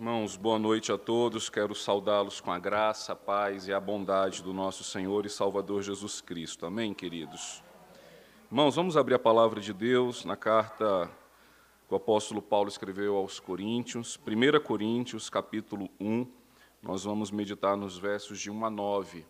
Irmãos, 0.00 0.34
boa 0.34 0.58
noite 0.58 0.90
a 0.90 0.96
todos. 0.96 1.50
Quero 1.50 1.74
saudá-los 1.74 2.40
com 2.40 2.50
a 2.50 2.58
graça, 2.58 3.12
a 3.12 3.14
paz 3.14 3.68
e 3.68 3.72
a 3.74 3.78
bondade 3.78 4.42
do 4.42 4.50
nosso 4.50 4.82
Senhor 4.82 5.26
e 5.26 5.28
Salvador 5.28 5.82
Jesus 5.82 6.22
Cristo. 6.22 6.64
Amém, 6.64 6.94
queridos? 6.94 7.62
Irmãos, 8.50 8.76
vamos 8.76 8.96
abrir 8.96 9.16
a 9.16 9.18
palavra 9.18 9.60
de 9.60 9.74
Deus 9.74 10.24
na 10.24 10.36
carta 10.36 11.10
que 11.86 11.92
o 11.92 11.98
apóstolo 11.98 12.40
Paulo 12.40 12.70
escreveu 12.70 13.14
aos 13.14 13.38
Coríntios, 13.38 14.18
1 14.26 14.64
Coríntios, 14.64 15.28
capítulo 15.28 15.90
1. 16.00 16.26
Nós 16.82 17.04
vamos 17.04 17.30
meditar 17.30 17.76
nos 17.76 17.98
versos 17.98 18.40
de 18.40 18.50
1 18.50 18.64
a 18.64 18.70
9. 18.70 19.26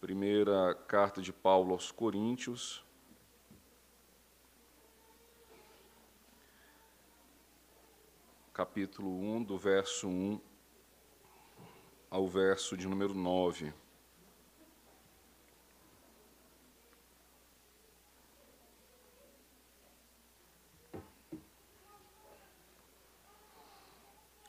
Primeira 0.00 0.76
carta 0.86 1.20
de 1.20 1.32
Paulo 1.32 1.72
aos 1.72 1.90
Coríntios, 1.90 2.84
capítulo 8.58 9.08
1, 9.08 9.44
do 9.44 9.56
verso 9.56 10.08
1 10.08 10.40
ao 12.10 12.26
verso 12.26 12.76
de 12.76 12.88
número 12.88 13.14
9. 13.14 13.72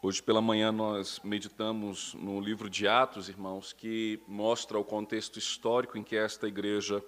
Hoje 0.02 0.24
pela 0.24 0.42
manhã 0.42 0.72
nós 0.72 1.20
meditamos 1.24 2.16
no 2.16 2.42
livro 2.42 2.68
de 2.68 2.88
Atos, 2.88 3.30
irmãos, 3.30 3.72
que 3.72 4.20
mostra 4.28 4.80
o 4.80 4.84
contexto 4.84 5.38
histórico 5.38 6.00
em 6.00 6.04
que 6.04 6.16
esta 6.16 6.48
igreja 6.48 7.06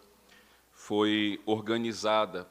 foi 0.71 1.41
organizada 1.47 2.47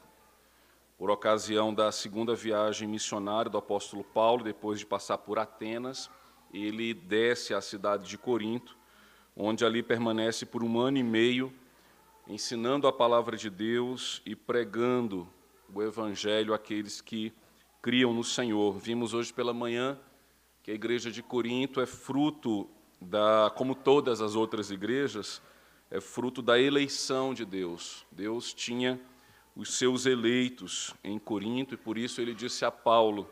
por 1.01 1.09
ocasião 1.09 1.73
da 1.73 1.91
segunda 1.91 2.35
viagem 2.35 2.87
missionária 2.87 3.49
do 3.49 3.57
apóstolo 3.57 4.03
Paulo, 4.03 4.43
depois 4.43 4.77
de 4.77 4.85
passar 4.85 5.17
por 5.17 5.39
Atenas, 5.39 6.11
ele 6.53 6.93
desce 6.93 7.55
à 7.55 7.59
cidade 7.59 8.07
de 8.07 8.19
Corinto, 8.19 8.77
onde 9.35 9.65
ali 9.65 9.81
permanece 9.81 10.45
por 10.45 10.63
um 10.63 10.79
ano 10.79 10.99
e 10.99 11.03
meio, 11.03 11.51
ensinando 12.27 12.85
a 12.85 12.93
palavra 12.93 13.35
de 13.35 13.49
Deus 13.49 14.21
e 14.27 14.35
pregando 14.35 15.27
o 15.73 15.81
evangelho 15.81 16.53
àqueles 16.53 17.01
que 17.01 17.33
criam 17.81 18.13
no 18.13 18.23
Senhor. 18.23 18.77
Vimos 18.77 19.15
hoje 19.15 19.33
pela 19.33 19.55
manhã 19.55 19.97
que 20.61 20.69
a 20.69 20.75
igreja 20.75 21.09
de 21.09 21.23
Corinto 21.23 21.81
é 21.81 21.87
fruto 21.87 22.69
da, 23.01 23.51
como 23.55 23.73
todas 23.73 24.21
as 24.21 24.35
outras 24.35 24.69
igrejas, 24.69 25.41
é 25.89 25.99
fruto 25.99 26.43
da 26.43 26.59
eleição 26.59 27.33
de 27.33 27.43
Deus. 27.43 28.05
Deus 28.11 28.53
tinha 28.53 29.01
os 29.55 29.77
seus 29.77 30.05
eleitos 30.05 30.93
em 31.03 31.19
Corinto, 31.19 31.73
e 31.73 31.77
por 31.77 31.97
isso 31.97 32.21
ele 32.21 32.33
disse 32.33 32.63
a 32.65 32.71
Paulo: 32.71 33.29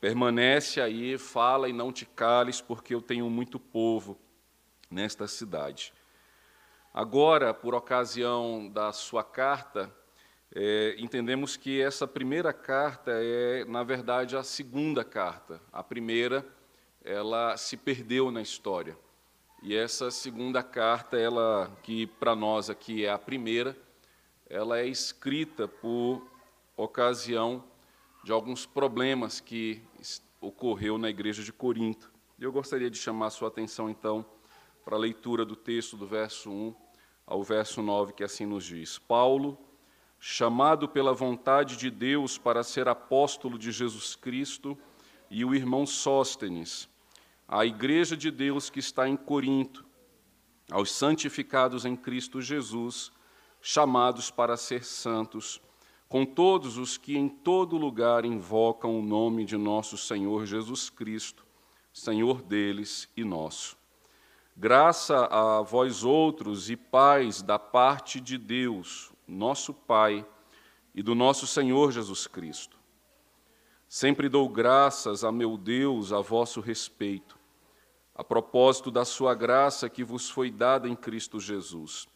Permanece 0.00 0.80
aí, 0.80 1.16
fala 1.18 1.68
e 1.68 1.72
não 1.72 1.92
te 1.92 2.06
cales, 2.06 2.60
porque 2.60 2.94
eu 2.94 3.02
tenho 3.02 3.28
muito 3.30 3.58
povo 3.58 4.18
nesta 4.90 5.26
cidade. 5.26 5.92
Agora, 6.92 7.52
por 7.52 7.74
ocasião 7.74 8.68
da 8.68 8.92
sua 8.92 9.24
carta, 9.24 9.92
é, 10.54 10.94
entendemos 10.98 11.56
que 11.56 11.82
essa 11.82 12.06
primeira 12.06 12.52
carta 12.52 13.10
é, 13.12 13.64
na 13.64 13.82
verdade, 13.82 14.36
a 14.36 14.44
segunda 14.44 15.02
carta. 15.02 15.60
A 15.72 15.82
primeira, 15.82 16.46
ela 17.04 17.56
se 17.56 17.76
perdeu 17.76 18.30
na 18.30 18.40
história. 18.40 18.96
E 19.60 19.74
essa 19.74 20.10
segunda 20.10 20.62
carta, 20.62 21.18
ela 21.18 21.76
que 21.82 22.06
para 22.06 22.36
nós 22.36 22.70
aqui 22.70 23.04
é 23.04 23.10
a 23.10 23.18
primeira, 23.18 23.76
ela 24.54 24.78
é 24.78 24.86
escrita 24.86 25.66
por 25.66 26.24
ocasião 26.76 27.64
de 28.22 28.30
alguns 28.30 28.64
problemas 28.64 29.40
que 29.40 29.82
ocorreu 30.40 30.96
na 30.96 31.10
igreja 31.10 31.42
de 31.42 31.52
Corinto. 31.52 32.12
Eu 32.38 32.52
gostaria 32.52 32.88
de 32.88 32.96
chamar 32.96 33.30
sua 33.30 33.48
atenção, 33.48 33.90
então, 33.90 34.24
para 34.84 34.94
a 34.94 34.98
leitura 34.98 35.44
do 35.44 35.56
texto 35.56 35.96
do 35.96 36.06
verso 36.06 36.52
1 36.52 36.72
ao 37.26 37.42
verso 37.42 37.82
9, 37.82 38.12
que 38.12 38.22
assim 38.22 38.46
nos 38.46 38.64
diz: 38.64 38.96
Paulo, 38.96 39.58
chamado 40.20 40.88
pela 40.88 41.12
vontade 41.12 41.76
de 41.76 41.90
Deus 41.90 42.38
para 42.38 42.62
ser 42.62 42.86
apóstolo 42.86 43.58
de 43.58 43.72
Jesus 43.72 44.14
Cristo, 44.14 44.78
e 45.28 45.44
o 45.44 45.52
irmão 45.52 45.84
Sóstenes, 45.84 46.88
à 47.48 47.66
igreja 47.66 48.16
de 48.16 48.30
Deus 48.30 48.70
que 48.70 48.78
está 48.78 49.08
em 49.08 49.16
Corinto, 49.16 49.84
aos 50.70 50.92
santificados 50.92 51.84
em 51.84 51.96
Cristo 51.96 52.40
Jesus, 52.40 53.10
chamados 53.66 54.30
para 54.30 54.58
ser 54.58 54.84
santos, 54.84 55.58
com 56.06 56.26
todos 56.26 56.76
os 56.76 56.98
que 56.98 57.16
em 57.16 57.30
todo 57.30 57.78
lugar 57.78 58.26
invocam 58.26 58.98
o 58.98 59.02
nome 59.02 59.46
de 59.46 59.56
nosso 59.56 59.96
Senhor 59.96 60.44
Jesus 60.44 60.90
Cristo, 60.90 61.46
Senhor 61.90 62.42
deles 62.42 63.08
e 63.16 63.24
nosso. 63.24 63.78
Graça 64.54 65.24
a 65.30 65.62
vós 65.62 66.04
outros 66.04 66.68
e 66.68 66.76
paz 66.76 67.40
da 67.40 67.58
parte 67.58 68.20
de 68.20 68.36
Deus, 68.36 69.10
nosso 69.26 69.72
Pai, 69.72 70.26
e 70.94 71.02
do 71.02 71.14
nosso 71.14 71.46
Senhor 71.46 71.90
Jesus 71.90 72.26
Cristo. 72.26 72.78
Sempre 73.88 74.28
dou 74.28 74.46
graças 74.46 75.24
a 75.24 75.32
meu 75.32 75.56
Deus 75.56 76.12
a 76.12 76.20
vosso 76.20 76.60
respeito, 76.60 77.38
a 78.14 78.22
propósito 78.22 78.90
da 78.90 79.06
sua 79.06 79.34
graça 79.34 79.88
que 79.88 80.04
vos 80.04 80.28
foi 80.28 80.50
dada 80.50 80.86
em 80.86 80.94
Cristo 80.94 81.40
Jesus 81.40 82.06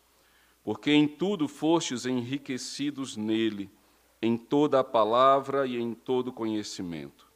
porque 0.68 0.92
em 0.92 1.08
tudo 1.08 1.48
fostes 1.48 2.04
enriquecidos 2.04 3.16
nele, 3.16 3.70
em 4.20 4.36
toda 4.36 4.78
a 4.78 4.84
palavra 4.84 5.66
e 5.66 5.78
em 5.78 5.94
todo 5.94 6.30
conhecimento. 6.30 7.26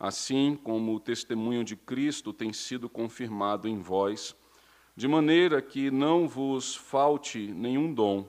Assim 0.00 0.58
como 0.64 0.94
o 0.94 0.98
testemunho 0.98 1.62
de 1.62 1.76
Cristo 1.76 2.32
tem 2.32 2.54
sido 2.54 2.88
confirmado 2.88 3.68
em 3.68 3.78
vós, 3.78 4.34
de 4.96 5.06
maneira 5.06 5.60
que 5.60 5.90
não 5.90 6.26
vos 6.26 6.74
falte 6.74 7.48
nenhum 7.48 7.92
dom, 7.92 8.26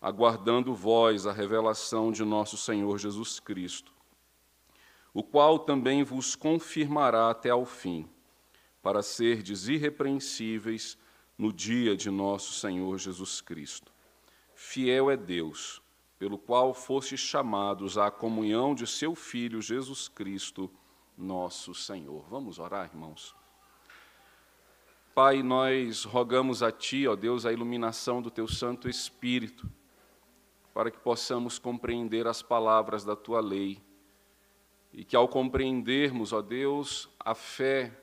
aguardando 0.00 0.74
vós 0.74 1.24
a 1.24 1.32
revelação 1.32 2.10
de 2.10 2.24
nosso 2.24 2.56
Senhor 2.56 2.98
Jesus 2.98 3.38
Cristo, 3.38 3.92
o 5.14 5.22
qual 5.22 5.60
também 5.60 6.02
vos 6.02 6.34
confirmará 6.34 7.30
até 7.30 7.50
ao 7.50 7.64
fim, 7.64 8.08
para 8.82 9.04
serdes 9.04 9.68
irrepreensíveis 9.68 10.98
no 11.42 11.52
dia 11.52 11.96
de 11.96 12.08
nosso 12.08 12.52
Senhor 12.52 12.96
Jesus 12.98 13.40
Cristo. 13.40 13.92
Fiel 14.54 15.10
é 15.10 15.16
Deus, 15.16 15.82
pelo 16.16 16.38
qual 16.38 16.72
fostes 16.72 17.18
chamados 17.18 17.98
à 17.98 18.12
comunhão 18.12 18.76
de 18.76 18.86
seu 18.86 19.16
Filho 19.16 19.60
Jesus 19.60 20.06
Cristo, 20.06 20.70
nosso 21.18 21.74
Senhor. 21.74 22.24
Vamos 22.30 22.60
orar, 22.60 22.86
irmãos? 22.86 23.34
Pai, 25.16 25.42
nós 25.42 26.04
rogamos 26.04 26.62
a 26.62 26.70
Ti, 26.70 27.08
ó 27.08 27.16
Deus, 27.16 27.44
a 27.44 27.52
iluminação 27.52 28.22
do 28.22 28.30
Teu 28.30 28.46
Santo 28.46 28.88
Espírito, 28.88 29.68
para 30.72 30.92
que 30.92 31.00
possamos 31.00 31.58
compreender 31.58 32.28
as 32.28 32.40
palavras 32.40 33.04
da 33.04 33.16
Tua 33.16 33.40
lei 33.40 33.82
e 34.92 35.04
que, 35.04 35.16
ao 35.16 35.26
compreendermos, 35.26 36.32
ó 36.32 36.40
Deus, 36.40 37.10
a 37.18 37.34
fé 37.34 38.01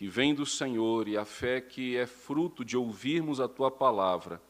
que 0.00 0.08
vem 0.08 0.34
do 0.34 0.46
Senhor 0.46 1.08
e 1.08 1.18
a 1.18 1.26
fé 1.26 1.60
que 1.60 1.94
é 1.94 2.06
fruto 2.06 2.64
de 2.64 2.74
ouvirmos 2.74 3.38
a 3.38 3.46
tua 3.46 3.70
palavra, 3.70 4.40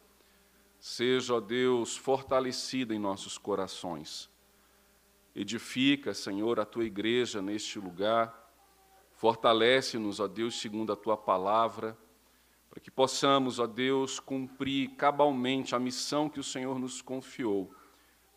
seja, 0.78 1.34
ó 1.34 1.41
Deus, 1.41 1.97
fortalecida 1.97 2.94
em 2.94 3.00
nossos 3.00 3.37
corações. 3.37 4.31
Edifica, 5.34 6.15
Senhor, 6.15 6.61
a 6.61 6.65
tua 6.65 6.84
igreja 6.84 7.43
neste 7.43 7.81
lugar, 7.81 8.49
fortalece-nos, 9.11 10.21
ó 10.21 10.28
Deus, 10.28 10.55
segundo 10.55 10.93
a 10.93 10.97
tua 10.97 11.16
palavra, 11.16 11.99
para 12.69 12.78
que 12.78 12.88
possamos, 12.88 13.59
ó 13.59 13.67
Deus, 13.67 14.21
cumprir 14.21 14.91
cabalmente 14.91 15.75
a 15.75 15.81
missão 15.81 16.28
que 16.28 16.38
o 16.38 16.44
Senhor 16.44 16.78
nos 16.78 17.03
confiou 17.03 17.75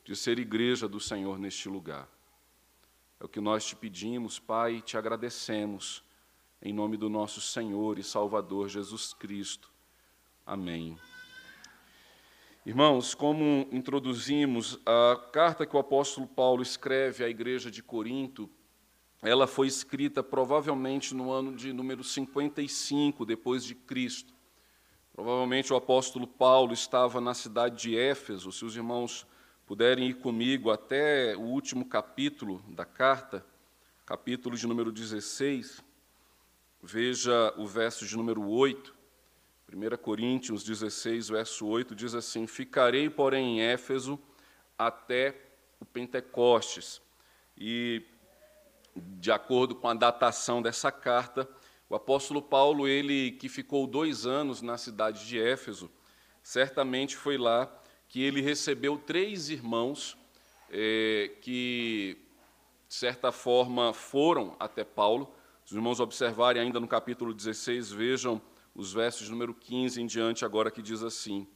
de 0.03 0.15
ser 0.15 0.39
igreja 0.39 0.87
do 0.87 0.99
Senhor 0.99 1.37
neste 1.37 1.69
lugar. 1.69 2.09
É 3.19 3.23
o 3.23 3.29
que 3.29 3.39
nós 3.39 3.63
te 3.63 3.75
pedimos, 3.75 4.39
Pai, 4.39 4.77
e 4.77 4.81
te 4.81 4.97
agradecemos 4.97 6.03
em 6.65 6.71
nome 6.71 6.95
do 6.95 7.09
nosso 7.09 7.41
Senhor 7.41 7.99
e 7.99 8.03
Salvador 8.03 8.69
Jesus 8.69 9.13
Cristo. 9.13 9.69
Amém. 10.45 10.97
Irmãos, 12.65 13.13
como 13.13 13.67
introduzimos, 13.69 14.79
a 14.85 15.17
carta 15.33 15.65
que 15.65 15.75
o 15.75 15.79
apóstolo 15.79 16.25
Paulo 16.25 16.63
escreve 16.63 17.21
à 17.21 17.27
igreja 17.27 17.69
de 17.69 17.83
Corinto, 17.83 18.49
ela 19.21 19.45
foi 19.45 19.67
escrita 19.67 20.23
provavelmente 20.23 21.13
no 21.13 21.33
ano 21.33 21.53
de 21.53 21.73
número 21.73 22.01
55 22.01 23.25
depois 23.25 23.65
de 23.65 23.75
Cristo. 23.75 24.33
Provavelmente 25.11 25.73
o 25.73 25.75
apóstolo 25.75 26.25
Paulo 26.25 26.71
estava 26.71 27.19
na 27.19 27.33
cidade 27.33 27.81
de 27.81 27.97
Éfeso. 27.97 28.53
Se 28.53 28.63
os 28.63 28.77
irmãos 28.77 29.27
puderem 29.65 30.07
ir 30.07 30.13
comigo 30.13 30.71
até 30.71 31.35
o 31.35 31.41
último 31.41 31.83
capítulo 31.83 32.63
da 32.69 32.85
carta, 32.85 33.45
capítulo 34.05 34.55
de 34.55 34.65
número 34.65 34.93
16, 34.93 35.83
Veja 36.85 37.53
o 37.55 37.65
verso 37.65 38.05
de 38.05 38.17
número 38.17 38.45
8, 38.45 38.93
1 39.73 39.97
Coríntios 39.99 40.65
16, 40.65 41.29
verso 41.29 41.65
8, 41.65 41.95
diz 41.95 42.13
assim: 42.13 42.45
Ficarei, 42.45 43.09
porém, 43.09 43.59
em 43.59 43.61
Éfeso 43.61 44.19
até 44.77 45.33
o 45.79 45.85
Pentecostes. 45.85 47.01
E 47.57 48.03
de 48.93 49.31
acordo 49.31 49.75
com 49.75 49.87
a 49.87 49.93
datação 49.93 50.61
dessa 50.61 50.91
carta, 50.91 51.47
o 51.89 51.95
apóstolo 51.95 52.41
Paulo, 52.41 52.85
ele 52.85 53.31
que 53.31 53.47
ficou 53.47 53.87
dois 53.87 54.25
anos 54.25 54.61
na 54.61 54.77
cidade 54.77 55.25
de 55.25 55.39
Éfeso, 55.39 55.89
certamente 56.43 57.15
foi 57.15 57.37
lá 57.37 57.73
que 58.09 58.21
ele 58.21 58.41
recebeu 58.41 58.97
três 58.97 59.47
irmãos 59.49 60.17
é, 60.69 61.31
que, 61.41 62.17
de 62.89 62.93
certa 62.93 63.31
forma, 63.31 63.93
foram 63.93 64.57
até 64.59 64.83
Paulo. 64.83 65.33
Os 65.65 65.71
irmãos 65.71 66.01
observarem 66.01 66.61
ainda 66.61 66.79
no 66.79 66.87
capítulo 66.87 67.33
16, 67.33 67.91
vejam 67.91 68.41
os 68.75 68.91
versos 68.91 69.29
número 69.29 69.53
15 69.53 70.01
em 70.01 70.05
diante, 70.05 70.43
agora 70.43 70.69
que 70.69 70.81
diz 70.81 71.01
assim: 71.01 71.47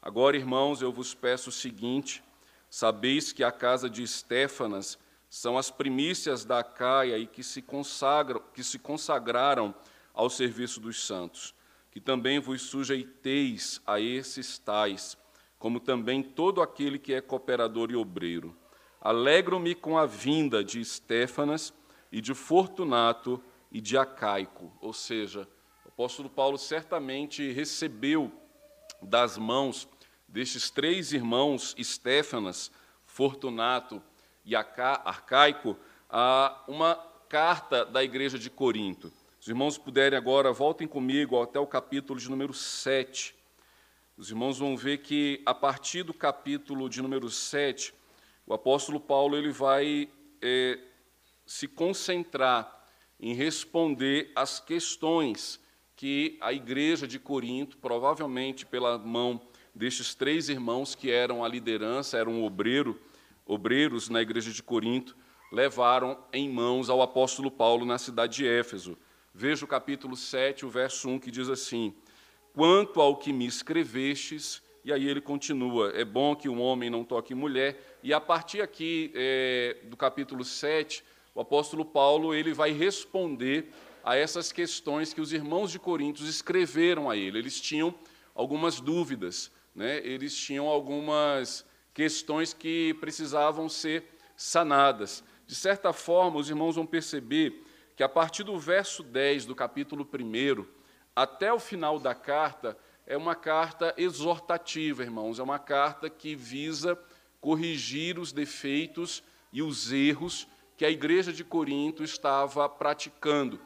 Agora, 0.00 0.36
irmãos, 0.36 0.82
eu 0.82 0.90
vos 0.90 1.14
peço 1.14 1.50
o 1.50 1.52
seguinte: 1.52 2.24
sabeis 2.68 3.32
que 3.32 3.44
a 3.44 3.52
casa 3.52 3.88
de 3.88 4.02
Estéfanas 4.02 4.98
são 5.30 5.56
as 5.56 5.70
primícias 5.70 6.44
da 6.44 6.64
Caia 6.64 7.16
e 7.18 7.26
que 7.26 7.42
se 7.44 7.62
consagram, 7.62 8.42
que 8.52 8.64
se 8.64 8.80
consagraram 8.80 9.72
ao 10.12 10.28
serviço 10.28 10.80
dos 10.80 11.06
santos, 11.06 11.54
que 11.90 12.00
também 12.00 12.40
vos 12.40 12.62
sujeiteis 12.62 13.80
a 13.86 14.00
esses 14.00 14.58
tais, 14.58 15.16
como 15.56 15.78
também 15.78 16.20
todo 16.20 16.60
aquele 16.60 16.98
que 16.98 17.14
é 17.14 17.20
cooperador 17.20 17.92
e 17.92 17.96
obreiro. 17.96 18.56
Alegro-me 19.00 19.74
com 19.74 19.96
a 19.96 20.04
vinda 20.04 20.64
de 20.64 20.80
Estéfanas 20.80 21.72
e 22.10 22.20
de 22.20 22.34
Fortunato 22.34 23.42
e 23.72 23.80
de 23.80 23.96
Acaico, 23.96 24.70
ou 24.80 24.92
seja, 24.92 25.48
o 25.84 25.88
apóstolo 25.88 26.28
Paulo 26.28 26.58
certamente 26.58 27.50
recebeu 27.52 28.30
das 29.00 29.38
mãos 29.38 29.88
destes 30.28 30.70
três 30.70 31.12
irmãos, 31.12 31.74
Estéfanas, 31.78 32.70
Fortunato 33.06 34.02
e 34.44 34.54
Arcaico, 34.54 35.76
uma 36.68 36.94
carta 37.28 37.84
da 37.84 38.04
igreja 38.04 38.38
de 38.38 38.50
Corinto. 38.50 39.10
Os 39.40 39.48
irmãos 39.48 39.78
puderem 39.78 40.16
agora, 40.16 40.52
voltem 40.52 40.86
comigo 40.86 41.40
até 41.40 41.58
o 41.58 41.66
capítulo 41.66 42.20
de 42.20 42.30
número 42.30 42.52
7. 42.52 43.34
Os 44.16 44.30
irmãos 44.30 44.58
vão 44.58 44.76
ver 44.76 44.98
que, 44.98 45.42
a 45.44 45.54
partir 45.54 46.02
do 46.02 46.14
capítulo 46.14 46.88
de 46.88 47.00
número 47.00 47.28
7, 47.28 47.94
o 48.46 48.54
apóstolo 48.54 49.00
Paulo 49.00 49.36
ele 49.36 49.50
vai 49.50 50.08
é, 50.40 50.78
se 51.46 51.66
concentrar 51.66 52.81
em 53.22 53.32
responder 53.34 54.32
às 54.34 54.58
questões 54.58 55.60
que 55.94 56.36
a 56.40 56.52
igreja 56.52 57.06
de 57.06 57.20
Corinto, 57.20 57.78
provavelmente 57.78 58.66
pela 58.66 58.98
mão 58.98 59.40
destes 59.72 60.12
três 60.12 60.48
irmãos 60.48 60.96
que 60.96 61.08
eram 61.08 61.44
a 61.44 61.48
liderança, 61.48 62.18
eram 62.18 62.42
obreiro, 62.42 63.00
obreiros 63.46 64.08
na 64.08 64.20
igreja 64.20 64.50
de 64.50 64.60
Corinto, 64.60 65.16
levaram 65.52 66.18
em 66.32 66.48
mãos 66.48 66.90
ao 66.90 67.00
apóstolo 67.00 67.48
Paulo 67.48 67.86
na 67.86 67.96
cidade 67.96 68.38
de 68.38 68.48
Éfeso. 68.48 68.98
Veja 69.32 69.64
o 69.64 69.68
capítulo 69.68 70.16
7, 70.16 70.66
o 70.66 70.68
verso 70.68 71.08
1, 71.08 71.20
que 71.20 71.30
diz 71.30 71.48
assim: 71.48 71.94
Quanto 72.52 73.00
ao 73.00 73.16
que 73.16 73.32
me 73.32 73.46
escrevestes, 73.46 74.60
e 74.84 74.92
aí 74.92 75.06
ele 75.08 75.20
continua: 75.20 75.92
é 75.94 76.04
bom 76.04 76.34
que 76.34 76.48
um 76.48 76.60
homem 76.60 76.90
não 76.90 77.04
toque 77.04 77.34
mulher, 77.34 77.98
e 78.02 78.12
a 78.12 78.20
partir 78.20 78.60
aqui 78.60 79.12
é, 79.14 79.76
do 79.84 79.96
capítulo 79.96 80.44
7, 80.44 81.04
o 81.34 81.40
apóstolo 81.40 81.84
Paulo 81.84 82.34
ele 82.34 82.52
vai 82.52 82.72
responder 82.72 83.72
a 84.04 84.16
essas 84.16 84.52
questões 84.52 85.14
que 85.14 85.20
os 85.20 85.32
irmãos 85.32 85.70
de 85.70 85.78
Coríntios 85.78 86.28
escreveram 86.28 87.08
a 87.08 87.16
ele. 87.16 87.38
Eles 87.38 87.60
tinham 87.60 87.94
algumas 88.34 88.80
dúvidas, 88.80 89.50
né? 89.74 89.98
eles 90.04 90.36
tinham 90.36 90.66
algumas 90.66 91.64
questões 91.94 92.52
que 92.52 92.94
precisavam 92.94 93.68
ser 93.68 94.04
sanadas. 94.36 95.22
De 95.46 95.54
certa 95.54 95.92
forma, 95.92 96.38
os 96.38 96.48
irmãos 96.48 96.76
vão 96.76 96.86
perceber 96.86 97.64
que 97.94 98.02
a 98.02 98.08
partir 98.08 98.42
do 98.42 98.58
verso 98.58 99.02
10 99.02 99.46
do 99.46 99.54
capítulo 99.54 100.08
1 100.12 100.66
até 101.14 101.52
o 101.52 101.58
final 101.58 101.98
da 101.98 102.14
carta, 102.14 102.76
é 103.06 103.16
uma 103.16 103.34
carta 103.34 103.92
exortativa, 103.98 105.02
irmãos, 105.02 105.38
é 105.38 105.42
uma 105.42 105.58
carta 105.58 106.08
que 106.08 106.34
visa 106.34 106.98
corrigir 107.40 108.18
os 108.18 108.32
defeitos 108.32 109.22
e 109.52 109.62
os 109.62 109.92
erros 109.92 110.46
que 110.82 110.86
a 110.86 110.90
igreja 110.90 111.32
de 111.32 111.44
Corinto 111.44 112.02
estava 112.02 112.68
praticando. 112.68 113.60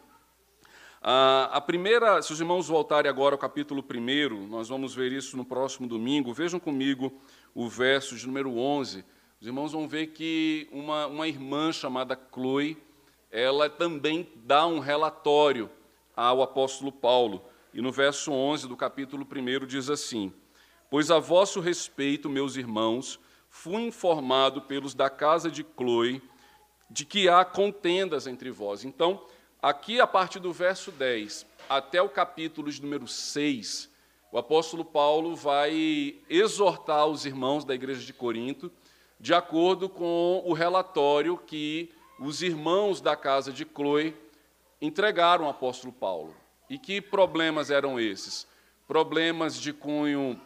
A 1.00 1.58
primeira, 1.62 2.20
se 2.20 2.30
os 2.30 2.40
irmãos 2.40 2.68
voltarem 2.68 3.08
agora 3.08 3.34
ao 3.34 3.38
capítulo 3.38 3.82
1, 3.82 4.46
nós 4.48 4.68
vamos 4.68 4.94
ver 4.94 5.12
isso 5.12 5.34
no 5.34 5.42
próximo 5.42 5.88
domingo, 5.88 6.34
vejam 6.34 6.60
comigo 6.60 7.10
o 7.54 7.70
verso 7.70 8.16
de 8.16 8.26
número 8.26 8.58
11. 8.58 9.02
Os 9.40 9.46
irmãos 9.46 9.72
vão 9.72 9.88
ver 9.88 10.08
que 10.08 10.68
uma, 10.70 11.06
uma 11.06 11.26
irmã 11.26 11.72
chamada 11.72 12.20
Chloe, 12.34 12.76
ela 13.30 13.70
também 13.70 14.28
dá 14.44 14.66
um 14.66 14.78
relatório 14.78 15.70
ao 16.14 16.42
apóstolo 16.42 16.92
Paulo. 16.92 17.42
E 17.72 17.80
no 17.80 17.90
verso 17.90 18.30
11 18.30 18.68
do 18.68 18.76
capítulo 18.76 19.26
1 19.26 19.64
diz 19.64 19.88
assim: 19.88 20.30
Pois 20.90 21.10
a 21.10 21.18
vosso 21.18 21.60
respeito, 21.60 22.28
meus 22.28 22.56
irmãos, 22.56 23.18
fui 23.48 23.84
informado 23.84 24.60
pelos 24.60 24.94
da 24.94 25.08
casa 25.08 25.50
de 25.50 25.64
Chloe 25.78 26.20
de 26.88 27.04
que 27.04 27.28
há 27.28 27.44
contendas 27.44 28.26
entre 28.26 28.50
vós. 28.50 28.84
Então, 28.84 29.24
aqui 29.60 30.00
a 30.00 30.06
partir 30.06 30.38
do 30.38 30.52
verso 30.52 30.90
10 30.90 31.46
até 31.68 32.00
o 32.00 32.08
capítulo 32.08 32.70
de 32.70 32.80
número 32.80 33.08
6, 33.08 33.90
o 34.30 34.38
apóstolo 34.38 34.84
Paulo 34.84 35.34
vai 35.34 36.16
exortar 36.28 37.06
os 37.06 37.24
irmãos 37.24 37.64
da 37.64 37.74
igreja 37.74 38.04
de 38.04 38.12
Corinto 38.12 38.70
de 39.18 39.32
acordo 39.34 39.88
com 39.88 40.42
o 40.44 40.52
relatório 40.52 41.38
que 41.38 41.90
os 42.20 42.42
irmãos 42.42 43.00
da 43.00 43.16
casa 43.16 43.52
de 43.52 43.64
Chloe 43.64 44.14
entregaram 44.80 45.44
ao 45.44 45.50
apóstolo 45.50 45.92
Paulo. 45.92 46.34
E 46.68 46.78
que 46.78 47.00
problemas 47.00 47.70
eram 47.70 47.98
esses? 47.98 48.46
Problemas 48.86 49.60
de 49.60 49.72
cunho 49.72 50.40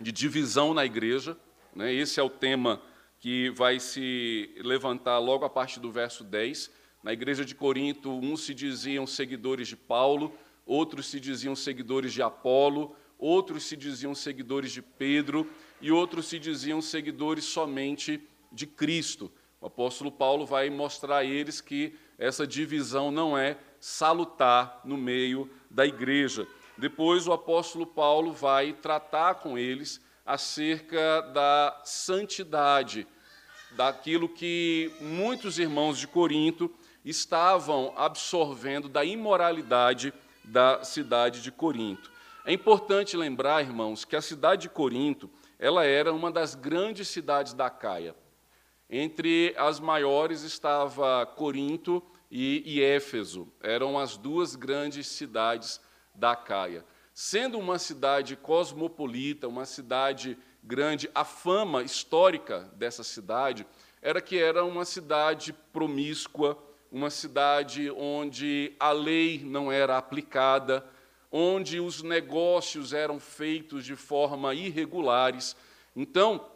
de 0.00 0.10
divisão 0.10 0.74
na 0.74 0.84
igreja, 0.84 1.36
né? 1.74 1.92
esse 1.92 2.18
é 2.18 2.22
o 2.22 2.30
tema 2.30 2.80
que 3.20 3.50
vai 3.50 3.78
se 3.78 4.50
levantar 4.56 5.18
logo 5.18 5.44
a 5.44 5.50
partir 5.50 5.78
do 5.78 5.92
verso 5.92 6.24
10. 6.24 6.70
Na 7.02 7.12
igreja 7.12 7.44
de 7.44 7.54
Corinto, 7.54 8.10
uns 8.10 8.42
se 8.44 8.54
diziam 8.54 9.06
seguidores 9.06 9.68
de 9.68 9.76
Paulo, 9.76 10.34
outros 10.64 11.06
se 11.06 11.20
diziam 11.20 11.54
seguidores 11.54 12.14
de 12.14 12.22
Apolo, 12.22 12.96
outros 13.18 13.64
se 13.64 13.76
diziam 13.76 14.14
seguidores 14.14 14.72
de 14.72 14.80
Pedro 14.80 15.48
e 15.80 15.92
outros 15.92 16.26
se 16.26 16.38
diziam 16.38 16.80
seguidores 16.80 17.44
somente 17.44 18.26
de 18.50 18.66
Cristo. 18.66 19.30
O 19.60 19.66
apóstolo 19.66 20.10
Paulo 20.10 20.46
vai 20.46 20.70
mostrar 20.70 21.18
a 21.18 21.24
eles 21.24 21.60
que 21.60 21.94
essa 22.18 22.46
divisão 22.46 23.10
não 23.10 23.36
é 23.36 23.58
salutar 23.78 24.80
no 24.84 24.96
meio 24.96 25.50
da 25.70 25.86
igreja. 25.86 26.48
Depois, 26.78 27.26
o 27.26 27.32
apóstolo 27.32 27.86
Paulo 27.86 28.32
vai 28.32 28.72
tratar 28.72 29.34
com 29.34 29.58
eles 29.58 30.00
acerca 30.24 31.22
da 31.32 31.80
santidade, 31.84 33.06
daquilo 33.72 34.28
que 34.28 34.92
muitos 35.00 35.58
irmãos 35.58 35.98
de 35.98 36.06
Corinto 36.06 36.70
estavam 37.04 37.92
absorvendo 37.96 38.88
da 38.88 39.04
imoralidade 39.04 40.12
da 40.44 40.82
cidade 40.84 41.42
de 41.42 41.50
Corinto. 41.50 42.10
É 42.44 42.52
importante 42.52 43.16
lembrar, 43.16 43.62
irmãos, 43.62 44.04
que 44.04 44.16
a 44.16 44.22
cidade 44.22 44.62
de 44.62 44.68
Corinto, 44.68 45.30
ela 45.58 45.84
era 45.84 46.12
uma 46.12 46.30
das 46.30 46.54
grandes 46.54 47.08
cidades 47.08 47.52
da 47.52 47.70
Caia. 47.70 48.14
Entre 48.88 49.54
as 49.56 49.78
maiores 49.78 50.42
estava 50.42 51.24
Corinto 51.24 52.02
e, 52.30 52.62
e 52.64 52.82
Éfeso, 52.82 53.48
eram 53.62 53.98
as 53.98 54.16
duas 54.16 54.56
grandes 54.56 55.06
cidades 55.06 55.80
da 56.14 56.34
Caia. 56.34 56.84
Sendo 57.12 57.58
uma 57.58 57.78
cidade 57.78 58.36
cosmopolita, 58.36 59.46
uma 59.46 59.64
cidade 59.64 60.36
grande, 60.62 61.10
a 61.14 61.24
fama 61.24 61.82
histórica 61.82 62.70
dessa 62.74 63.02
cidade 63.02 63.66
era 64.02 64.20
que 64.20 64.38
era 64.38 64.64
uma 64.64 64.84
cidade 64.84 65.52
promíscua, 65.72 66.58
uma 66.90 67.10
cidade 67.10 67.90
onde 67.90 68.74
a 68.80 68.92
lei 68.92 69.42
não 69.44 69.70
era 69.70 69.96
aplicada, 69.96 70.84
onde 71.30 71.78
os 71.78 72.02
negócios 72.02 72.92
eram 72.92 73.20
feitos 73.20 73.84
de 73.84 73.94
forma 73.94 74.54
irregulares. 74.54 75.54
Então, 75.94 76.46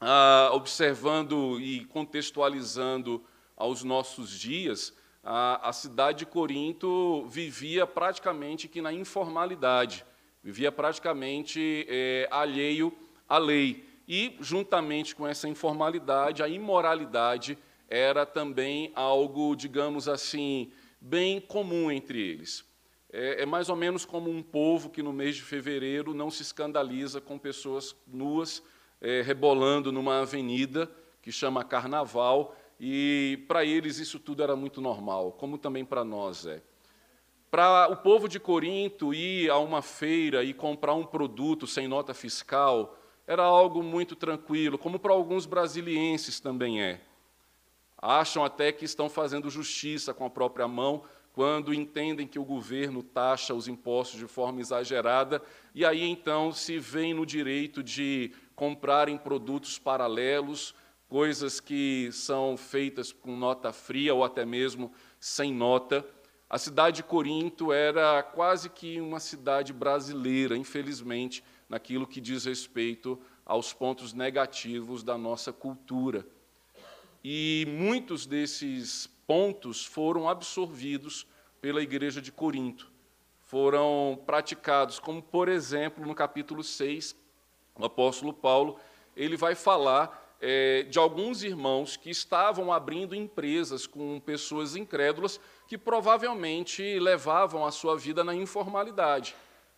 ah, 0.00 0.50
observando 0.52 1.60
e 1.60 1.84
contextualizando 1.86 3.24
aos 3.56 3.82
nossos 3.82 4.30
dias, 4.30 4.94
a, 5.22 5.68
a 5.68 5.72
cidade 5.72 6.20
de 6.20 6.26
Corinto 6.26 7.24
vivia 7.26 7.86
praticamente 7.86 8.68
que 8.68 8.82
na 8.82 8.92
informalidade, 8.92 10.04
vivia 10.42 10.72
praticamente 10.72 11.86
é, 11.88 12.28
alheio 12.30 12.92
à 13.32 13.38
lei. 13.38 13.82
E, 14.06 14.36
juntamente 14.40 15.16
com 15.16 15.26
essa 15.26 15.48
informalidade, 15.48 16.42
a 16.42 16.48
imoralidade 16.48 17.56
era 17.88 18.26
também 18.26 18.92
algo, 18.94 19.56
digamos 19.56 20.06
assim, 20.06 20.70
bem 21.00 21.40
comum 21.40 21.90
entre 21.90 22.20
eles. 22.20 22.62
É, 23.10 23.42
é, 23.42 23.46
mais 23.46 23.70
ou 23.70 23.76
menos 23.76 24.04
como 24.04 24.30
um 24.30 24.42
povo 24.42 24.90
que 24.90 25.02
no 25.02 25.14
mês 25.14 25.36
de 25.36 25.42
fevereiro 25.42 26.12
não 26.12 26.30
se 26.30 26.42
escandaliza 26.42 27.22
com 27.22 27.38
pessoas 27.38 27.96
nuas 28.06 28.62
é, 29.00 29.22
rebolando 29.22 29.90
numa 29.90 30.20
avenida 30.20 30.90
que 31.22 31.32
chama 31.32 31.64
Carnaval, 31.64 32.54
e 32.78 33.44
para 33.48 33.64
eles 33.64 33.98
isso 33.98 34.18
tudo 34.18 34.42
era 34.42 34.56
muito 34.56 34.80
normal, 34.80 35.32
como 35.32 35.56
também 35.56 35.84
para 35.84 36.04
nós 36.04 36.44
é. 36.44 36.62
Para 37.50 37.88
o 37.88 37.96
povo 37.96 38.28
de 38.28 38.40
Corinto 38.40 39.14
ir 39.14 39.50
a 39.50 39.58
uma 39.58 39.80
feira 39.82 40.42
e 40.42 40.52
comprar 40.52 40.94
um 40.94 41.04
produto 41.04 41.66
sem 41.66 41.86
nota 41.86 42.12
fiscal 42.12 42.98
era 43.26 43.42
algo 43.42 43.82
muito 43.82 44.16
tranquilo, 44.16 44.78
como 44.78 44.98
para 44.98 45.12
alguns 45.12 45.46
brasilienses 45.46 46.40
também 46.40 46.82
é. 46.82 47.00
Acham 47.96 48.44
até 48.44 48.72
que 48.72 48.84
estão 48.84 49.08
fazendo 49.08 49.48
justiça 49.48 50.12
com 50.12 50.24
a 50.24 50.30
própria 50.30 50.66
mão 50.66 51.04
quando 51.32 51.72
entendem 51.72 52.26
que 52.26 52.38
o 52.38 52.44
governo 52.44 53.02
taxa 53.02 53.54
os 53.54 53.68
impostos 53.68 54.18
de 54.18 54.26
forma 54.26 54.60
exagerada, 54.60 55.40
e 55.74 55.84
aí 55.84 56.02
então 56.02 56.52
se 56.52 56.78
veem 56.78 57.14
no 57.14 57.24
direito 57.24 57.82
de 57.82 58.32
comprarem 58.54 59.16
produtos 59.16 59.78
paralelos, 59.78 60.74
coisas 61.08 61.60
que 61.60 62.10
são 62.12 62.56
feitas 62.56 63.12
com 63.12 63.36
nota 63.36 63.72
fria 63.72 64.14
ou 64.14 64.24
até 64.24 64.44
mesmo 64.44 64.92
sem 65.18 65.52
nota. 65.52 66.04
A 66.50 66.58
cidade 66.58 66.96
de 66.96 67.02
Corinto 67.02 67.72
era 67.72 68.22
quase 68.22 68.68
que 68.68 69.00
uma 69.00 69.20
cidade 69.20 69.72
brasileira, 69.72 70.54
infelizmente, 70.56 71.42
naquilo 71.72 72.06
que 72.06 72.20
diz 72.20 72.44
respeito 72.44 73.18
aos 73.46 73.72
pontos 73.72 74.12
negativos 74.12 75.02
da 75.02 75.16
nossa 75.16 75.54
cultura. 75.54 76.26
E 77.24 77.66
muitos 77.66 78.26
desses 78.26 79.08
pontos 79.26 79.82
foram 79.82 80.28
absorvidos 80.28 81.26
pela 81.62 81.80
igreja 81.80 82.20
de 82.20 82.30
Corinto. 82.30 82.92
Foram 83.46 84.22
praticados, 84.26 84.98
como 84.98 85.22
por 85.22 85.48
exemplo, 85.48 86.04
no 86.04 86.14
capítulo 86.14 86.62
6, 86.62 87.16
o 87.74 87.86
apóstolo 87.86 88.34
Paulo, 88.34 88.78
ele 89.16 89.38
vai 89.38 89.54
falar 89.54 90.36
é, 90.42 90.82
de 90.82 90.98
alguns 90.98 91.42
irmãos 91.42 91.96
que 91.96 92.10
estavam 92.10 92.70
abrindo 92.70 93.14
empresas 93.14 93.86
com 93.86 94.20
pessoas 94.20 94.76
incrédulas 94.76 95.40
que 95.66 95.78
provavelmente 95.78 96.98
levavam 96.98 97.64
a 97.64 97.70
sua 97.70 97.96
vida 97.96 98.22
na 98.22 98.34
informalidade. 98.34 99.34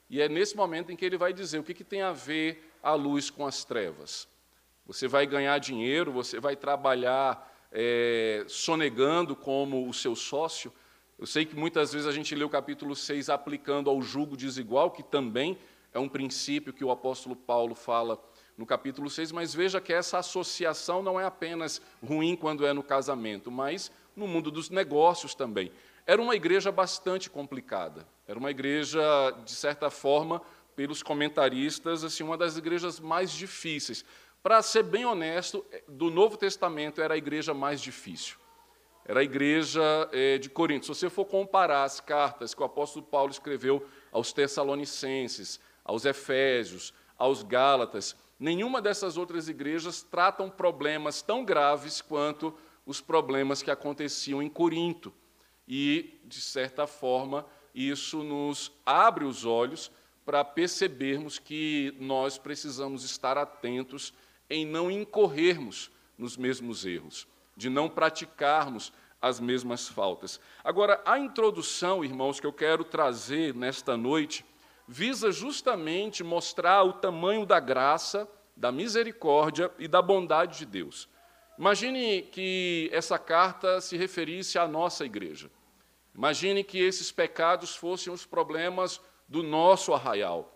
E 0.08 0.20
é 0.20 0.28
nesse 0.28 0.56
momento 0.56 0.92
em 0.92 0.96
que 0.96 1.04
ele 1.04 1.16
vai 1.16 1.32
dizer 1.32 1.58
o 1.58 1.64
que, 1.64 1.74
que 1.74 1.84
tem 1.84 2.02
a 2.02 2.12
ver 2.12 2.72
a 2.82 2.94
luz 2.94 3.30
com 3.30 3.46
as 3.46 3.64
trevas. 3.64 4.28
Você 4.86 5.08
vai 5.08 5.26
ganhar 5.26 5.58
dinheiro, 5.58 6.12
você 6.12 6.38
vai 6.38 6.54
trabalhar 6.54 7.50
é, 7.72 8.44
sonegando 8.46 9.34
como 9.34 9.88
o 9.88 9.94
seu 9.94 10.14
sócio. 10.14 10.72
Eu 11.18 11.26
sei 11.26 11.44
que 11.44 11.56
muitas 11.56 11.92
vezes 11.92 12.06
a 12.06 12.12
gente 12.12 12.34
lê 12.34 12.44
o 12.44 12.48
capítulo 12.48 12.94
6 12.94 13.30
aplicando 13.30 13.88
ao 13.88 14.02
julgo 14.02 14.36
desigual, 14.36 14.90
que 14.90 15.02
também 15.02 15.58
é 15.92 15.98
um 15.98 16.08
princípio 16.08 16.72
que 16.72 16.84
o 16.84 16.90
apóstolo 16.90 17.34
Paulo 17.34 17.74
fala 17.74 18.22
no 18.56 18.66
capítulo 18.66 19.08
6, 19.08 19.32
mas 19.32 19.54
veja 19.54 19.80
que 19.80 19.92
essa 19.92 20.18
associação 20.18 21.02
não 21.02 21.18
é 21.18 21.24
apenas 21.24 21.80
ruim 22.04 22.36
quando 22.36 22.66
é 22.66 22.72
no 22.72 22.82
casamento, 22.82 23.50
mas 23.50 23.90
no 24.14 24.26
mundo 24.28 24.50
dos 24.50 24.70
negócios 24.70 25.34
também. 25.34 25.72
Era 26.06 26.20
uma 26.20 26.36
igreja 26.36 26.70
bastante 26.70 27.30
complicada. 27.30 28.06
Era 28.26 28.38
uma 28.38 28.50
igreja, 28.50 29.02
de 29.44 29.52
certa 29.52 29.90
forma, 29.90 30.40
pelos 30.74 31.02
comentaristas, 31.02 32.02
assim, 32.02 32.22
uma 32.22 32.36
das 32.36 32.56
igrejas 32.56 32.98
mais 32.98 33.30
difíceis. 33.30 34.04
Para 34.42 34.60
ser 34.62 34.82
bem 34.82 35.04
honesto, 35.04 35.64
do 35.88 36.10
Novo 36.10 36.36
Testamento 36.36 37.00
era 37.00 37.14
a 37.14 37.18
igreja 37.18 37.54
mais 37.54 37.80
difícil. 37.80 38.36
Era 39.06 39.20
a 39.20 39.24
igreja 39.24 39.82
é, 40.12 40.38
de 40.38 40.48
Corinto. 40.48 40.86
Se 40.86 40.94
você 40.94 41.10
for 41.10 41.26
comparar 41.26 41.84
as 41.84 42.00
cartas 42.00 42.54
que 42.54 42.62
o 42.62 42.64
apóstolo 42.64 43.04
Paulo 43.04 43.30
escreveu 43.30 43.86
aos 44.10 44.32
Tessalonicenses, 44.32 45.60
aos 45.84 46.06
Efésios, 46.06 46.94
aos 47.18 47.42
Gálatas, 47.42 48.16
nenhuma 48.38 48.80
dessas 48.80 49.18
outras 49.18 49.48
igrejas 49.48 50.02
tratam 50.02 50.48
problemas 50.48 51.20
tão 51.20 51.44
graves 51.44 52.00
quanto 52.00 52.54
os 52.86 53.00
problemas 53.00 53.62
que 53.62 53.70
aconteciam 53.70 54.42
em 54.42 54.48
Corinto. 54.48 55.12
E, 55.68 56.20
de 56.24 56.40
certa 56.40 56.86
forma, 56.86 57.46
isso 57.74 58.22
nos 58.22 58.70
abre 58.86 59.24
os 59.24 59.44
olhos 59.44 59.90
para 60.24 60.44
percebermos 60.44 61.38
que 61.38 61.94
nós 61.98 62.38
precisamos 62.38 63.04
estar 63.04 63.36
atentos 63.36 64.14
em 64.48 64.64
não 64.64 64.90
incorrermos 64.90 65.90
nos 66.16 66.36
mesmos 66.36 66.86
erros, 66.86 67.26
de 67.56 67.68
não 67.68 67.88
praticarmos 67.88 68.92
as 69.20 69.40
mesmas 69.40 69.88
faltas. 69.88 70.38
Agora, 70.62 71.02
a 71.04 71.18
introdução, 71.18 72.04
irmãos, 72.04 72.38
que 72.38 72.46
eu 72.46 72.52
quero 72.52 72.84
trazer 72.84 73.54
nesta 73.54 73.96
noite, 73.96 74.44
visa 74.86 75.32
justamente 75.32 76.22
mostrar 76.22 76.84
o 76.84 76.92
tamanho 76.92 77.46
da 77.46 77.58
graça, 77.58 78.28
da 78.56 78.70
misericórdia 78.70 79.70
e 79.78 79.88
da 79.88 80.00
bondade 80.00 80.58
de 80.58 80.66
Deus. 80.66 81.08
Imagine 81.58 82.22
que 82.22 82.90
essa 82.92 83.18
carta 83.18 83.80
se 83.80 83.96
referisse 83.96 84.58
à 84.58 84.68
nossa 84.68 85.04
igreja. 85.04 85.50
Imagine 86.14 86.62
que 86.62 86.78
esses 86.78 87.10
pecados 87.10 87.74
fossem 87.74 88.12
os 88.12 88.24
problemas 88.24 89.00
do 89.28 89.42
nosso 89.42 89.92
arraial. 89.92 90.50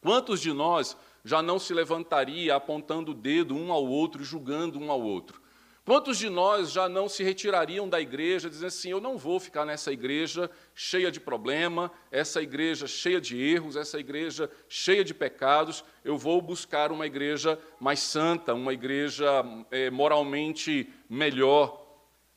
Quantos 0.00 0.40
de 0.40 0.52
nós 0.52 0.96
já 1.24 1.42
não 1.42 1.58
se 1.58 1.74
levantaria 1.74 2.54
apontando 2.54 3.12
o 3.12 3.14
dedo 3.14 3.54
um 3.54 3.72
ao 3.72 3.86
outro, 3.86 4.24
julgando 4.24 4.78
um 4.78 4.90
ao 4.90 5.00
outro. 5.00 5.40
Quantos 5.84 6.18
de 6.18 6.28
nós 6.28 6.70
já 6.70 6.88
não 6.88 7.08
se 7.08 7.24
retirariam 7.24 7.88
da 7.88 8.00
igreja, 8.00 8.48
dizendo 8.48 8.68
assim: 8.68 8.90
eu 8.90 9.00
não 9.00 9.16
vou 9.16 9.40
ficar 9.40 9.64
nessa 9.64 9.92
igreja 9.92 10.50
cheia 10.74 11.10
de 11.10 11.18
problema, 11.18 11.90
essa 12.10 12.40
igreja 12.40 12.86
cheia 12.86 13.20
de 13.20 13.40
erros, 13.40 13.76
essa 13.76 13.98
igreja 13.98 14.50
cheia 14.68 15.02
de 15.02 15.14
pecados, 15.14 15.82
eu 16.04 16.16
vou 16.16 16.40
buscar 16.40 16.92
uma 16.92 17.06
igreja 17.06 17.58
mais 17.80 18.00
santa, 18.00 18.54
uma 18.54 18.72
igreja 18.72 19.42
é, 19.70 19.90
moralmente 19.90 20.88
melhor. 21.08 21.89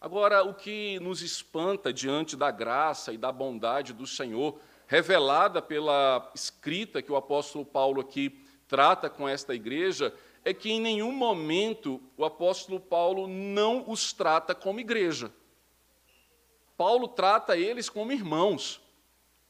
Agora, 0.04 0.44
o 0.44 0.54
que 0.54 1.00
nos 1.00 1.22
espanta 1.22 1.94
diante 1.94 2.36
da 2.36 2.52
graça 2.52 3.14
e 3.14 3.18
da 3.18 3.32
bondade 3.32 3.94
do 3.94 4.06
Senhor, 4.06 4.60
revelada 4.86 5.62
pela 5.62 6.30
escrita 6.36 7.02
que 7.02 7.10
o 7.10 7.16
apóstolo 7.16 7.64
Paulo 7.64 8.02
aqui 8.02 8.44
trata 8.68 9.10
com 9.10 9.30
esta 9.30 9.56
igreja 9.56 10.14
é 10.44 10.54
que 10.54 10.70
em 10.70 10.82
nenhum 10.82 11.14
momento 11.14 12.02
o 12.18 12.26
apóstolo 12.26 12.82
Paulo 12.82 13.30
não 13.30 13.90
os 13.90 14.12
trata 14.12 14.54
como 14.54 14.82
igreja. 14.82 15.32
Paulo 16.76 17.08
trata 17.08 17.56
eles 17.56 17.90
como 17.90 18.12
irmãos. 18.12 18.82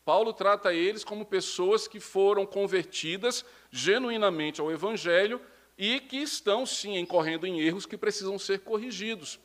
Paulo 0.06 0.34
trata 0.34 0.72
eles 0.72 1.04
como 1.04 1.26
pessoas 1.26 1.88
que 1.88 2.00
foram 2.00 2.46
convertidas 2.46 3.44
genuinamente 3.72 4.62
ao 4.62 4.72
Evangelho 4.72 5.42
e 5.76 6.00
que 6.00 6.18
estão, 6.18 6.64
sim, 6.64 6.96
incorrendo 6.96 7.48
em 7.48 7.60
erros 7.60 7.88
que 7.88 7.98
precisam 7.98 8.38
ser 8.38 8.60
corrigidos. 8.60 9.40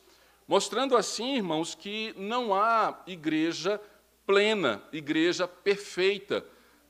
Mostrando 0.49 0.97
assim, 0.97 1.35
irmãos, 1.35 1.75
que 1.75 2.11
não 2.17 2.55
há 2.55 3.03
igreja 3.05 3.79
plena, 4.25 4.81
igreja 4.91 5.47
perfeita. 5.47 6.43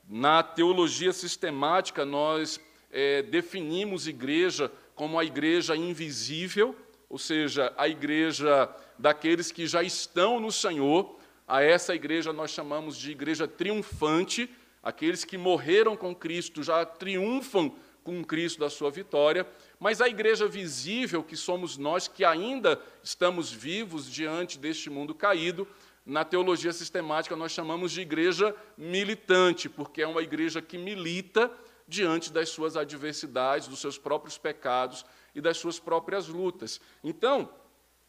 Na 0.08 0.42
teologia 0.42 1.12
sistemática, 1.12 2.06
nós 2.06 2.58
é, 2.90 3.20
definimos 3.20 4.08
igreja 4.08 4.72
como 4.94 5.18
a 5.18 5.26
igreja 5.26 5.76
invisível, 5.76 6.74
ou 7.06 7.18
seja, 7.18 7.70
a 7.76 7.86
igreja 7.86 8.74
daqueles 8.98 9.52
que 9.52 9.66
já 9.66 9.82
estão 9.82 10.40
no 10.40 10.50
Senhor. 10.50 11.18
A 11.46 11.62
essa 11.62 11.94
igreja 11.94 12.32
nós 12.32 12.52
chamamos 12.52 12.96
de 12.96 13.10
igreja 13.10 13.46
triunfante, 13.46 14.48
aqueles 14.82 15.22
que 15.22 15.36
morreram 15.36 15.98
com 15.98 16.14
Cristo 16.14 16.62
já 16.62 16.82
triunfam 16.86 17.74
com 18.02 18.24
Cristo 18.24 18.60
da 18.60 18.70
sua 18.70 18.90
vitória, 18.90 19.46
mas 19.80 20.02
a 20.02 20.08
igreja 20.08 20.46
visível, 20.46 21.24
que 21.24 21.36
somos 21.36 21.78
nós 21.78 22.06
que 22.06 22.22
ainda 22.22 22.78
estamos 23.02 23.50
vivos 23.50 24.08
diante 24.08 24.58
deste 24.58 24.90
mundo 24.90 25.14
caído, 25.14 25.66
na 26.04 26.22
teologia 26.22 26.72
sistemática 26.72 27.34
nós 27.34 27.52
chamamos 27.52 27.90
de 27.90 28.02
igreja 28.02 28.54
militante, 28.76 29.70
porque 29.70 30.02
é 30.02 30.06
uma 30.06 30.22
igreja 30.22 30.60
que 30.60 30.76
milita 30.76 31.50
diante 31.88 32.30
das 32.30 32.50
suas 32.50 32.76
adversidades, 32.76 33.66
dos 33.66 33.80
seus 33.80 33.96
próprios 33.96 34.36
pecados 34.36 35.04
e 35.34 35.40
das 35.40 35.56
suas 35.56 35.78
próprias 35.80 36.28
lutas. 36.28 36.78
Então, 37.02 37.48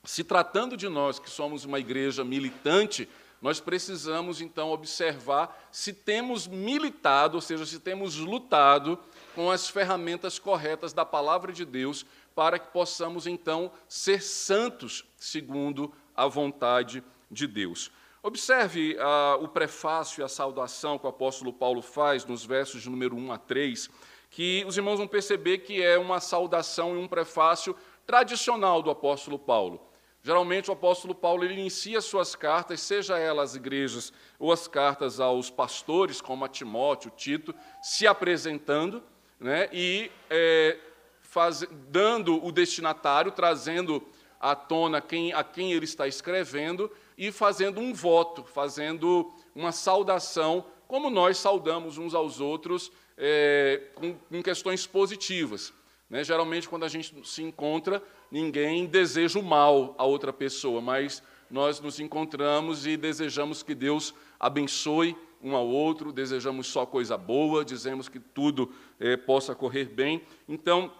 se 0.03 0.23
tratando 0.23 0.75
de 0.75 0.89
nós 0.89 1.19
que 1.19 1.29
somos 1.29 1.63
uma 1.63 1.79
igreja 1.79 2.23
militante, 2.25 3.07
nós 3.41 3.59
precisamos 3.59 4.39
então 4.39 4.69
observar 4.69 5.67
se 5.71 5.91
temos 5.91 6.45
militado, 6.47 7.35
ou 7.35 7.41
seja, 7.41 7.65
se 7.65 7.79
temos 7.79 8.17
lutado 8.17 8.99
com 9.33 9.49
as 9.49 9.67
ferramentas 9.67 10.37
corretas 10.37 10.93
da 10.93 11.03
palavra 11.03 11.51
de 11.51 11.65
Deus, 11.65 12.05
para 12.35 12.59
que 12.59 12.71
possamos 12.71 13.25
então 13.25 13.71
ser 13.89 14.21
santos 14.21 15.03
segundo 15.17 15.91
a 16.15 16.27
vontade 16.27 17.03
de 17.29 17.47
Deus. 17.47 17.91
Observe 18.23 18.95
ah, 18.99 19.39
o 19.41 19.47
prefácio 19.47 20.21
e 20.21 20.23
a 20.23 20.27
saudação 20.27 20.99
que 20.99 21.07
o 21.07 21.09
apóstolo 21.09 21.51
Paulo 21.51 21.81
faz 21.81 22.23
nos 22.23 22.45
versos 22.45 22.83
de 22.83 22.89
número 22.89 23.15
1 23.15 23.31
a 23.31 23.37
3, 23.39 23.89
que 24.29 24.63
os 24.67 24.77
irmãos 24.77 24.97
vão 24.97 25.07
perceber 25.07 25.59
que 25.59 25.81
é 25.81 25.97
uma 25.97 26.19
saudação 26.19 26.95
e 26.95 26.99
um 26.99 27.07
prefácio 27.07 27.75
tradicional 28.05 28.83
do 28.83 28.91
apóstolo 28.91 29.39
Paulo. 29.39 29.90
Geralmente 30.23 30.69
o 30.69 30.73
apóstolo 30.73 31.15
Paulo 31.15 31.43
ele 31.43 31.59
inicia 31.59 31.99
suas 31.99 32.35
cartas, 32.35 32.79
seja 32.81 33.17
elas 33.17 33.51
as 33.51 33.55
igrejas 33.55 34.13
ou 34.37 34.51
as 34.51 34.67
cartas 34.67 35.19
aos 35.19 35.49
pastores, 35.49 36.21
como 36.21 36.45
a 36.45 36.49
Timóteo, 36.49 37.11
Tito, 37.15 37.55
se 37.81 38.05
apresentando 38.05 39.01
né, 39.39 39.67
e 39.73 40.11
é, 40.29 40.77
faz, 41.21 41.65
dando 41.89 42.43
o 42.45 42.51
destinatário, 42.51 43.31
trazendo 43.31 44.05
à 44.39 44.55
tona 44.55 45.01
quem, 45.01 45.33
a 45.33 45.43
quem 45.43 45.73
ele 45.73 45.85
está 45.85 46.07
escrevendo 46.07 46.91
e 47.17 47.31
fazendo 47.31 47.79
um 47.79 47.93
voto, 47.93 48.43
fazendo 48.43 49.33
uma 49.55 49.71
saudação, 49.71 50.65
como 50.87 51.09
nós 51.09 51.37
saudamos 51.37 51.97
uns 51.97 52.13
aos 52.13 52.39
outros 52.39 52.91
é, 53.17 53.89
com, 53.95 54.13
com, 54.13 54.43
questões 54.43 54.85
positivas. 54.85 55.73
Né? 56.11 56.25
Geralmente, 56.25 56.67
quando 56.67 56.83
a 56.83 56.89
gente 56.89 57.15
se 57.23 57.41
encontra, 57.41 58.03
ninguém 58.29 58.85
deseja 58.85 59.39
o 59.39 59.43
mal 59.43 59.95
a 59.97 60.03
outra 60.03 60.33
pessoa, 60.33 60.81
mas 60.81 61.23
nós 61.49 61.79
nos 61.79 62.01
encontramos 62.01 62.85
e 62.85 62.97
desejamos 62.97 63.63
que 63.63 63.73
Deus 63.73 64.13
abençoe 64.37 65.15
um 65.41 65.55
ao 65.55 65.65
outro, 65.65 66.11
desejamos 66.11 66.67
só 66.67 66.85
coisa 66.85 67.17
boa, 67.17 67.63
dizemos 67.63 68.09
que 68.09 68.19
tudo 68.19 68.73
é, 68.99 69.15
possa 69.15 69.55
correr 69.55 69.85
bem. 69.85 70.21
Então, 70.49 70.91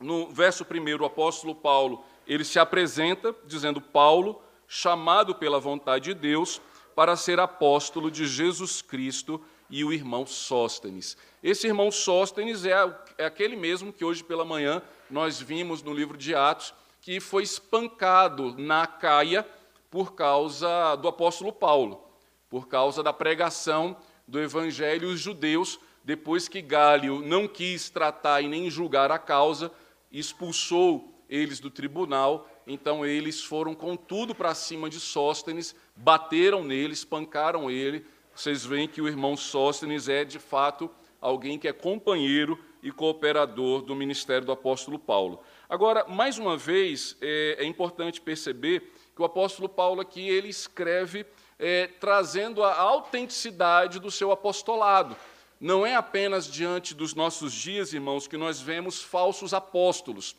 no 0.00 0.28
verso 0.28 0.64
primeiro, 0.64 1.04
o 1.04 1.06
apóstolo 1.06 1.54
Paulo, 1.54 2.04
ele 2.26 2.44
se 2.44 2.58
apresenta 2.58 3.34
dizendo: 3.46 3.80
Paulo, 3.80 4.42
chamado 4.66 5.36
pela 5.36 5.60
vontade 5.60 6.12
de 6.12 6.14
Deus 6.14 6.60
para 6.96 7.14
ser 7.14 7.38
apóstolo 7.38 8.10
de 8.10 8.26
Jesus 8.26 8.82
Cristo 8.82 9.40
e 9.70 9.84
o 9.84 9.92
irmão 9.92 10.26
Sóstenes. 10.26 11.16
Esse 11.42 11.66
irmão 11.66 11.90
Sóstenes 11.90 12.64
é, 12.64 12.72
é 13.16 13.24
aquele 13.26 13.56
mesmo 13.56 13.92
que 13.92 14.04
hoje 14.04 14.24
pela 14.24 14.44
manhã 14.44 14.82
nós 15.10 15.40
vimos 15.40 15.82
no 15.82 15.92
livro 15.92 16.16
de 16.16 16.34
Atos, 16.34 16.74
que 17.00 17.20
foi 17.20 17.42
espancado 17.42 18.54
na 18.58 18.86
Caia 18.86 19.46
por 19.90 20.14
causa 20.14 20.96
do 20.96 21.08
apóstolo 21.08 21.52
Paulo, 21.52 22.02
por 22.48 22.68
causa 22.68 23.02
da 23.02 23.12
pregação 23.12 23.96
do 24.26 24.40
evangelho 24.40 25.08
aos 25.08 25.20
judeus, 25.20 25.78
depois 26.04 26.48
que 26.48 26.60
Gálio 26.60 27.20
não 27.20 27.46
quis 27.48 27.88
tratar 27.90 28.42
e 28.42 28.48
nem 28.48 28.70
julgar 28.70 29.10
a 29.10 29.18
causa, 29.18 29.72
expulsou 30.10 31.12
eles 31.28 31.60
do 31.60 31.70
tribunal, 31.70 32.48
então 32.66 33.04
eles 33.04 33.42
foram 33.42 33.74
com 33.74 33.96
tudo 33.96 34.34
para 34.34 34.54
cima 34.54 34.88
de 34.88 34.98
Sóstenes, 35.00 35.74
bateram 35.94 36.64
nele, 36.64 36.92
espancaram 36.92 37.70
ele. 37.70 38.04
Vocês 38.38 38.64
veem 38.64 38.86
que 38.86 39.02
o 39.02 39.08
irmão 39.08 39.36
Sóstenes 39.36 40.08
é, 40.08 40.24
de 40.24 40.38
fato, 40.38 40.88
alguém 41.20 41.58
que 41.58 41.66
é 41.66 41.72
companheiro 41.72 42.56
e 42.80 42.92
cooperador 42.92 43.82
do 43.82 43.96
ministério 43.96 44.46
do 44.46 44.52
apóstolo 44.52 44.96
Paulo. 44.96 45.42
Agora, 45.68 46.06
mais 46.06 46.38
uma 46.38 46.56
vez, 46.56 47.16
é, 47.20 47.56
é 47.58 47.64
importante 47.64 48.20
perceber 48.20 48.92
que 49.12 49.20
o 49.20 49.24
apóstolo 49.24 49.68
Paulo 49.68 50.00
aqui 50.00 50.28
ele 50.28 50.46
escreve 50.46 51.26
é, 51.58 51.88
trazendo 51.98 52.62
a 52.62 52.78
autenticidade 52.78 53.98
do 53.98 54.08
seu 54.08 54.30
apostolado. 54.30 55.16
Não 55.60 55.84
é 55.84 55.96
apenas 55.96 56.46
diante 56.48 56.94
dos 56.94 57.16
nossos 57.16 57.52
dias, 57.52 57.92
irmãos, 57.92 58.28
que 58.28 58.36
nós 58.36 58.60
vemos 58.60 59.02
falsos 59.02 59.52
apóstolos, 59.52 60.36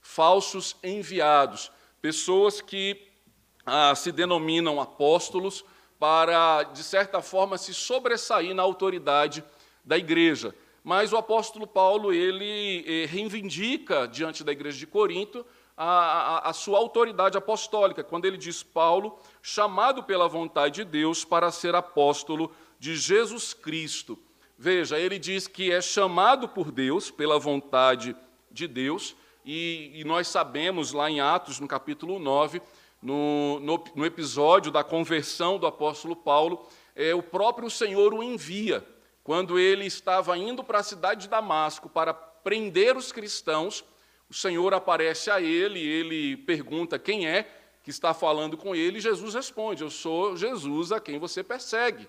falsos 0.00 0.74
enviados, 0.82 1.70
pessoas 2.00 2.62
que 2.62 3.08
ah, 3.66 3.94
se 3.94 4.10
denominam 4.10 4.80
apóstolos 4.80 5.62
para, 6.02 6.64
de 6.64 6.82
certa 6.82 7.22
forma, 7.22 7.56
se 7.56 7.72
sobressair 7.72 8.52
na 8.52 8.62
autoridade 8.64 9.44
da 9.84 9.96
igreja. 9.96 10.52
Mas 10.82 11.12
o 11.12 11.16
apóstolo 11.16 11.64
Paulo 11.64 12.12
ele 12.12 12.84
eh, 12.84 13.06
reivindica 13.06 14.08
diante 14.08 14.42
da 14.42 14.50
igreja 14.50 14.76
de 14.76 14.86
Corinto 14.88 15.46
a, 15.76 15.86
a, 15.86 16.50
a, 16.50 16.52
sua 16.52 16.78
autoridade 16.78 17.38
apostólica, 17.38 18.02
quando 18.02 18.24
ele 18.24 18.36
diz 18.36 18.64
Paulo, 18.64 19.16
chamado 19.40 20.02
pela 20.02 20.26
vontade 20.26 20.82
de 20.82 20.84
Deus 20.84 21.24
para 21.24 21.52
ser 21.52 21.76
apóstolo 21.76 22.50
de 22.80 22.96
Jesus 22.96 23.54
Cristo. 23.54 24.18
Veja, 24.58 24.98
ele 24.98 25.20
diz 25.20 25.46
que 25.46 25.70
é 25.70 25.80
chamado 25.80 26.48
por 26.48 26.72
Deus, 26.72 27.12
pela 27.12 27.38
vontade 27.38 28.16
de 28.50 28.66
Deus, 28.66 29.14
e, 29.44 29.92
e 29.94 30.02
nós 30.02 30.26
sabemos 30.26 30.92
lá 30.92 31.08
em 31.08 31.20
Atos, 31.20 31.60
no 31.60 31.68
capítulo 31.68 32.18
9, 32.18 32.60
no, 33.02 33.58
no, 33.60 33.84
no 33.96 34.06
episódio 34.06 34.70
da 34.70 34.84
conversão 34.84 35.58
do 35.58 35.66
apóstolo 35.66 36.14
Paulo, 36.14 36.66
é, 36.94 37.14
o 37.14 37.22
próprio 37.22 37.68
Senhor 37.68 38.14
o 38.14 38.22
envia, 38.22 38.86
quando 39.24 39.58
ele 39.58 39.84
estava 39.84 40.36
indo 40.38 40.62
para 40.62 40.78
a 40.78 40.82
cidade 40.82 41.22
de 41.22 41.28
Damasco 41.28 41.88
para 41.88 42.14
prender 42.14 42.96
os 42.96 43.12
cristãos 43.12 43.84
o 44.32 44.34
Senhor 44.34 44.72
aparece 44.72 45.30
a 45.30 45.42
ele, 45.42 45.78
ele 45.78 46.38
pergunta 46.38 46.98
quem 46.98 47.28
é 47.28 47.46
que 47.84 47.90
está 47.90 48.14
falando 48.14 48.56
com 48.56 48.74
ele, 48.74 48.96
e 48.96 49.00
Jesus 49.02 49.34
responde: 49.34 49.82
Eu 49.82 49.90
sou 49.90 50.34
Jesus 50.38 50.90
a 50.90 50.98
quem 50.98 51.18
você 51.18 51.44
persegue. 51.44 52.08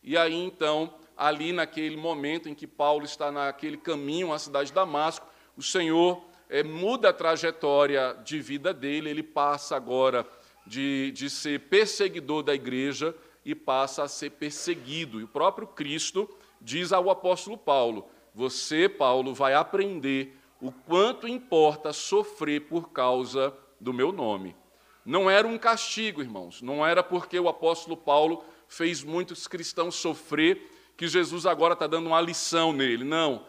E 0.00 0.16
aí 0.16 0.32
então, 0.32 0.94
ali 1.16 1.52
naquele 1.52 1.96
momento 1.96 2.48
em 2.48 2.54
que 2.54 2.68
Paulo 2.68 3.04
está 3.04 3.32
naquele 3.32 3.76
caminho 3.76 4.32
à 4.32 4.38
cidade 4.38 4.68
de 4.68 4.74
Damasco, 4.74 5.26
o 5.56 5.62
Senhor 5.62 6.22
é, 6.48 6.62
muda 6.62 7.10
a 7.10 7.12
trajetória 7.12 8.16
de 8.24 8.40
vida 8.40 8.72
dele, 8.72 9.10
ele 9.10 9.22
passa 9.22 9.76
agora 9.76 10.26
de, 10.66 11.10
de 11.12 11.30
ser 11.30 11.60
perseguidor 11.60 12.42
da 12.42 12.54
igreja 12.54 13.14
e 13.44 13.54
passa 13.54 14.02
a 14.02 14.08
ser 14.08 14.30
perseguido. 14.30 15.20
E 15.20 15.24
o 15.24 15.28
próprio 15.28 15.66
Cristo 15.66 16.28
diz 16.60 16.92
ao 16.92 17.10
apóstolo 17.10 17.56
Paulo: 17.56 18.08
Você, 18.34 18.88
Paulo, 18.88 19.34
vai 19.34 19.54
aprender 19.54 20.36
o 20.60 20.72
quanto 20.72 21.28
importa 21.28 21.92
sofrer 21.92 22.62
por 22.62 22.90
causa 22.90 23.54
do 23.80 23.92
meu 23.92 24.10
nome. 24.10 24.56
Não 25.04 25.30
era 25.30 25.46
um 25.46 25.56
castigo, 25.56 26.20
irmãos, 26.20 26.60
não 26.60 26.84
era 26.84 27.02
porque 27.02 27.38
o 27.38 27.48
apóstolo 27.48 27.96
Paulo 27.96 28.42
fez 28.66 29.04
muitos 29.04 29.46
cristãos 29.46 29.94
sofrer 29.94 30.72
que 30.96 31.06
Jesus 31.06 31.46
agora 31.46 31.74
está 31.74 31.86
dando 31.86 32.08
uma 32.08 32.20
lição 32.20 32.72
nele. 32.72 33.04
Não. 33.04 33.44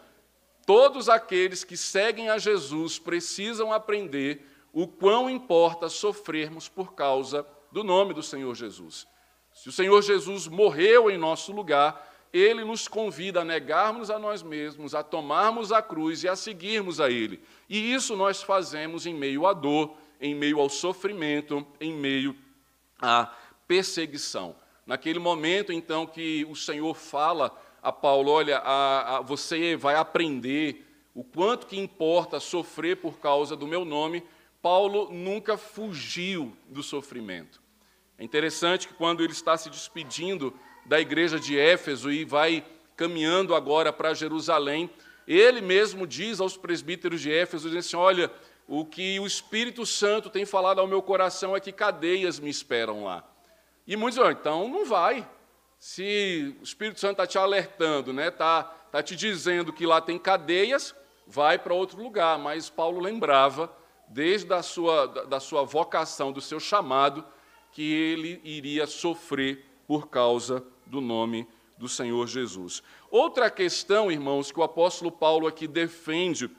Todos 0.68 1.08
aqueles 1.08 1.64
que 1.64 1.78
seguem 1.78 2.28
a 2.28 2.36
Jesus 2.36 2.98
precisam 2.98 3.72
aprender 3.72 4.46
o 4.70 4.86
quão 4.86 5.30
importa 5.30 5.88
sofrermos 5.88 6.68
por 6.68 6.92
causa 6.92 7.46
do 7.72 7.82
nome 7.82 8.12
do 8.12 8.22
Senhor 8.22 8.54
Jesus. 8.54 9.06
Se 9.54 9.70
o 9.70 9.72
Senhor 9.72 10.02
Jesus 10.02 10.46
morreu 10.46 11.10
em 11.10 11.16
nosso 11.16 11.52
lugar, 11.52 12.06
ele 12.34 12.66
nos 12.66 12.86
convida 12.86 13.40
a 13.40 13.44
negarmos 13.46 14.10
a 14.10 14.18
nós 14.18 14.42
mesmos, 14.42 14.94
a 14.94 15.02
tomarmos 15.02 15.72
a 15.72 15.80
cruz 15.80 16.22
e 16.22 16.28
a 16.28 16.36
seguirmos 16.36 17.00
a 17.00 17.10
Ele. 17.10 17.42
E 17.66 17.94
isso 17.94 18.14
nós 18.14 18.42
fazemos 18.42 19.06
em 19.06 19.14
meio 19.14 19.46
à 19.46 19.54
dor, 19.54 19.96
em 20.20 20.34
meio 20.34 20.60
ao 20.60 20.68
sofrimento, 20.68 21.66
em 21.80 21.94
meio 21.94 22.36
à 23.00 23.34
perseguição. 23.66 24.54
Naquele 24.86 25.18
momento, 25.18 25.72
então, 25.72 26.06
que 26.06 26.46
o 26.50 26.54
Senhor 26.54 26.94
fala 26.94 27.58
a 27.82 27.92
Paulo: 27.92 28.30
olha, 28.30 28.58
a, 28.58 29.16
a, 29.16 29.20
você 29.20 29.76
vai 29.76 29.94
aprender 29.94 30.84
o 31.14 31.24
quanto 31.24 31.66
que 31.66 31.78
importa 31.78 32.38
sofrer 32.38 32.96
por 32.96 33.18
causa 33.18 33.56
do 33.56 33.66
meu 33.66 33.84
nome. 33.84 34.22
Paulo 34.60 35.10
nunca 35.12 35.56
fugiu 35.56 36.56
do 36.68 36.82
sofrimento. 36.82 37.60
É 38.18 38.24
interessante 38.24 38.88
que 38.88 38.94
quando 38.94 39.22
ele 39.22 39.32
está 39.32 39.56
se 39.56 39.70
despedindo 39.70 40.52
da 40.84 41.00
igreja 41.00 41.38
de 41.38 41.58
Éfeso 41.58 42.10
e 42.10 42.24
vai 42.24 42.64
caminhando 42.96 43.54
agora 43.54 43.92
para 43.92 44.14
Jerusalém, 44.14 44.90
ele 45.26 45.60
mesmo 45.60 46.06
diz 46.06 46.40
aos 46.40 46.56
presbíteros 46.56 47.20
de 47.20 47.30
Éfeso, 47.30 47.70
diz 47.70 47.86
assim, 47.86 47.96
olha, 47.96 48.30
o 48.66 48.84
que 48.84 49.20
o 49.20 49.26
Espírito 49.26 49.86
Santo 49.86 50.28
tem 50.28 50.44
falado 50.44 50.80
ao 50.80 50.86
meu 50.86 51.00
coração 51.00 51.54
é 51.54 51.60
que 51.60 51.70
cadeias 51.70 52.40
me 52.40 52.50
esperam 52.50 53.04
lá. 53.04 53.24
E 53.86 53.96
muitos 53.96 54.18
dizem, 54.18 54.32
então 54.32 54.68
não 54.68 54.84
vai. 54.84 55.28
Se 55.78 56.56
o 56.60 56.64
Espírito 56.64 56.98
Santo 56.98 57.12
está 57.12 57.26
te 57.26 57.38
alertando, 57.38 58.10
está 58.10 58.22
né, 58.22 58.30
tá, 58.30 58.62
tá 58.90 59.02
te 59.02 59.14
dizendo 59.14 59.72
que 59.72 59.86
lá 59.86 60.00
tem 60.00 60.18
cadeias, 60.18 60.94
vai 61.24 61.56
para 61.56 61.72
outro 61.72 62.02
lugar. 62.02 62.36
Mas 62.36 62.68
Paulo 62.68 63.00
lembrava, 63.00 63.72
desde 64.08 64.52
a 64.52 64.60
sua, 64.60 65.06
da 65.06 65.38
sua 65.38 65.62
vocação, 65.62 66.32
do 66.32 66.40
seu 66.40 66.58
chamado, 66.58 67.24
que 67.70 67.92
ele 67.92 68.40
iria 68.42 68.88
sofrer 68.88 69.64
por 69.86 70.08
causa 70.08 70.64
do 70.84 71.00
nome 71.00 71.46
do 71.76 71.88
Senhor 71.88 72.26
Jesus. 72.26 72.82
Outra 73.08 73.48
questão, 73.48 74.10
irmãos, 74.10 74.50
que 74.50 74.58
o 74.58 74.64
apóstolo 74.64 75.12
Paulo 75.12 75.46
aqui 75.46 75.68
defende 75.68 76.50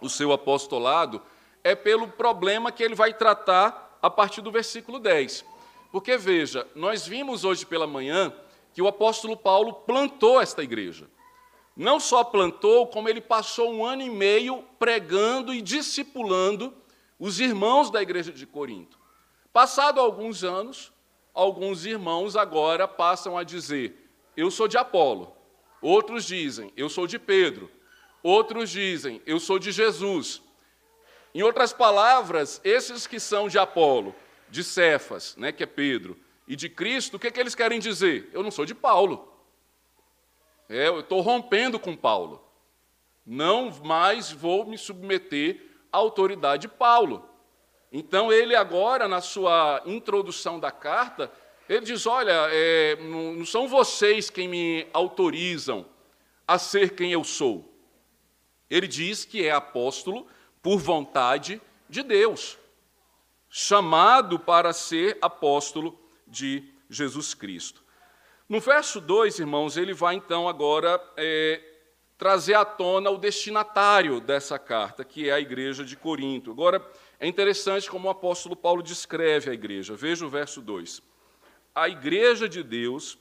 o 0.00 0.08
seu 0.08 0.32
apostolado 0.32 1.22
é 1.62 1.76
pelo 1.76 2.08
problema 2.08 2.72
que 2.72 2.82
ele 2.82 2.94
vai 2.94 3.14
tratar 3.14 3.98
a 4.02 4.10
partir 4.10 4.40
do 4.40 4.50
versículo 4.50 4.98
10. 4.98 5.44
Porque 5.92 6.16
veja, 6.16 6.66
nós 6.74 7.06
vimos 7.06 7.44
hoje 7.44 7.64
pela 7.64 7.86
manhã 7.86 8.34
que 8.72 8.82
o 8.82 8.88
apóstolo 8.88 9.36
Paulo 9.36 9.72
plantou 9.72 10.40
esta 10.40 10.62
igreja. 10.62 11.08
Não 11.76 12.00
só 12.00 12.24
plantou, 12.24 12.88
como 12.88 13.08
ele 13.08 13.20
passou 13.20 13.72
um 13.72 13.84
ano 13.84 14.02
e 14.02 14.10
meio 14.10 14.64
pregando 14.78 15.54
e 15.54 15.62
discipulando 15.62 16.74
os 17.18 17.40
irmãos 17.40 17.90
da 17.90 18.02
igreja 18.02 18.32
de 18.32 18.46
Corinto. 18.46 18.98
Passado 19.52 20.00
alguns 20.00 20.44
anos, 20.44 20.92
alguns 21.32 21.86
irmãos 21.86 22.36
agora 22.36 22.88
passam 22.88 23.38
a 23.38 23.44
dizer: 23.44 24.10
Eu 24.36 24.50
sou 24.50 24.68
de 24.68 24.76
Apolo. 24.76 25.36
Outros 25.80 26.24
dizem: 26.24 26.72
Eu 26.76 26.88
sou 26.88 27.06
de 27.06 27.18
Pedro. 27.18 27.70
Outros 28.22 28.70
dizem: 28.70 29.22
Eu 29.24 29.38
sou 29.38 29.58
de 29.58 29.70
Jesus. 29.70 30.42
Em 31.34 31.42
outras 31.42 31.72
palavras, 31.72 32.60
esses 32.64 33.06
que 33.06 33.20
são 33.20 33.48
de 33.48 33.58
Apolo, 33.58 34.14
de 34.48 34.64
Cefas, 34.64 35.36
né, 35.36 35.52
que 35.52 35.62
é 35.62 35.66
Pedro, 35.66 36.18
e 36.48 36.56
de 36.56 36.70
Cristo, 36.70 37.18
o 37.18 37.18
que, 37.18 37.26
é 37.26 37.30
que 37.30 37.38
eles 37.38 37.54
querem 37.54 37.78
dizer? 37.78 38.30
Eu 38.32 38.42
não 38.42 38.50
sou 38.50 38.64
de 38.64 38.74
Paulo. 38.74 39.30
É, 40.66 40.88
eu 40.88 41.00
estou 41.00 41.20
rompendo 41.20 41.78
com 41.78 41.94
Paulo. 41.94 42.42
Não 43.24 43.70
mais 43.84 44.32
vou 44.32 44.64
me 44.64 44.78
submeter 44.78 45.62
à 45.92 45.98
autoridade 45.98 46.62
de 46.62 46.68
Paulo. 46.68 47.28
Então, 47.92 48.32
ele 48.32 48.56
agora, 48.56 49.06
na 49.06 49.20
sua 49.20 49.82
introdução 49.84 50.58
da 50.58 50.70
carta, 50.70 51.30
ele 51.68 51.84
diz: 51.84 52.06
Olha, 52.06 52.48
é, 52.50 52.96
não 52.96 53.44
são 53.44 53.68
vocês 53.68 54.30
quem 54.30 54.48
me 54.48 54.86
autorizam 54.94 55.84
a 56.46 56.58
ser 56.58 56.94
quem 56.94 57.12
eu 57.12 57.24
sou. 57.24 57.70
Ele 58.70 58.86
diz 58.86 59.26
que 59.26 59.46
é 59.46 59.50
apóstolo 59.50 60.26
por 60.62 60.78
vontade 60.78 61.60
de 61.90 62.02
Deus, 62.02 62.58
chamado 63.50 64.38
para 64.38 64.72
ser 64.72 65.18
apóstolo 65.20 66.07
de 66.28 66.72
Jesus 66.88 67.34
Cristo. 67.34 67.82
No 68.48 68.60
verso 68.60 69.00
2, 69.00 69.40
irmãos, 69.40 69.76
ele 69.76 69.92
vai 69.92 70.14
então 70.14 70.48
agora 70.48 71.00
é, 71.16 71.62
trazer 72.16 72.54
à 72.54 72.64
tona 72.64 73.10
o 73.10 73.18
destinatário 73.18 74.20
dessa 74.20 74.58
carta, 74.58 75.04
que 75.04 75.28
é 75.28 75.32
a 75.32 75.40
igreja 75.40 75.84
de 75.84 75.96
Corinto. 75.96 76.50
Agora, 76.50 76.84
é 77.20 77.26
interessante 77.26 77.90
como 77.90 78.08
o 78.08 78.10
apóstolo 78.10 78.56
Paulo 78.56 78.82
descreve 78.82 79.50
a 79.50 79.54
igreja. 79.54 79.94
Veja 79.94 80.24
o 80.24 80.30
verso 80.30 80.62
2. 80.62 81.02
A 81.74 81.88
igreja 81.88 82.48
de 82.48 82.62
Deus 82.62 83.18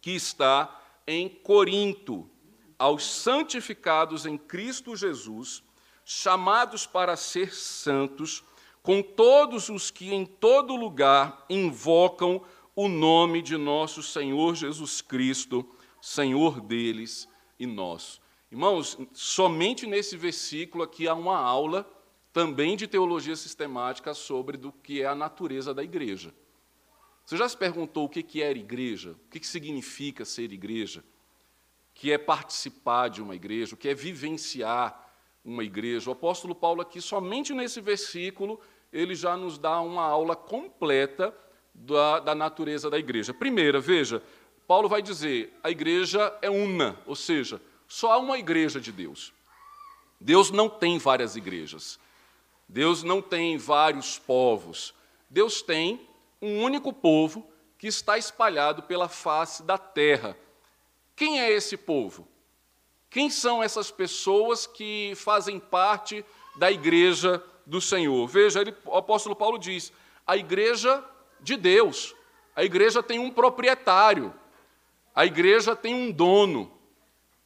que 0.00 0.12
está 0.12 0.80
em 1.06 1.28
Corinto, 1.28 2.30
aos 2.78 3.04
santificados 3.04 4.26
em 4.26 4.38
Cristo 4.38 4.94
Jesus, 4.94 5.62
chamados 6.04 6.86
para 6.86 7.16
ser 7.16 7.54
santos, 7.54 8.44
com 8.82 9.02
todos 9.02 9.68
os 9.68 9.90
que 9.90 10.12
em 10.12 10.24
todo 10.24 10.76
lugar 10.76 11.44
invocam 11.48 12.42
o 12.74 12.88
nome 12.88 13.42
de 13.42 13.56
nosso 13.56 14.02
Senhor 14.02 14.54
Jesus 14.54 15.00
Cristo, 15.00 15.68
Senhor 16.00 16.60
deles 16.60 17.28
e 17.58 17.66
nosso. 17.66 18.20
Irmãos, 18.50 18.98
somente 19.12 19.86
nesse 19.86 20.16
versículo 20.16 20.82
aqui 20.82 21.06
há 21.06 21.14
uma 21.14 21.36
aula 21.36 21.88
também 22.32 22.76
de 22.76 22.86
teologia 22.86 23.36
sistemática 23.36 24.14
sobre 24.14 24.56
do 24.56 24.72
que 24.72 25.02
é 25.02 25.06
a 25.06 25.14
natureza 25.14 25.74
da 25.74 25.82
igreja. 25.82 26.34
Você 27.24 27.36
já 27.36 27.48
se 27.48 27.56
perguntou 27.56 28.06
o 28.06 28.08
que 28.08 28.42
é 28.42 28.50
igreja? 28.50 29.12
O 29.12 29.28
que 29.30 29.46
significa 29.46 30.24
ser 30.24 30.52
igreja? 30.52 31.00
O 31.00 31.94
que 31.94 32.10
é 32.10 32.18
participar 32.18 33.08
de 33.08 33.22
uma 33.22 33.36
igreja? 33.36 33.74
O 33.74 33.78
que 33.78 33.88
é 33.88 33.94
vivenciar 33.94 35.09
uma 35.44 35.64
igreja? 35.64 36.10
O 36.10 36.12
apóstolo 36.12 36.54
Paulo 36.54 36.80
aqui, 36.80 37.00
somente 37.00 37.52
nesse 37.54 37.80
versículo, 37.80 38.60
ele 38.92 39.14
já 39.14 39.36
nos 39.36 39.58
dá 39.58 39.80
uma 39.80 40.02
aula 40.02 40.36
completa 40.36 41.34
da, 41.74 42.20
da 42.20 42.34
natureza 42.34 42.90
da 42.90 42.98
igreja. 42.98 43.32
Primeira, 43.32 43.80
veja, 43.80 44.22
Paulo 44.66 44.88
vai 44.88 45.02
dizer, 45.02 45.52
a 45.62 45.70
igreja 45.70 46.36
é 46.42 46.50
una, 46.50 46.98
ou 47.06 47.16
seja, 47.16 47.60
só 47.88 48.12
há 48.12 48.18
uma 48.18 48.38
igreja 48.38 48.80
de 48.80 48.92
Deus. 48.92 49.32
Deus 50.20 50.50
não 50.50 50.68
tem 50.68 50.98
várias 50.98 51.34
igrejas. 51.34 51.98
Deus 52.68 53.02
não 53.02 53.20
tem 53.20 53.56
vários 53.56 54.18
povos. 54.18 54.94
Deus 55.28 55.62
tem 55.62 56.06
um 56.40 56.62
único 56.62 56.92
povo 56.92 57.44
que 57.78 57.86
está 57.86 58.18
espalhado 58.18 58.82
pela 58.82 59.08
face 59.08 59.62
da 59.62 59.78
terra. 59.78 60.36
Quem 61.16 61.40
é 61.40 61.50
esse 61.50 61.76
povo? 61.76 62.28
Quem 63.10 63.28
são 63.28 63.60
essas 63.60 63.90
pessoas 63.90 64.68
que 64.68 65.12
fazem 65.16 65.58
parte 65.58 66.24
da 66.54 66.70
igreja 66.70 67.42
do 67.66 67.80
Senhor? 67.80 68.26
Veja, 68.28 68.60
ele, 68.60 68.72
o 68.84 68.96
apóstolo 68.96 69.34
Paulo 69.34 69.58
diz: 69.58 69.92
a 70.24 70.36
igreja 70.36 71.04
de 71.40 71.56
Deus, 71.56 72.14
a 72.54 72.62
igreja 72.62 73.02
tem 73.02 73.18
um 73.18 73.30
proprietário, 73.30 74.32
a 75.12 75.26
igreja 75.26 75.74
tem 75.74 75.92
um 75.92 76.12
dono, 76.12 76.70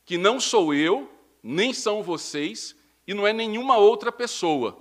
que 0.05 0.19
não 0.19 0.39
sou 0.39 0.75
eu, 0.75 1.11
nem 1.43 1.73
são 1.73 2.03
vocês, 2.03 2.77
e 3.07 3.15
não 3.15 3.27
é 3.27 3.33
nenhuma 3.33 3.79
outra 3.79 4.13
pessoa. 4.13 4.79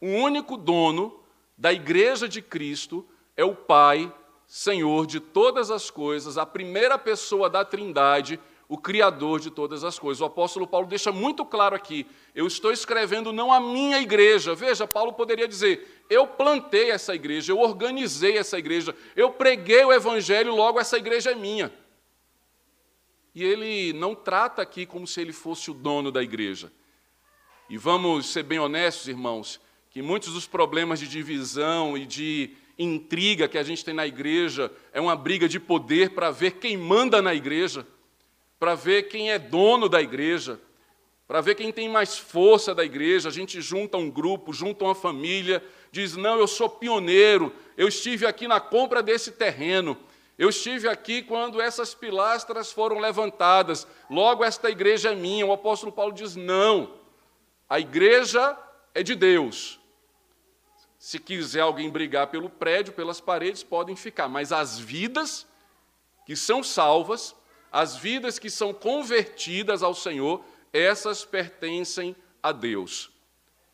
O 0.00 0.06
único 0.06 0.56
dono 0.56 1.20
da 1.56 1.70
igreja 1.70 2.26
de 2.26 2.40
Cristo 2.40 3.06
é 3.36 3.44
o 3.44 3.54
Pai, 3.54 4.12
Senhor 4.46 5.06
de 5.06 5.20
todas 5.20 5.70
as 5.70 5.90
coisas, 5.90 6.38
a 6.38 6.46
primeira 6.46 6.98
pessoa 6.98 7.50
da 7.50 7.64
Trindade, 7.64 8.40
o 8.68 8.78
Criador 8.78 9.40
de 9.40 9.50
todas 9.50 9.84
as 9.84 9.98
coisas. 9.98 10.20
O 10.20 10.24
apóstolo 10.24 10.66
Paulo 10.66 10.86
deixa 10.86 11.12
muito 11.12 11.44
claro 11.44 11.76
aqui: 11.76 12.06
eu 12.34 12.46
estou 12.46 12.72
escrevendo 12.72 13.32
não 13.32 13.52
a 13.52 13.60
minha 13.60 14.00
igreja. 14.00 14.54
Veja, 14.54 14.86
Paulo 14.86 15.12
poderia 15.12 15.46
dizer: 15.46 16.04
eu 16.08 16.26
plantei 16.26 16.90
essa 16.90 17.14
igreja, 17.14 17.52
eu 17.52 17.58
organizei 17.58 18.38
essa 18.38 18.58
igreja, 18.58 18.94
eu 19.14 19.30
preguei 19.30 19.84
o 19.84 19.92
evangelho, 19.92 20.54
logo 20.54 20.80
essa 20.80 20.96
igreja 20.96 21.32
é 21.32 21.34
minha. 21.34 21.72
E 23.34 23.42
ele 23.42 23.92
não 23.92 24.14
trata 24.14 24.62
aqui 24.62 24.86
como 24.86 25.06
se 25.06 25.20
ele 25.20 25.32
fosse 25.32 25.70
o 25.70 25.74
dono 25.74 26.12
da 26.12 26.22
igreja. 26.22 26.72
E 27.68 27.76
vamos 27.76 28.26
ser 28.26 28.44
bem 28.44 28.58
honestos, 28.58 29.08
irmãos, 29.08 29.60
que 29.90 30.00
muitos 30.00 30.34
dos 30.34 30.46
problemas 30.46 31.00
de 31.00 31.08
divisão 31.08 31.98
e 31.98 32.06
de 32.06 32.50
intriga 32.78 33.48
que 33.48 33.58
a 33.58 33.62
gente 33.62 33.84
tem 33.84 33.94
na 33.94 34.06
igreja 34.06 34.70
é 34.92 35.00
uma 35.00 35.16
briga 35.16 35.48
de 35.48 35.58
poder 35.58 36.10
para 36.10 36.30
ver 36.30 36.52
quem 36.52 36.76
manda 36.76 37.20
na 37.22 37.34
igreja 37.34 37.86
para 38.64 38.74
ver 38.74 39.08
quem 39.08 39.30
é 39.30 39.38
dono 39.38 39.90
da 39.90 40.00
igreja, 40.00 40.58
para 41.28 41.42
ver 41.42 41.54
quem 41.54 41.70
tem 41.70 41.86
mais 41.86 42.16
força 42.16 42.74
da 42.74 42.82
igreja. 42.82 43.28
A 43.28 43.30
gente 43.30 43.60
junta 43.60 43.98
um 43.98 44.10
grupo, 44.10 44.54
junta 44.54 44.86
uma 44.86 44.94
família, 44.94 45.62
diz: 45.92 46.16
Não, 46.16 46.38
eu 46.38 46.46
sou 46.46 46.66
pioneiro, 46.70 47.52
eu 47.76 47.86
estive 47.86 48.24
aqui 48.24 48.48
na 48.48 48.60
compra 48.60 49.02
desse 49.02 49.32
terreno, 49.32 49.98
eu 50.38 50.48
estive 50.48 50.88
aqui 50.88 51.20
quando 51.20 51.60
essas 51.60 51.94
pilastras 51.94 52.72
foram 52.72 52.98
levantadas, 52.98 53.86
logo 54.08 54.42
esta 54.42 54.70
igreja 54.70 55.12
é 55.12 55.14
minha. 55.14 55.44
O 55.44 55.52
apóstolo 55.52 55.92
Paulo 55.92 56.14
diz: 56.14 56.34
Não, 56.34 56.94
a 57.68 57.78
igreja 57.78 58.58
é 58.94 59.02
de 59.02 59.14
Deus. 59.14 59.78
Se 60.98 61.18
quiser 61.18 61.60
alguém 61.60 61.90
brigar 61.90 62.28
pelo 62.28 62.48
prédio, 62.48 62.94
pelas 62.94 63.20
paredes, 63.20 63.62
podem 63.62 63.94
ficar, 63.94 64.26
mas 64.26 64.52
as 64.52 64.78
vidas 64.78 65.46
que 66.24 66.34
são 66.34 66.62
salvas, 66.62 67.36
as 67.74 67.96
vidas 67.96 68.38
que 68.38 68.48
são 68.48 68.72
convertidas 68.72 69.82
ao 69.82 69.96
Senhor, 69.96 70.44
essas 70.72 71.24
pertencem 71.24 72.14
a 72.40 72.52
Deus. 72.52 73.10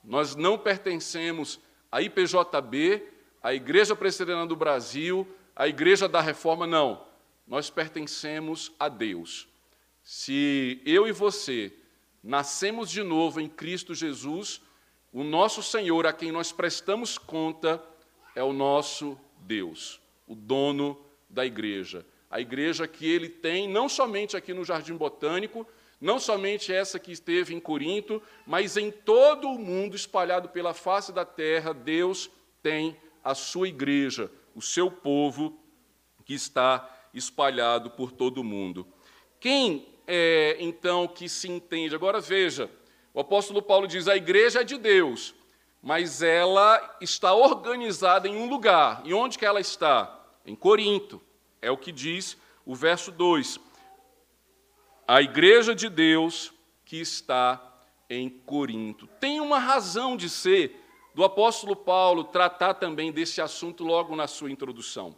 Nós 0.03 0.35
não 0.35 0.57
pertencemos 0.57 1.61
à 1.93 2.01
IPJB, 2.01 3.07
à 3.43 3.53
Igreja 3.53 3.95
Presbiteriana 3.95 4.47
do 4.47 4.57
Brasil, 4.57 5.29
à 5.55 5.69
Igreja 5.69 6.09
da 6.09 6.19
Reforma, 6.19 6.67
não. 6.67 7.07
Nós 7.47 7.69
pertencemos 7.69 8.73
a 8.81 8.89
Deus. 8.89 9.47
Se 10.03 10.81
eu 10.87 11.07
e 11.07 11.13
você 11.13 11.71
nascemos 12.25 12.91
de 12.91 13.03
novo 13.03 13.39
em 13.39 13.51
Cristo 13.51 13.95
Jesus, 13.95 14.63
o 15.13 15.23
nosso 15.23 15.63
Senhor, 15.63 16.07
a 16.07 16.13
quem 16.15 16.33
nós 16.33 16.53
prestamos 16.53 17.19
conta, 17.19 17.85
é 18.35 18.43
o 18.43 18.55
nosso 18.55 19.21
Deus, 19.41 20.01
o 20.27 20.35
dono 20.35 20.99
da 21.29 21.45
igreja 21.45 22.07
a 22.31 22.41
igreja 22.41 22.87
que 22.87 23.11
ele 23.11 23.29
tem, 23.29 23.69
não 23.69 23.89
somente 23.89 24.37
aqui 24.37 24.55
no 24.55 24.65
Jardim 24.65 24.95
Botânico, 24.95 25.67
não 26.01 26.19
somente 26.19 26.73
essa 26.73 26.99
que 26.99 27.13
esteve 27.13 27.55
em 27.55 27.61
Corinto, 27.61 28.23
mas 28.47 28.77
em 28.77 28.91
todo 28.91 29.49
o 29.49 29.59
mundo, 29.59 29.97
espalhado 29.97 30.49
pela 30.49 30.73
face 30.73 31.13
da 31.13 31.25
terra, 31.25 31.75
Deus 31.75 32.31
tem 32.63 32.97
a 33.23 33.35
sua 33.35 33.69
igreja, 33.69 34.31
o 34.55 34.63
seu 34.63 34.91
povo 34.91 35.59
que 36.25 36.33
está 36.33 36.89
espalhado 37.13 37.91
por 37.91 38.13
todo 38.13 38.39
o 38.39 38.45
mundo. 38.45 38.87
Quem 39.39 39.87
é, 40.07 40.57
então, 40.61 41.07
que 41.07 41.29
se 41.29 41.49
entende? 41.49 41.95
Agora 41.95 42.21
veja, 42.21 42.71
o 43.13 43.21
apóstolo 43.21 43.61
Paulo 43.61 43.87
diz: 43.87 44.09
a 44.09 44.17
igreja 44.17 44.61
é 44.61 44.65
de 44.65 44.79
Deus, 44.79 45.35
mas 45.83 46.23
ela 46.23 46.97
está 47.01 47.35
organizada 47.35 48.29
em 48.29 48.37
um 48.37 48.49
lugar. 48.49 49.03
E 49.05 49.13
onde 49.13 49.39
que 49.39 49.45
ela 49.45 49.61
está? 49.61 50.19
Em 50.47 50.55
Corinto. 50.55 51.21
É 51.63 51.71
o 51.71 51.77
que 51.77 51.93
diz 51.93 52.37
o 52.65 52.75
verso 52.75 53.11
2. 53.11 53.59
A 55.07 55.21
igreja 55.21 55.75
de 55.75 55.89
Deus 55.89 56.53
que 56.85 56.97
está 56.97 57.63
em 58.09 58.29
Corinto. 58.29 59.07
Tem 59.21 59.41
uma 59.41 59.59
razão 59.59 60.17
de 60.17 60.29
ser 60.29 60.81
do 61.15 61.25
apóstolo 61.25 61.77
Paulo 61.77 62.25
tratar 62.25 62.75
também 62.75 63.13
desse 63.13 63.41
assunto 63.41 63.85
logo 63.85 64.17
na 64.17 64.27
sua 64.27 64.51
introdução. 64.51 65.15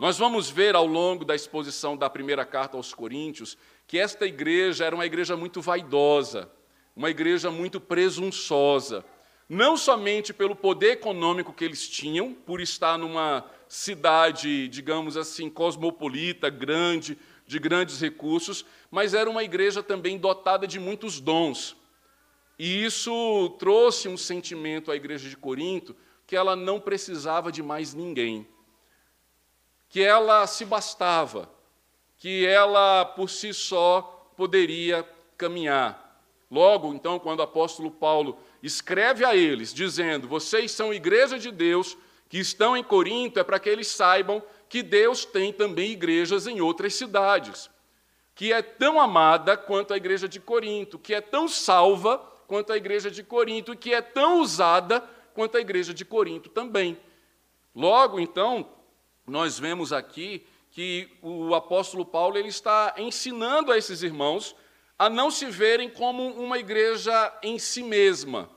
Nós 0.00 0.18
vamos 0.18 0.50
ver 0.50 0.74
ao 0.74 0.86
longo 0.86 1.24
da 1.24 1.34
exposição 1.34 1.96
da 1.96 2.10
primeira 2.10 2.44
carta 2.44 2.76
aos 2.76 2.92
Coríntios 2.92 3.56
que 3.86 3.98
esta 3.98 4.26
igreja 4.26 4.84
era 4.84 4.94
uma 4.94 5.06
igreja 5.06 5.36
muito 5.36 5.62
vaidosa, 5.62 6.50
uma 6.94 7.08
igreja 7.08 7.50
muito 7.50 7.80
presunçosa, 7.80 9.04
não 9.48 9.76
somente 9.76 10.34
pelo 10.34 10.56
poder 10.56 10.92
econômico 10.92 11.52
que 11.52 11.64
eles 11.64 11.88
tinham, 11.88 12.34
por 12.34 12.60
estar 12.60 12.98
numa 12.98 13.48
cidade, 13.68 14.68
digamos 14.68 15.16
assim, 15.16 15.50
cosmopolita, 15.50 16.48
grande, 16.48 17.18
de 17.46 17.58
grandes 17.58 18.00
recursos, 18.00 18.64
mas 18.90 19.14
era 19.14 19.30
uma 19.30 19.44
igreja 19.44 19.82
também 19.82 20.18
dotada 20.18 20.66
de 20.66 20.78
muitos 20.78 21.20
dons. 21.20 21.76
E 22.58 22.84
isso 22.84 23.54
trouxe 23.58 24.08
um 24.08 24.16
sentimento 24.16 24.90
à 24.90 24.96
igreja 24.96 25.28
de 25.28 25.36
Corinto 25.36 25.94
que 26.26 26.34
ela 26.34 26.56
não 26.56 26.80
precisava 26.80 27.52
de 27.52 27.62
mais 27.62 27.94
ninguém, 27.94 28.46
que 29.88 30.02
ela 30.02 30.46
se 30.46 30.64
bastava, 30.64 31.48
que 32.16 32.44
ela 32.44 33.04
por 33.04 33.30
si 33.30 33.54
só 33.54 34.32
poderia 34.36 35.08
caminhar. 35.36 36.04
Logo, 36.50 36.94
então, 36.94 37.18
quando 37.18 37.40
o 37.40 37.42
apóstolo 37.42 37.90
Paulo 37.90 38.38
escreve 38.62 39.24
a 39.24 39.36
eles, 39.36 39.72
dizendo: 39.74 40.28
Vocês 40.28 40.72
são 40.72 40.94
igreja 40.94 41.38
de 41.38 41.50
Deus 41.50 41.96
que 42.28 42.38
estão 42.38 42.76
em 42.76 42.82
Corinto, 42.82 43.38
é 43.38 43.44
para 43.44 43.58
que 43.58 43.68
eles 43.68 43.88
saibam 43.88 44.42
que 44.68 44.82
Deus 44.82 45.24
tem 45.24 45.52
também 45.52 45.92
igrejas 45.92 46.46
em 46.46 46.60
outras 46.60 46.94
cidades, 46.94 47.70
que 48.34 48.52
é 48.52 48.60
tão 48.62 49.00
amada 49.00 49.56
quanto 49.56 49.94
a 49.94 49.96
igreja 49.96 50.28
de 50.28 50.40
Corinto, 50.40 50.98
que 50.98 51.14
é 51.14 51.20
tão 51.20 51.48
salva 51.48 52.18
quanto 52.46 52.72
a 52.72 52.76
igreja 52.76 53.10
de 53.10 53.22
Corinto 53.22 53.72
e 53.72 53.76
que 53.76 53.94
é 53.94 54.02
tão 54.02 54.40
usada 54.40 55.00
quanto 55.34 55.56
a 55.56 55.60
igreja 55.60 55.94
de 55.94 56.04
Corinto 56.04 56.48
também. 56.48 56.98
Logo, 57.74 58.18
então, 58.18 58.68
nós 59.26 59.58
vemos 59.58 59.92
aqui 59.92 60.46
que 60.70 61.08
o 61.22 61.54
apóstolo 61.54 62.04
Paulo 62.04 62.36
ele 62.36 62.48
está 62.48 62.94
ensinando 62.98 63.72
a 63.72 63.78
esses 63.78 64.02
irmãos 64.02 64.54
a 64.98 65.10
não 65.10 65.30
se 65.30 65.46
verem 65.46 65.90
como 65.90 66.26
uma 66.28 66.58
igreja 66.58 67.38
em 67.42 67.58
si 67.58 67.82
mesma, 67.82 68.50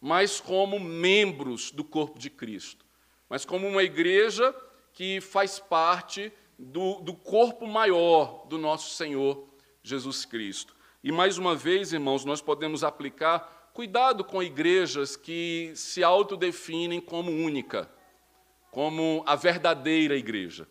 mas 0.00 0.40
como 0.40 0.78
membros 0.78 1.70
do 1.70 1.84
corpo 1.84 2.18
de 2.18 2.28
Cristo, 2.28 2.79
mas 3.30 3.44
como 3.44 3.68
uma 3.68 3.84
igreja 3.84 4.54
que 4.92 5.20
faz 5.20 5.60
parte 5.60 6.32
do, 6.58 7.00
do 7.00 7.14
corpo 7.14 7.66
maior 7.66 8.44
do 8.48 8.58
nosso 8.58 8.94
Senhor 8.96 9.48
Jesus 9.82 10.24
Cristo. 10.24 10.74
E 11.02 11.12
mais 11.12 11.38
uma 11.38 11.54
vez, 11.54 11.92
irmãos, 11.92 12.24
nós 12.24 12.42
podemos 12.42 12.82
aplicar 12.82 13.70
cuidado 13.72 14.24
com 14.24 14.42
igrejas 14.42 15.16
que 15.16 15.72
se 15.76 16.02
autodefinem 16.02 17.00
como 17.00 17.30
única, 17.30 17.88
como 18.70 19.22
a 19.26 19.36
verdadeira 19.36 20.16
igreja. 20.16 20.66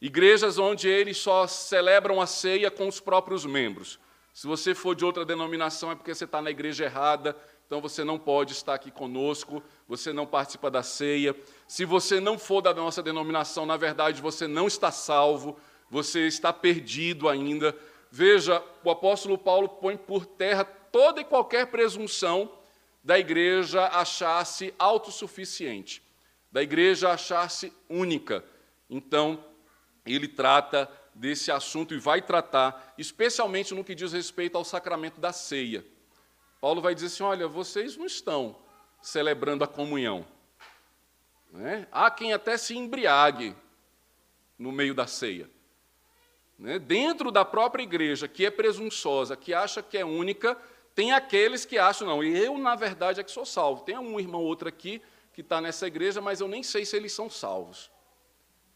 Igrejas 0.00 0.56
onde 0.58 0.88
eles 0.88 1.18
só 1.18 1.46
celebram 1.46 2.20
a 2.20 2.26
ceia 2.26 2.70
com 2.70 2.88
os 2.88 3.00
próprios 3.00 3.44
membros. 3.44 3.98
Se 4.32 4.46
você 4.46 4.74
for 4.74 4.94
de 4.94 5.04
outra 5.04 5.24
denominação, 5.24 5.90
é 5.90 5.94
porque 5.94 6.14
você 6.14 6.24
está 6.24 6.40
na 6.40 6.50
igreja 6.50 6.84
errada, 6.84 7.36
então 7.66 7.80
você 7.80 8.02
não 8.02 8.18
pode 8.18 8.52
estar 8.52 8.74
aqui 8.74 8.90
conosco, 8.90 9.62
você 9.86 10.12
não 10.12 10.26
participa 10.26 10.70
da 10.70 10.82
ceia. 10.82 11.36
Se 11.70 11.84
você 11.84 12.18
não 12.18 12.36
for 12.36 12.60
da 12.60 12.74
nossa 12.74 13.00
denominação, 13.00 13.64
na 13.64 13.76
verdade 13.76 14.20
você 14.20 14.48
não 14.48 14.66
está 14.66 14.90
salvo, 14.90 15.56
você 15.88 16.26
está 16.26 16.52
perdido 16.52 17.28
ainda. 17.28 17.78
Veja, 18.10 18.60
o 18.82 18.90
apóstolo 18.90 19.38
Paulo 19.38 19.68
põe 19.68 19.96
por 19.96 20.26
terra 20.26 20.64
toda 20.64 21.20
e 21.20 21.24
qualquer 21.24 21.68
presunção 21.68 22.50
da 23.04 23.20
igreja 23.20 23.86
achar-se 23.86 24.74
autossuficiente, 24.80 26.02
da 26.50 26.60
igreja 26.60 27.12
achar-se 27.12 27.72
única. 27.88 28.44
Então, 28.90 29.44
ele 30.04 30.26
trata 30.26 30.90
desse 31.14 31.52
assunto 31.52 31.94
e 31.94 32.00
vai 32.00 32.20
tratar, 32.20 32.94
especialmente 32.98 33.72
no 33.76 33.84
que 33.84 33.94
diz 33.94 34.12
respeito 34.12 34.58
ao 34.58 34.64
sacramento 34.64 35.20
da 35.20 35.32
ceia. 35.32 35.86
Paulo 36.60 36.80
vai 36.80 36.96
dizer 36.96 37.06
assim: 37.06 37.22
olha, 37.22 37.46
vocês 37.46 37.96
não 37.96 38.06
estão 38.06 38.56
celebrando 39.00 39.62
a 39.62 39.68
comunhão. 39.68 40.26
Né? 41.52 41.86
Há 41.90 42.10
quem 42.10 42.32
até 42.32 42.56
se 42.56 42.76
embriague 42.76 43.54
no 44.58 44.70
meio 44.70 44.94
da 44.94 45.06
ceia. 45.06 45.50
Né? 46.58 46.78
Dentro 46.78 47.30
da 47.30 47.44
própria 47.44 47.82
igreja, 47.82 48.28
que 48.28 48.44
é 48.44 48.50
presunçosa, 48.50 49.36
que 49.36 49.54
acha 49.54 49.82
que 49.82 49.96
é 49.96 50.04
única, 50.04 50.56
tem 50.94 51.12
aqueles 51.12 51.64
que 51.64 51.78
acham, 51.78 52.06
não, 52.06 52.22
eu, 52.22 52.58
na 52.58 52.74
verdade, 52.74 53.20
é 53.20 53.24
que 53.24 53.30
sou 53.30 53.46
salvo. 53.46 53.84
Tem 53.84 53.96
um 53.98 54.20
irmão 54.20 54.42
ou 54.42 54.46
outro 54.46 54.68
aqui 54.68 55.00
que 55.32 55.40
está 55.40 55.60
nessa 55.60 55.86
igreja, 55.86 56.20
mas 56.20 56.40
eu 56.40 56.48
nem 56.48 56.62
sei 56.62 56.84
se 56.84 56.96
eles 56.96 57.12
são 57.12 57.30
salvos. 57.30 57.90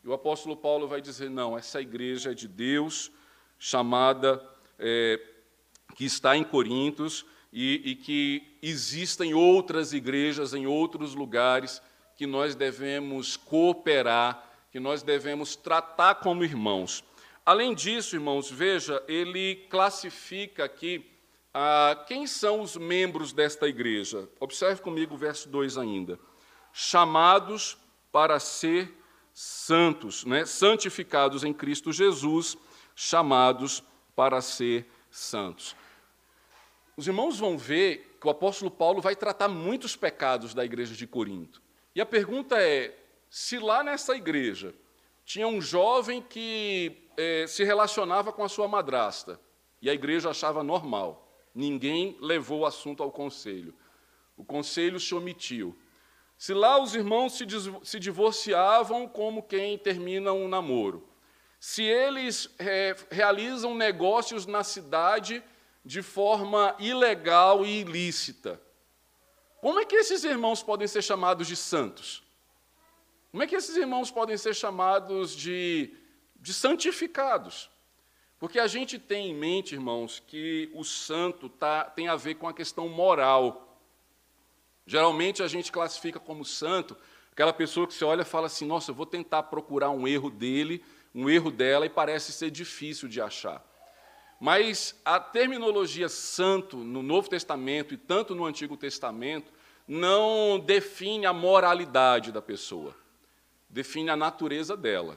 E 0.03 0.09
o 0.09 0.13
apóstolo 0.13 0.57
Paulo 0.57 0.89
vai 0.89 1.01
dizer: 1.01 1.29
não, 1.29 1.57
essa 1.57 1.81
igreja 1.81 2.31
é 2.31 2.35
de 2.35 2.49
Deus, 2.49 3.11
chamada, 3.59 4.43
é, 4.79 5.21
que 5.95 6.05
está 6.05 6.37
em 6.37 6.45
Corintos, 6.45 7.27
e, 7.53 7.91
e 7.91 7.95
que 7.95 8.59
existem 8.63 9.35
outras 9.35 9.93
igrejas 9.93 10.55
em 10.55 10.67
outros 10.67 11.15
lugares 11.15 11.81
que 12.17 12.27
nós 12.27 12.55
devemos 12.55 13.37
cooperar, 13.37 14.51
que 14.71 14.81
nós 14.81 15.03
devemos 15.03 15.57
tratar 15.57 16.17
como 16.17 16.45
irmãos. 16.45 17.05
Além 17.45 17.75
disso, 17.75 18.17
irmãos, 18.17 18.51
veja, 18.51 19.03
ele 19.07 19.57
classifica 19.69 20.65
aqui 20.65 21.11
ah, 21.53 22.05
quem 22.09 22.27
são 22.27 22.61
os 22.61 22.77
membros 22.77 23.33
desta 23.33 23.69
igreja. 23.69 24.29
Observe 24.41 24.81
comigo 24.81 25.15
o 25.15 25.19
verso 25.19 25.49
2 25.49 25.79
ainda. 25.79 26.19
Chamados 26.73 27.77
para 28.11 28.41
ser 28.41 28.93
santos, 29.33 30.25
né? 30.25 30.47
santificados 30.47 31.45
em 31.45 31.53
Cristo 31.53 31.93
Jesus, 31.93 32.57
chamados 32.95 33.83
para 34.15 34.41
ser 34.41 34.89
santos. 35.11 35.77
Os 36.97 37.07
irmãos 37.07 37.39
vão 37.39 37.59
ver 37.59 38.17
que 38.21 38.27
o 38.27 38.31
apóstolo 38.31 38.71
Paulo 38.71 39.01
vai 39.01 39.17
tratar 39.17 39.49
muitos 39.49 39.97
pecados 39.97 40.55
da 40.55 40.65
igreja 40.65 40.95
de 40.95 41.07
Corinto. 41.07 41.61
E 41.95 42.01
a 42.01 42.07
pergunta 42.07 42.61
é: 42.61 42.97
se 43.31 43.59
lá 43.59 43.83
nessa 43.83 44.17
igreja 44.17 44.75
tinha 45.25 45.47
um 45.47 45.61
jovem 45.61 46.21
que 46.21 47.09
é, 47.17 47.47
se 47.47 47.65
relacionava 47.65 48.33
com 48.33 48.45
a 48.45 48.49
sua 48.49 48.69
madrasta, 48.69 49.41
e 49.81 49.89
a 49.89 49.95
igreja 49.95 50.31
achava 50.31 50.63
normal. 50.63 51.21
Ninguém 51.55 52.17
levou 52.21 52.61
o 52.61 52.67
assunto 52.67 53.03
ao 53.03 53.13
conselho. 53.13 53.75
O 54.37 54.45
conselho 54.45 54.99
se 54.99 55.15
omitiu. 55.15 55.77
Se 56.37 56.53
lá 56.53 56.83
os 56.83 56.95
irmãos 56.95 57.37
se, 57.37 57.45
se 57.85 58.01
divorciavam 58.01 59.07
como 59.07 59.43
quem 59.43 59.79
termina 59.79 60.33
um 60.33 60.49
namoro, 60.49 61.09
se 61.61 61.83
eles 61.83 62.51
é, 62.59 62.97
realizam 63.11 63.75
negócios 63.75 64.47
na 64.47 64.65
cidade 64.65 65.43
de 65.85 66.03
forma 66.03 66.75
ilegal 66.79 67.65
e 67.65 67.81
ilícita, 67.81 68.61
como 69.65 69.81
é 69.81 69.85
que 69.85 69.97
esses 69.97 70.23
irmãos 70.25 70.63
podem 70.63 70.87
ser 70.87 71.03
chamados 71.11 71.47
de 71.49 71.57
santos? 71.57 72.23
Como 73.31 73.43
é 73.43 73.47
que 73.47 73.57
esses 73.57 73.77
irmãos 73.85 74.11
podem 74.11 74.37
ser 74.37 74.55
chamados 74.55 75.35
de 75.45 75.69
de 76.45 76.53
santificados. 76.53 77.71
Porque 78.39 78.59
a 78.59 78.67
gente 78.67 78.99
tem 78.99 79.31
em 79.31 79.35
mente, 79.35 79.75
irmãos, 79.75 80.23
que 80.27 80.71
o 80.75 80.85
santo 80.85 81.49
tá, 81.49 81.85
tem 81.85 82.07
a 82.07 82.17
ver 82.17 82.35
com 82.35 82.47
a 82.47 82.53
questão 82.53 82.87
moral. 82.87 83.81
Geralmente 84.87 85.43
a 85.43 85.49
gente 85.49 85.73
classifica 85.73 86.21
como 86.21 86.45
santo 86.45 86.95
aquela 87.33 87.55
pessoa 87.55 87.87
que 87.87 87.95
você 87.95 88.05
olha 88.05 88.21
e 88.21 88.27
fala 88.27 88.49
assim: 88.49 88.67
nossa, 88.67 88.91
eu 88.91 88.95
vou 88.95 89.07
tentar 89.07 89.45
procurar 89.45 89.89
um 89.89 90.07
erro 90.07 90.29
dele, 90.29 90.85
um 91.15 91.31
erro 91.31 91.51
dela, 91.51 91.87
e 91.87 91.89
parece 91.89 92.31
ser 92.31 92.51
difícil 92.51 93.09
de 93.09 93.23
achar. 93.23 93.65
Mas 94.45 94.95
a 95.03 95.19
terminologia 95.19 96.07
santo 96.07 96.77
no 96.77 97.03
Novo 97.03 97.31
Testamento 97.31 97.95
e 97.95 97.97
tanto 97.97 98.35
no 98.35 98.45
Antigo 98.45 98.77
Testamento 98.77 99.51
não 99.89 100.61
define 100.61 101.25
a 101.25 101.33
moralidade 101.33 102.31
da 102.31 102.43
pessoa, 102.43 102.95
define 103.71 104.11
a 104.11 104.17
natureza 104.17 104.77
dela. 104.77 105.17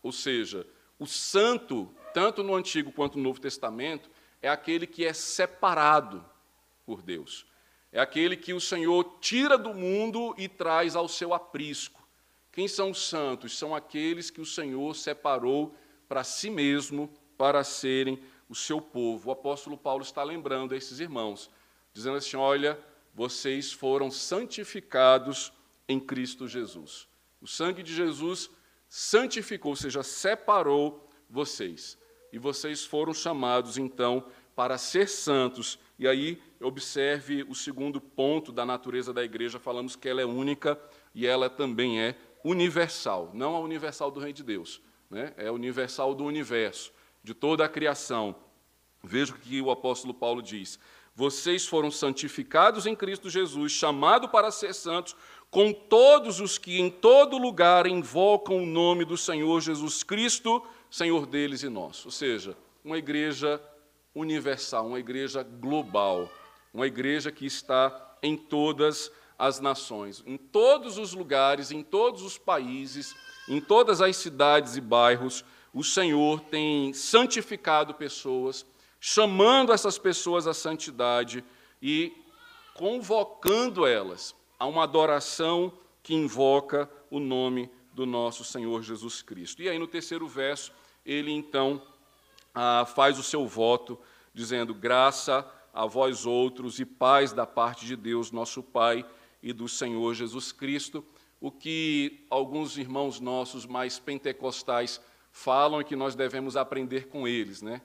Ou 0.00 0.12
seja, 0.12 0.64
o 1.00 1.04
santo, 1.04 1.92
tanto 2.14 2.44
no 2.44 2.54
Antigo 2.54 2.92
quanto 2.92 3.18
no 3.18 3.24
Novo 3.24 3.40
Testamento, 3.40 4.08
é 4.40 4.48
aquele 4.48 4.86
que 4.86 5.04
é 5.04 5.12
separado 5.12 6.24
por 6.86 7.02
Deus. 7.02 7.44
É 7.90 7.98
aquele 7.98 8.36
que 8.36 8.54
o 8.54 8.60
Senhor 8.60 9.16
tira 9.20 9.58
do 9.58 9.74
mundo 9.74 10.32
e 10.38 10.46
traz 10.48 10.94
ao 10.94 11.08
seu 11.08 11.34
aprisco. 11.34 12.06
Quem 12.52 12.68
são 12.68 12.92
os 12.92 13.08
santos? 13.08 13.58
São 13.58 13.74
aqueles 13.74 14.30
que 14.30 14.40
o 14.40 14.46
Senhor 14.46 14.94
separou 14.94 15.74
para 16.08 16.22
si 16.22 16.48
mesmo, 16.48 17.12
para 17.36 17.64
serem 17.64 18.22
o 18.50 18.54
seu 18.54 18.80
povo. 18.80 19.28
O 19.28 19.32
apóstolo 19.32 19.78
Paulo 19.78 20.02
está 20.02 20.24
lembrando 20.24 20.74
a 20.74 20.76
esses 20.76 20.98
irmãos, 20.98 21.48
dizendo 21.92 22.16
assim: 22.16 22.36
olha, 22.36 22.78
vocês 23.14 23.72
foram 23.72 24.10
santificados 24.10 25.52
em 25.88 26.00
Cristo 26.00 26.48
Jesus. 26.48 27.08
O 27.40 27.46
sangue 27.46 27.82
de 27.82 27.94
Jesus 27.94 28.50
santificou, 28.88 29.70
ou 29.70 29.76
seja, 29.76 30.02
separou 30.02 31.08
vocês. 31.28 31.96
E 32.32 32.38
vocês 32.38 32.84
foram 32.84 33.14
chamados, 33.14 33.78
então, 33.78 34.26
para 34.54 34.76
ser 34.76 35.08
santos. 35.08 35.78
E 35.98 36.06
aí, 36.06 36.42
observe 36.60 37.44
o 37.48 37.54
segundo 37.54 38.00
ponto 38.00 38.52
da 38.52 38.66
natureza 38.66 39.12
da 39.12 39.24
igreja, 39.24 39.58
falamos 39.58 39.96
que 39.96 40.08
ela 40.08 40.20
é 40.20 40.26
única 40.26 40.78
e 41.14 41.26
ela 41.26 41.48
também 41.48 42.00
é 42.00 42.16
universal. 42.44 43.30
Não 43.32 43.54
a 43.54 43.60
universal 43.60 44.10
do 44.10 44.20
Rei 44.20 44.32
de 44.32 44.42
Deus, 44.42 44.80
né? 45.08 45.32
é 45.36 45.50
universal 45.50 46.14
do 46.14 46.24
universo, 46.24 46.92
de 47.22 47.34
toda 47.34 47.64
a 47.64 47.68
criação. 47.68 48.34
Veja 49.02 49.32
o 49.32 49.38
que 49.38 49.60
o 49.60 49.70
apóstolo 49.70 50.12
Paulo 50.12 50.42
diz. 50.42 50.78
Vocês 51.14 51.66
foram 51.66 51.90
santificados 51.90 52.86
em 52.86 52.94
Cristo 52.94 53.28
Jesus, 53.28 53.72
chamados 53.72 54.30
para 54.30 54.50
ser 54.50 54.74
santos, 54.74 55.16
com 55.50 55.72
todos 55.72 56.40
os 56.40 56.56
que 56.58 56.80
em 56.80 56.88
todo 56.88 57.36
lugar 57.36 57.86
invocam 57.86 58.58
o 58.58 58.66
nome 58.66 59.04
do 59.04 59.16
Senhor 59.16 59.60
Jesus 59.60 60.02
Cristo, 60.02 60.64
Senhor 60.90 61.26
deles 61.26 61.62
e 61.62 61.68
nosso. 61.68 62.08
Ou 62.08 62.12
seja, 62.12 62.56
uma 62.84 62.96
igreja 62.96 63.60
universal, 64.14 64.86
uma 64.86 65.00
igreja 65.00 65.42
global, 65.42 66.30
uma 66.72 66.86
igreja 66.86 67.32
que 67.32 67.46
está 67.46 68.16
em 68.22 68.36
todas 68.36 69.10
as 69.38 69.60
nações, 69.60 70.22
em 70.26 70.36
todos 70.36 70.98
os 70.98 71.14
lugares, 71.14 71.70
em 71.70 71.82
todos 71.82 72.22
os 72.22 72.38
países, 72.38 73.14
em 73.48 73.60
todas 73.60 74.00
as 74.00 74.16
cidades 74.16 74.76
e 74.76 74.80
bairros, 74.80 75.44
o 75.72 75.84
Senhor 75.84 76.40
tem 76.40 76.92
santificado 76.92 77.94
pessoas, 77.94 78.66
chamando 78.98 79.72
essas 79.72 79.98
pessoas 79.98 80.46
à 80.46 80.54
santidade 80.54 81.44
e 81.80 82.12
convocando 82.74 83.86
elas 83.86 84.34
a 84.58 84.66
uma 84.66 84.84
adoração 84.84 85.72
que 86.02 86.14
invoca 86.14 86.90
o 87.10 87.18
nome 87.18 87.70
do 87.92 88.04
nosso 88.04 88.44
Senhor 88.44 88.82
Jesus 88.82 89.22
Cristo. 89.22 89.62
E 89.62 89.68
aí, 89.68 89.78
no 89.78 89.86
terceiro 89.86 90.26
verso, 90.26 90.72
ele 91.04 91.30
então 91.30 91.82
ah, 92.54 92.84
faz 92.84 93.18
o 93.18 93.22
seu 93.22 93.46
voto, 93.46 93.98
dizendo: 94.34 94.74
Graça 94.74 95.48
a 95.72 95.86
vós 95.86 96.26
outros 96.26 96.80
e 96.80 96.84
paz 96.84 97.32
da 97.32 97.46
parte 97.46 97.86
de 97.86 97.96
Deus, 97.96 98.30
nosso 98.30 98.62
Pai, 98.62 99.06
e 99.42 99.52
do 99.52 99.68
Senhor 99.68 100.14
Jesus 100.14 100.52
Cristo. 100.52 101.04
O 101.40 101.50
que 101.50 102.26
alguns 102.28 102.76
irmãos 102.76 103.18
nossos 103.18 103.64
mais 103.64 103.98
pentecostais 103.98 105.00
falam 105.30 105.80
é 105.80 105.84
que 105.84 105.96
nós 105.96 106.14
devemos 106.14 106.56
aprender 106.56 107.08
com 107.08 107.26
eles, 107.26 107.62
né? 107.62 107.80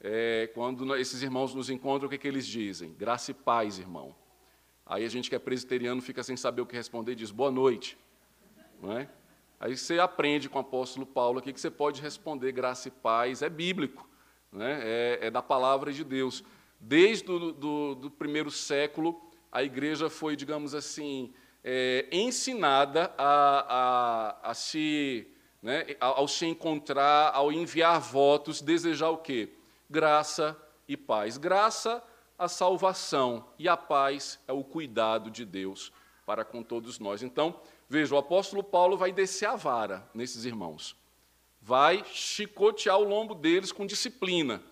É, 0.00 0.50
quando 0.54 0.94
esses 0.96 1.22
irmãos 1.22 1.54
nos 1.54 1.70
encontram, 1.70 2.06
o 2.06 2.10
que, 2.10 2.16
é 2.16 2.18
que 2.18 2.28
eles 2.28 2.46
dizem? 2.46 2.92
Graça 2.92 3.30
e 3.30 3.34
paz, 3.34 3.78
irmão. 3.78 4.14
Aí 4.84 5.04
a 5.04 5.08
gente 5.08 5.28
que 5.28 5.34
é 5.34 5.38
presbiteriano 5.38 6.00
fica 6.00 6.22
sem 6.22 6.36
saber 6.36 6.62
o 6.62 6.66
que 6.66 6.76
responder 6.76 7.12
e 7.12 7.16
diz 7.16 7.30
boa 7.30 7.50
noite. 7.50 7.98
Não 8.80 8.96
é? 8.96 9.08
Aí 9.58 9.76
você 9.76 9.98
aprende 9.98 10.48
com 10.48 10.58
o 10.58 10.60
apóstolo 10.60 11.06
Paulo 11.06 11.38
aqui 11.38 11.52
que 11.52 11.60
você 11.60 11.70
pode 11.70 12.02
responder 12.02 12.52
graça 12.52 12.88
e 12.88 12.90
paz, 12.90 13.40
é 13.40 13.48
bíblico, 13.48 14.08
né? 14.52 14.80
é, 14.82 15.18
é 15.22 15.30
da 15.30 15.42
palavra 15.42 15.92
de 15.92 16.04
Deus. 16.04 16.44
Desde 16.78 17.30
o 17.30 17.52
do 17.94 18.10
primeiro 18.10 18.50
século, 18.50 19.20
a 19.50 19.62
igreja 19.62 20.10
foi, 20.10 20.36
digamos 20.36 20.74
assim, 20.74 21.32
é, 21.64 22.06
ensinada 22.12 23.12
a, 23.16 24.38
a, 24.44 24.50
a 24.50 24.54
se, 24.54 25.26
né, 25.66 25.96
ao 25.98 26.28
se 26.28 26.46
encontrar, 26.46 27.34
ao 27.34 27.50
enviar 27.50 28.00
votos, 28.00 28.60
desejar 28.60 29.10
o 29.10 29.18
quê? 29.18 29.52
Graça 29.90 30.56
e 30.86 30.96
paz. 30.96 31.36
Graça, 31.36 32.00
a 32.38 32.46
salvação, 32.46 33.44
e 33.58 33.68
a 33.68 33.76
paz 33.76 34.38
é 34.46 34.52
o 34.52 34.62
cuidado 34.62 35.28
de 35.28 35.44
Deus 35.44 35.92
para 36.24 36.44
com 36.44 36.62
todos 36.62 37.00
nós. 37.00 37.20
Então, 37.20 37.60
veja, 37.88 38.14
o 38.14 38.18
apóstolo 38.18 38.62
Paulo 38.62 38.96
vai 38.96 39.10
descer 39.10 39.46
a 39.46 39.56
vara 39.56 40.08
nesses 40.14 40.44
irmãos, 40.44 40.94
vai 41.60 42.04
chicotear 42.04 42.98
o 42.98 43.04
lombo 43.04 43.34
deles 43.34 43.72
com 43.72 43.84
disciplina 43.84 44.62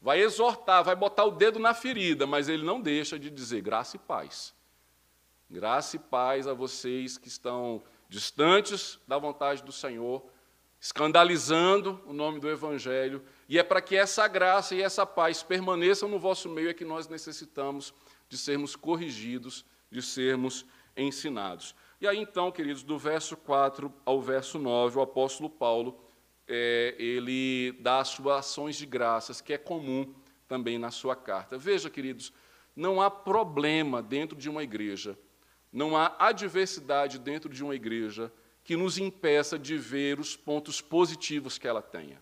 vai 0.00 0.20
exortar, 0.20 0.84
vai 0.84 0.94
botar 0.94 1.24
o 1.24 1.32
dedo 1.32 1.58
na 1.58 1.74
ferida, 1.74 2.28
mas 2.28 2.48
ele 2.48 2.64
não 2.64 2.80
deixa 2.80 3.18
de 3.18 3.28
dizer 3.28 3.60
graça 3.60 3.96
e 3.96 3.98
paz. 3.98 4.54
Graça 5.50 5.96
e 5.96 5.98
paz 5.98 6.46
a 6.46 6.54
vocês 6.54 7.18
que 7.18 7.26
estão 7.26 7.82
distantes 8.08 9.00
da 9.08 9.18
vontade 9.18 9.64
do 9.64 9.72
Senhor, 9.72 10.24
escandalizando 10.80 12.00
o 12.06 12.12
nome 12.12 12.38
do 12.38 12.48
Evangelho, 12.48 13.22
e 13.48 13.58
é 13.58 13.62
para 13.62 13.80
que 13.80 13.96
essa 13.96 14.28
graça 14.28 14.74
e 14.74 14.82
essa 14.82 15.06
paz 15.06 15.42
permaneçam 15.42 16.08
no 16.08 16.18
vosso 16.18 16.48
meio 16.48 16.68
é 16.68 16.74
que 16.74 16.84
nós 16.84 17.08
necessitamos 17.08 17.94
de 18.28 18.36
sermos 18.36 18.76
corrigidos, 18.76 19.64
de 19.90 20.02
sermos 20.02 20.66
ensinados. 20.96 21.74
E 22.00 22.06
aí 22.06 22.18
então, 22.18 22.52
queridos, 22.52 22.82
do 22.82 22.98
verso 22.98 23.36
4 23.36 23.92
ao 24.04 24.20
verso 24.20 24.58
9, 24.58 24.98
o 24.98 25.02
apóstolo 25.02 25.48
Paulo 25.48 25.98
é, 26.46 26.94
ele 26.98 27.72
dá 27.80 28.00
as 28.00 28.08
suas 28.08 28.38
ações 28.38 28.76
de 28.76 28.86
graças, 28.86 29.40
que 29.40 29.52
é 29.52 29.58
comum 29.58 30.14
também 30.46 30.78
na 30.78 30.90
sua 30.90 31.16
carta. 31.16 31.58
Veja, 31.58 31.90
queridos, 31.90 32.32
não 32.74 33.00
há 33.00 33.10
problema 33.10 34.02
dentro 34.02 34.36
de 34.36 34.48
uma 34.48 34.62
igreja, 34.62 35.18
não 35.72 35.96
há 35.96 36.14
adversidade 36.18 37.18
dentro 37.18 37.48
de 37.48 37.64
uma 37.64 37.74
igreja 37.74 38.32
que 38.66 38.76
nos 38.76 38.98
impeça 38.98 39.56
de 39.56 39.78
ver 39.78 40.18
os 40.18 40.36
pontos 40.36 40.80
positivos 40.80 41.56
que 41.56 41.68
ela 41.68 41.80
tenha. 41.80 42.20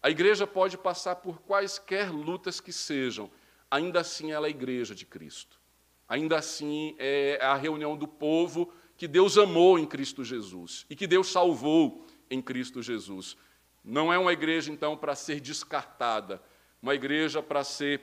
A 0.00 0.08
igreja 0.08 0.46
pode 0.46 0.78
passar 0.78 1.16
por 1.16 1.40
quaisquer 1.40 2.12
lutas 2.12 2.60
que 2.60 2.72
sejam, 2.72 3.28
ainda 3.68 4.00
assim 4.00 4.30
ela 4.30 4.46
é 4.46 4.48
a 4.48 4.50
igreja 4.50 4.94
de 4.94 5.04
Cristo. 5.04 5.60
Ainda 6.08 6.38
assim 6.38 6.94
é 6.96 7.40
a 7.42 7.56
reunião 7.56 7.96
do 7.96 8.06
povo 8.06 8.72
que 8.96 9.08
Deus 9.08 9.36
amou 9.36 9.80
em 9.80 9.84
Cristo 9.84 10.22
Jesus 10.22 10.86
e 10.88 10.94
que 10.94 11.08
Deus 11.08 11.26
salvou 11.26 12.06
em 12.30 12.40
Cristo 12.40 12.80
Jesus. 12.80 13.36
Não 13.84 14.12
é 14.12 14.18
uma 14.18 14.32
igreja, 14.32 14.70
então, 14.70 14.96
para 14.96 15.16
ser 15.16 15.40
descartada, 15.40 16.40
uma 16.80 16.94
igreja 16.94 17.42
para 17.42 17.64
ser 17.64 18.00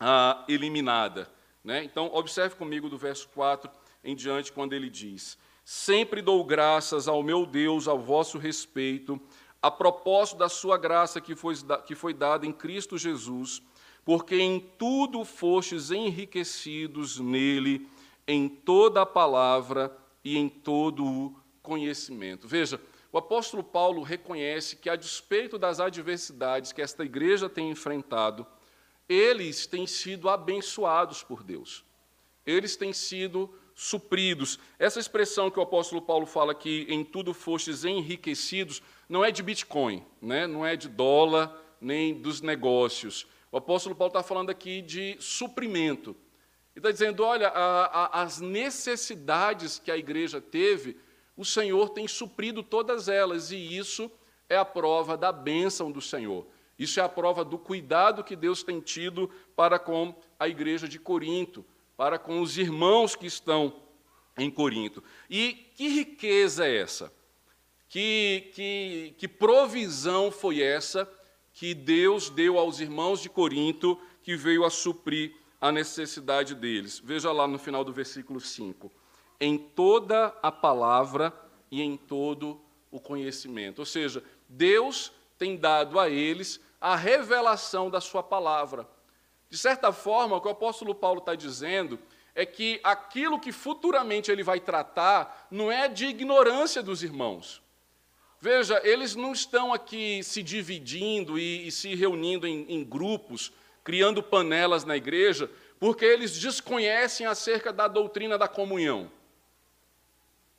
ah, 0.00 0.44
eliminada. 0.48 1.30
Né? 1.62 1.84
Então, 1.84 2.10
observe 2.12 2.56
comigo 2.56 2.88
do 2.88 2.98
verso 2.98 3.28
4 3.28 3.70
em 4.02 4.16
diante, 4.16 4.52
quando 4.52 4.72
ele 4.72 4.90
diz: 4.90 5.38
Sempre 5.64 6.20
dou 6.20 6.44
graças 6.44 7.08
ao 7.08 7.22
meu 7.22 7.46
Deus 7.46 7.88
a 7.88 7.94
vosso 7.94 8.36
respeito, 8.36 9.18
a 9.62 9.70
propósito 9.70 10.36
da 10.36 10.48
sua 10.48 10.76
graça 10.76 11.22
que 11.22 11.34
foi, 11.34 11.54
que 11.86 11.94
foi 11.94 12.12
dada 12.12 12.44
em 12.44 12.52
Cristo 12.52 12.98
Jesus, 12.98 13.62
porque 14.04 14.36
em 14.36 14.60
tudo 14.60 15.24
fostes 15.24 15.90
enriquecidos 15.90 17.18
nele, 17.18 17.88
em 18.28 18.46
toda 18.46 19.00
a 19.00 19.06
palavra 19.06 19.96
e 20.22 20.36
em 20.36 20.50
todo 20.50 21.02
o 21.02 21.34
conhecimento. 21.62 22.46
Veja, 22.46 22.78
o 23.10 23.16
apóstolo 23.16 23.64
Paulo 23.64 24.02
reconhece 24.02 24.76
que, 24.76 24.90
a 24.90 24.96
despeito 24.96 25.56
das 25.56 25.80
adversidades 25.80 26.72
que 26.72 26.82
esta 26.82 27.04
igreja 27.04 27.48
tem 27.48 27.70
enfrentado, 27.70 28.46
eles 29.08 29.66
têm 29.66 29.86
sido 29.86 30.28
abençoados 30.28 31.22
por 31.22 31.42
Deus. 31.42 31.84
Eles 32.44 32.76
têm 32.76 32.92
sido 32.92 33.54
supridos. 33.74 34.58
Essa 34.78 35.00
expressão 35.00 35.50
que 35.50 35.58
o 35.58 35.62
apóstolo 35.62 36.00
Paulo 36.00 36.26
fala 36.26 36.52
aqui, 36.52 36.86
em 36.88 37.04
tudo 37.04 37.34
fostes 37.34 37.84
enriquecidos, 37.84 38.82
não 39.08 39.24
é 39.24 39.30
de 39.30 39.42
Bitcoin, 39.42 40.04
né? 40.20 40.46
não 40.46 40.64
é 40.64 40.76
de 40.76 40.88
dólar, 40.88 41.54
nem 41.80 42.14
dos 42.14 42.40
negócios. 42.40 43.26
O 43.50 43.56
apóstolo 43.56 43.94
Paulo 43.94 44.10
está 44.10 44.22
falando 44.22 44.50
aqui 44.50 44.80
de 44.80 45.16
suprimento. 45.18 46.10
Ele 46.74 46.80
está 46.80 46.90
dizendo: 46.90 47.22
olha, 47.22 47.48
a, 47.48 47.84
a, 47.84 48.22
as 48.22 48.40
necessidades 48.40 49.78
que 49.78 49.90
a 49.90 49.96
igreja 49.96 50.40
teve 50.40 50.96
o 51.36 51.44
Senhor 51.44 51.90
tem 51.90 52.06
suprido 52.06 52.62
todas 52.62 53.08
elas, 53.08 53.50
e 53.50 53.56
isso 53.56 54.10
é 54.48 54.56
a 54.56 54.64
prova 54.64 55.16
da 55.16 55.32
bênção 55.32 55.90
do 55.90 56.00
Senhor. 56.00 56.46
Isso 56.78 57.00
é 57.00 57.02
a 57.02 57.08
prova 57.08 57.44
do 57.44 57.58
cuidado 57.58 58.24
que 58.24 58.36
Deus 58.36 58.62
tem 58.62 58.80
tido 58.80 59.30
para 59.56 59.78
com 59.78 60.14
a 60.38 60.48
igreja 60.48 60.88
de 60.88 60.98
Corinto, 60.98 61.64
para 61.96 62.18
com 62.18 62.40
os 62.40 62.58
irmãos 62.58 63.14
que 63.14 63.26
estão 63.26 63.80
em 64.36 64.50
Corinto. 64.50 65.02
E 65.28 65.52
que 65.76 65.88
riqueza 65.88 66.66
é 66.66 66.76
essa? 66.76 67.12
Que, 67.88 68.50
que, 68.54 69.14
que 69.18 69.28
provisão 69.28 70.30
foi 70.30 70.60
essa 70.60 71.08
que 71.52 71.74
Deus 71.74 72.30
deu 72.30 72.58
aos 72.58 72.80
irmãos 72.80 73.20
de 73.20 73.28
Corinto 73.28 74.00
que 74.22 74.34
veio 74.36 74.64
a 74.64 74.70
suprir 74.70 75.34
a 75.60 75.70
necessidade 75.70 76.54
deles? 76.54 76.98
Veja 76.98 77.30
lá 77.30 77.46
no 77.46 77.58
final 77.58 77.84
do 77.84 77.92
versículo 77.92 78.40
5 78.40 78.90
em 79.40 79.58
toda 79.58 80.34
a 80.42 80.50
palavra 80.50 81.32
e 81.70 81.82
em 81.82 81.96
todo 81.96 82.60
o 82.90 83.00
conhecimento. 83.00 83.80
Ou 83.80 83.84
seja, 83.84 84.22
Deus 84.48 85.12
tem 85.36 85.56
dado 85.56 85.98
a 85.98 86.08
eles 86.08 86.60
a 86.80 86.96
revelação 86.96 87.90
da 87.90 88.00
sua 88.00 88.22
palavra. 88.22 88.88
De 89.50 89.58
certa 89.58 89.92
forma, 89.92 90.36
o 90.36 90.40
que 90.40 90.48
o 90.48 90.52
apóstolo 90.52 90.94
Paulo 90.94 91.20
está 91.20 91.34
dizendo 91.34 91.98
é 92.34 92.44
que 92.44 92.80
aquilo 92.82 93.38
que 93.38 93.52
futuramente 93.52 94.30
ele 94.30 94.42
vai 94.42 94.58
tratar 94.58 95.46
não 95.50 95.70
é 95.70 95.88
de 95.88 96.06
ignorância 96.06 96.82
dos 96.82 97.02
irmãos. 97.02 97.62
Veja, 98.40 98.80
eles 98.84 99.14
não 99.14 99.32
estão 99.32 99.72
aqui 99.72 100.22
se 100.22 100.42
dividindo 100.42 101.38
e, 101.38 101.68
e 101.68 101.72
se 101.72 101.94
reunindo 101.94 102.46
em, 102.46 102.66
em 102.68 102.84
grupos, 102.84 103.52
criando 103.82 104.22
panelas 104.22 104.84
na 104.84 104.96
igreja, 104.96 105.50
porque 105.78 106.04
eles 106.04 106.38
desconhecem 106.38 107.26
acerca 107.26 107.72
da 107.72 107.86
doutrina 107.86 108.36
da 108.36 108.48
comunhão. 108.48 109.10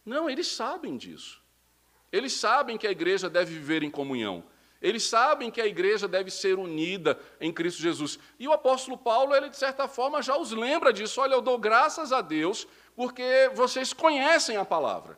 Não, 0.05 0.29
eles 0.29 0.47
sabem 0.47 0.97
disso. 0.97 1.41
Eles 2.11 2.33
sabem 2.33 2.77
que 2.77 2.87
a 2.87 2.91
igreja 2.91 3.29
deve 3.29 3.53
viver 3.53 3.83
em 3.83 3.91
comunhão. 3.91 4.43
Eles 4.85 5.01
sabem 5.01 5.49
que 5.49 5.59
a 5.59 5.65
igreja 5.65 6.07
deve 6.07 6.29
ser 6.29 6.59
unida 6.59 7.19
em 7.41 7.51
Cristo 7.51 7.81
Jesus. 7.81 8.19
E 8.37 8.47
o 8.47 8.53
apóstolo 8.53 8.95
Paulo, 8.95 9.33
ele 9.33 9.49
de 9.49 9.57
certa 9.57 9.87
forma 9.87 10.21
já 10.21 10.37
os 10.37 10.51
lembra 10.51 10.93
disso. 10.93 11.19
Olha, 11.19 11.33
eu 11.33 11.41
dou 11.41 11.57
graças 11.57 12.13
a 12.13 12.21
Deus 12.21 12.67
porque 12.95 13.49
vocês 13.55 13.93
conhecem 13.93 14.57
a 14.57 14.63
palavra. 14.63 15.17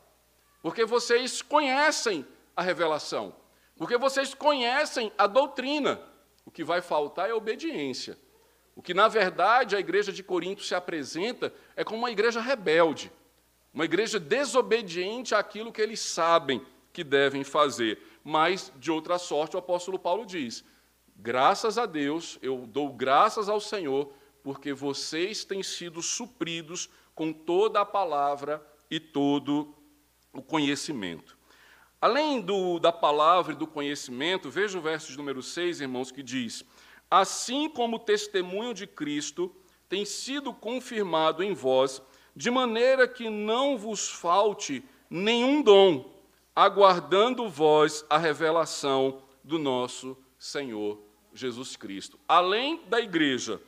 Porque 0.62 0.86
vocês 0.86 1.42
conhecem 1.42 2.26
a 2.56 2.62
revelação. 2.62 3.34
Porque 3.76 3.98
vocês 3.98 4.32
conhecem 4.32 5.12
a 5.18 5.26
doutrina. 5.26 6.00
O 6.46 6.50
que 6.50 6.64
vai 6.64 6.80
faltar 6.80 7.28
é 7.28 7.34
obediência. 7.34 8.18
O 8.74 8.80
que, 8.80 8.94
na 8.94 9.06
verdade, 9.06 9.76
a 9.76 9.80
igreja 9.80 10.10
de 10.10 10.22
Corinto 10.22 10.62
se 10.62 10.74
apresenta 10.74 11.52
é 11.76 11.84
como 11.84 11.98
uma 11.98 12.10
igreja 12.10 12.40
rebelde. 12.40 13.12
Uma 13.74 13.84
igreja 13.84 14.18
desobediente 14.18 15.34
àquilo 15.34 15.70
que 15.70 15.82
eles 15.82 16.00
sabem 16.00 16.64
que 16.90 17.04
devem 17.04 17.44
fazer. 17.44 18.00
Mas, 18.24 18.72
de 18.76 18.90
outra 18.90 19.18
sorte, 19.18 19.56
o 19.56 19.58
apóstolo 19.58 19.98
Paulo 19.98 20.26
diz: 20.26 20.64
graças 21.16 21.78
a 21.78 21.86
Deus, 21.86 22.38
eu 22.42 22.66
dou 22.66 22.92
graças 22.92 23.48
ao 23.48 23.60
Senhor, 23.60 24.12
porque 24.42 24.72
vocês 24.72 25.44
têm 25.44 25.62
sido 25.62 26.02
supridos 26.02 26.88
com 27.14 27.32
toda 27.32 27.80
a 27.80 27.84
palavra 27.84 28.64
e 28.90 29.00
todo 29.00 29.74
o 30.32 30.42
conhecimento. 30.42 31.36
Além 32.00 32.40
do, 32.40 32.78
da 32.78 32.92
palavra 32.92 33.52
e 33.52 33.56
do 33.56 33.66
conhecimento, 33.66 34.48
veja 34.48 34.78
o 34.78 34.82
verso 34.82 35.10
de 35.10 35.16
número 35.16 35.42
6, 35.42 35.80
irmãos, 35.80 36.12
que 36.12 36.22
diz: 36.22 36.64
assim 37.10 37.68
como 37.68 37.96
o 37.96 38.00
testemunho 38.00 38.72
de 38.72 38.86
Cristo 38.86 39.54
tem 39.88 40.04
sido 40.04 40.52
confirmado 40.52 41.42
em 41.42 41.54
vós, 41.54 42.00
de 42.36 42.50
maneira 42.50 43.08
que 43.08 43.28
não 43.28 43.76
vos 43.76 44.08
falte 44.08 44.84
nenhum 45.10 45.62
dom, 45.62 46.17
aguardando 46.58 47.48
vós 47.48 48.04
a 48.10 48.18
revelação 48.18 49.22
do 49.44 49.60
nosso 49.60 50.18
Senhor 50.36 51.00
Jesus 51.32 51.76
Cristo. 51.76 52.18
Além 52.26 52.82
da 52.88 53.00
igreja 53.00 53.62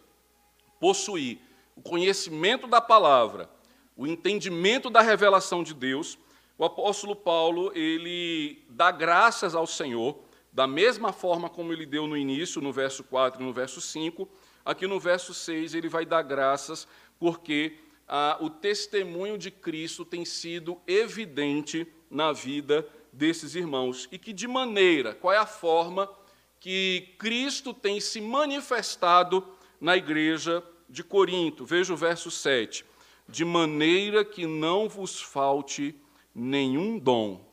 possuir 0.81 1.39
o 1.77 1.83
conhecimento 1.83 2.67
da 2.67 2.81
palavra, 2.81 3.49
o 3.97 4.09
entendimento 4.09 4.91
da 4.91 5.03
revelação 5.03 5.63
de 5.63 5.73
Deus, 5.73 6.19
o 6.59 6.65
apóstolo 6.65 7.15
Paulo, 7.15 7.71
ele 7.77 8.65
dá 8.69 8.91
graças 8.91 9.55
ao 9.55 9.69
Senhor, 9.69 10.19
da 10.53 10.67
mesma 10.67 11.13
forma 11.13 11.49
como 11.49 11.73
ele 11.73 11.87
deu 11.87 12.09
no 12.09 12.17
início, 12.17 12.61
no 12.61 12.73
verso 12.73 13.05
4 13.05 13.41
e 13.41 13.47
no 13.47 13.53
verso 13.53 13.81
5, 13.81 14.29
aqui 14.65 14.89
no 14.89 14.99
verso 14.99 15.33
6 15.33 15.77
ele 15.77 15.89
vai 15.89 16.05
dar 16.05 16.23
graças 16.23 16.89
porque 17.21 17.79
ah, 18.09 18.37
o 18.41 18.51
testemunho 18.51 19.39
de 19.39 19.53
Cristo 19.53 20.05
tem 20.05 20.25
sido 20.25 20.77
evidente 20.89 21.87
na 22.11 22.33
vida 22.33 22.87
desses 23.13 23.55
irmãos. 23.55 24.09
E 24.11 24.19
que 24.19 24.33
de 24.33 24.49
maneira, 24.49 25.15
qual 25.15 25.33
é 25.33 25.39
a 25.39 25.47
forma 25.47 26.11
que 26.59 27.15
Cristo 27.19 27.73
tem 27.73 28.01
se 28.01 28.21
manifestado 28.21 29.47
na 29.81 29.97
igreja 29.97 30.63
de 30.89 31.05
Corinto? 31.05 31.65
Veja 31.65 31.95
o 31.95 31.97
verso 31.97 32.31
7. 32.31 32.85
De 33.29 33.45
maneira 33.45 34.25
que 34.25 34.45
não 34.45 34.89
vos 34.89 35.21
falte 35.21 35.95
nenhum 36.35 36.99
dom. 36.99 37.49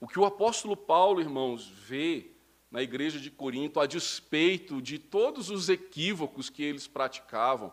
O 0.00 0.08
que 0.08 0.18
o 0.18 0.24
apóstolo 0.24 0.76
Paulo, 0.76 1.20
irmãos, 1.20 1.68
vê 1.68 2.32
na 2.72 2.82
igreja 2.82 3.20
de 3.20 3.30
Corinto, 3.30 3.78
a 3.78 3.86
despeito 3.86 4.82
de 4.82 4.98
todos 4.98 5.50
os 5.50 5.68
equívocos 5.68 6.48
que 6.50 6.62
eles 6.62 6.88
praticavam, 6.88 7.72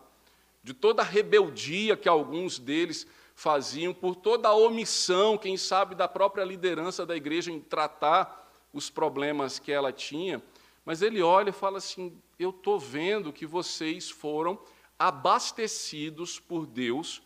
de 0.62 0.74
toda 0.74 1.02
a 1.02 1.04
rebeldia 1.04 1.96
que 1.96 2.08
alguns 2.08 2.58
deles 2.58 3.06
faziam, 3.40 3.94
por 3.94 4.14
toda 4.14 4.50
a 4.50 4.54
omissão, 4.54 5.38
quem 5.38 5.56
sabe, 5.56 5.94
da 5.94 6.06
própria 6.06 6.44
liderança 6.44 7.06
da 7.06 7.16
igreja 7.16 7.50
em 7.50 7.58
tratar 7.58 8.52
os 8.70 8.90
problemas 8.90 9.58
que 9.58 9.72
ela 9.72 9.90
tinha, 9.90 10.42
mas 10.84 11.00
ele 11.00 11.22
olha 11.22 11.48
e 11.48 11.52
fala 11.52 11.78
assim: 11.78 12.20
Eu 12.38 12.50
estou 12.50 12.78
vendo 12.78 13.32
que 13.32 13.46
vocês 13.46 14.10
foram 14.10 14.58
abastecidos 14.98 16.38
por 16.38 16.66
Deus 16.66 17.22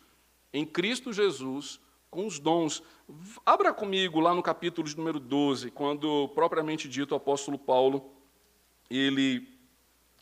em 0.53 0.65
Cristo 0.65 1.11
Jesus 1.11 1.81
com 2.09 2.25
os 2.25 2.39
dons. 2.39 2.81
Abra 3.45 3.73
comigo 3.73 4.21
lá 4.21 4.33
no 4.33 4.41
capítulo 4.41 4.87
de 4.87 4.95
número 4.95 5.19
12, 5.19 5.69
quando 5.69 6.29
propriamente 6.29 6.87
dito 6.87 7.11
o 7.11 7.17
apóstolo 7.17 7.59
Paulo 7.59 8.09
ele 8.89 9.45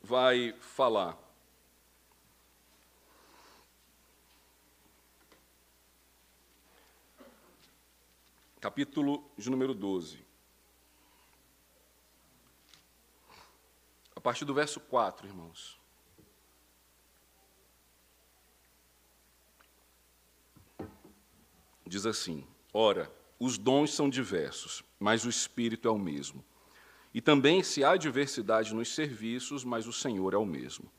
vai 0.01 0.55
falar. 0.59 1.22
Capítulo 8.63 9.29
de 9.37 9.49
número 9.49 9.73
12. 9.73 10.25
A 14.15 14.21
partir 14.21 14.45
do 14.45 14.53
verso 14.53 14.79
4, 14.79 15.27
irmãos. 15.27 15.77
Diz 21.85 22.05
assim: 22.05 22.47
Ora, 22.71 23.13
os 23.37 23.57
dons 23.57 23.93
são 23.93 24.09
diversos, 24.09 24.81
mas 24.97 25.25
o 25.25 25.29
Espírito 25.29 25.89
é 25.89 25.91
o 25.91 25.99
mesmo. 25.99 26.41
E 27.13 27.19
também 27.19 27.61
se 27.63 27.83
há 27.83 27.97
diversidade 27.97 28.73
nos 28.73 28.95
serviços, 28.95 29.65
mas 29.65 29.87
o 29.87 29.91
Senhor 29.91 30.33
é 30.33 30.37
o 30.37 30.45
mesmo. 30.45 30.89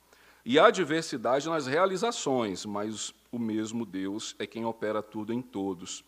E 0.44 0.58
há 0.58 0.70
diversidade 0.70 1.48
nas 1.48 1.66
realizações, 1.66 2.66
mas 2.66 3.14
o 3.32 3.38
mesmo 3.38 3.86
Deus 3.86 4.36
é 4.38 4.46
quem 4.46 4.66
opera 4.66 5.02
tudo 5.02 5.32
em 5.32 5.40
todos. 5.40 6.04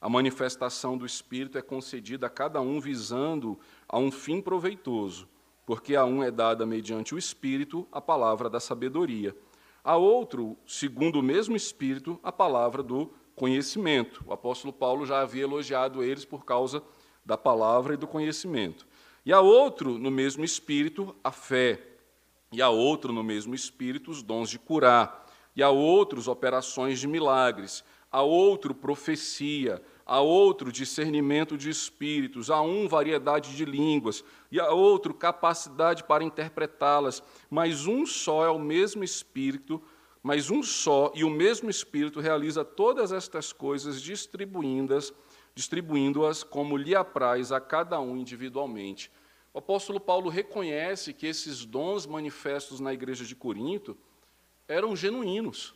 A 0.00 0.08
manifestação 0.08 0.96
do 0.96 1.04
Espírito 1.04 1.58
é 1.58 1.62
concedida 1.62 2.28
a 2.28 2.30
cada 2.30 2.60
um 2.60 2.80
visando 2.80 3.58
a 3.88 3.98
um 3.98 4.12
fim 4.12 4.40
proveitoso, 4.40 5.28
porque 5.66 5.96
a 5.96 6.04
um 6.04 6.22
é 6.22 6.30
dada 6.30 6.64
mediante 6.64 7.14
o 7.14 7.18
Espírito 7.18 7.86
a 7.90 8.00
palavra 8.00 8.48
da 8.48 8.60
sabedoria, 8.60 9.36
a 9.82 9.96
outro, 9.96 10.56
segundo 10.66 11.18
o 11.18 11.22
mesmo 11.22 11.56
Espírito, 11.56 12.20
a 12.22 12.30
palavra 12.30 12.82
do 12.82 13.12
conhecimento. 13.34 14.22
O 14.26 14.32
apóstolo 14.32 14.72
Paulo 14.72 15.04
já 15.04 15.20
havia 15.20 15.42
elogiado 15.42 16.02
eles 16.02 16.24
por 16.24 16.44
causa 16.44 16.82
da 17.24 17.36
palavra 17.36 17.94
e 17.94 17.96
do 17.96 18.06
conhecimento. 18.06 18.86
E 19.24 19.32
a 19.32 19.40
outro, 19.40 19.98
no 19.98 20.10
mesmo 20.10 20.44
Espírito, 20.44 21.14
a 21.24 21.32
fé. 21.32 21.80
E 22.52 22.62
a 22.62 22.68
outro, 22.68 23.12
no 23.12 23.24
mesmo 23.24 23.54
Espírito, 23.54 24.10
os 24.10 24.22
dons 24.22 24.48
de 24.50 24.58
curar. 24.58 25.26
E 25.56 25.62
a 25.62 25.70
outros, 25.70 26.28
operações 26.28 27.00
de 27.00 27.06
milagres 27.06 27.82
a 28.10 28.22
outro 28.22 28.74
profecia, 28.74 29.82
a 30.06 30.20
outro 30.20 30.72
discernimento 30.72 31.56
de 31.58 31.68
espíritos, 31.68 32.50
a 32.50 32.62
um 32.62 32.88
variedade 32.88 33.54
de 33.54 33.64
línguas, 33.64 34.24
e 34.50 34.58
a 34.58 34.70
outro 34.70 35.12
capacidade 35.12 36.02
para 36.04 36.24
interpretá-las, 36.24 37.22
mas 37.50 37.86
um 37.86 38.06
só 38.06 38.44
é 38.44 38.50
o 38.50 38.58
mesmo 38.58 39.04
Espírito, 39.04 39.82
mas 40.22 40.50
um 40.50 40.62
só 40.62 41.12
e 41.14 41.24
o 41.24 41.30
mesmo 41.30 41.68
Espírito 41.68 42.20
realiza 42.20 42.64
todas 42.64 43.12
estas 43.12 43.52
coisas, 43.52 44.00
distribuindo-as, 44.00 45.12
distribuindo-as 45.54 46.42
como 46.42 46.76
lhe 46.76 46.94
apraz 46.94 47.52
a 47.52 47.60
cada 47.60 48.00
um 48.00 48.16
individualmente. 48.16 49.12
O 49.52 49.58
apóstolo 49.58 50.00
Paulo 50.00 50.30
reconhece 50.30 51.12
que 51.12 51.26
esses 51.26 51.64
dons 51.64 52.06
manifestos 52.06 52.80
na 52.80 52.94
igreja 52.94 53.24
de 53.24 53.34
Corinto 53.34 53.96
eram 54.66 54.96
genuínos 54.96 55.74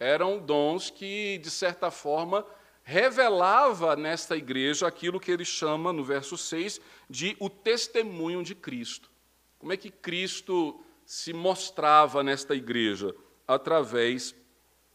eram 0.00 0.38
dons 0.38 0.88
que, 0.88 1.38
de 1.38 1.50
certa 1.50 1.90
forma, 1.90 2.44
revelava 2.82 3.94
nesta 3.94 4.34
igreja 4.34 4.88
aquilo 4.88 5.20
que 5.20 5.30
ele 5.30 5.44
chama, 5.44 5.92
no 5.92 6.02
verso 6.02 6.38
6, 6.38 6.80
de 7.08 7.36
o 7.38 7.50
testemunho 7.50 8.42
de 8.42 8.54
Cristo. 8.54 9.10
Como 9.58 9.74
é 9.74 9.76
que 9.76 9.90
Cristo 9.90 10.82
se 11.04 11.34
mostrava 11.34 12.22
nesta 12.22 12.54
igreja? 12.54 13.14
Através 13.46 14.34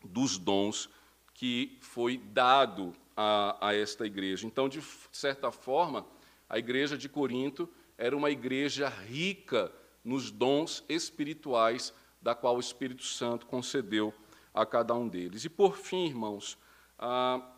dos 0.03 0.39
dons 0.39 0.89
que 1.35 1.77
foi 1.81 2.17
dado 2.17 2.93
a, 3.15 3.69
a 3.69 3.75
esta 3.75 4.05
igreja. 4.05 4.47
Então, 4.47 4.67
de 4.67 4.81
certa 5.11 5.51
forma, 5.51 6.05
a 6.49 6.57
igreja 6.57 6.97
de 6.97 7.07
Corinto 7.07 7.69
era 7.97 8.15
uma 8.15 8.31
igreja 8.31 8.89
rica 8.89 9.71
nos 10.03 10.31
dons 10.31 10.83
espirituais 10.89 11.93
da 12.21 12.33
qual 12.33 12.55
o 12.55 12.59
Espírito 12.59 13.03
Santo 13.03 13.45
concedeu 13.45 14.13
a 14.55 14.65
cada 14.65 14.95
um 14.95 15.07
deles. 15.07 15.43
E 15.43 15.49
por 15.49 15.75
fim, 15.75 16.05
irmãos, 16.05 16.57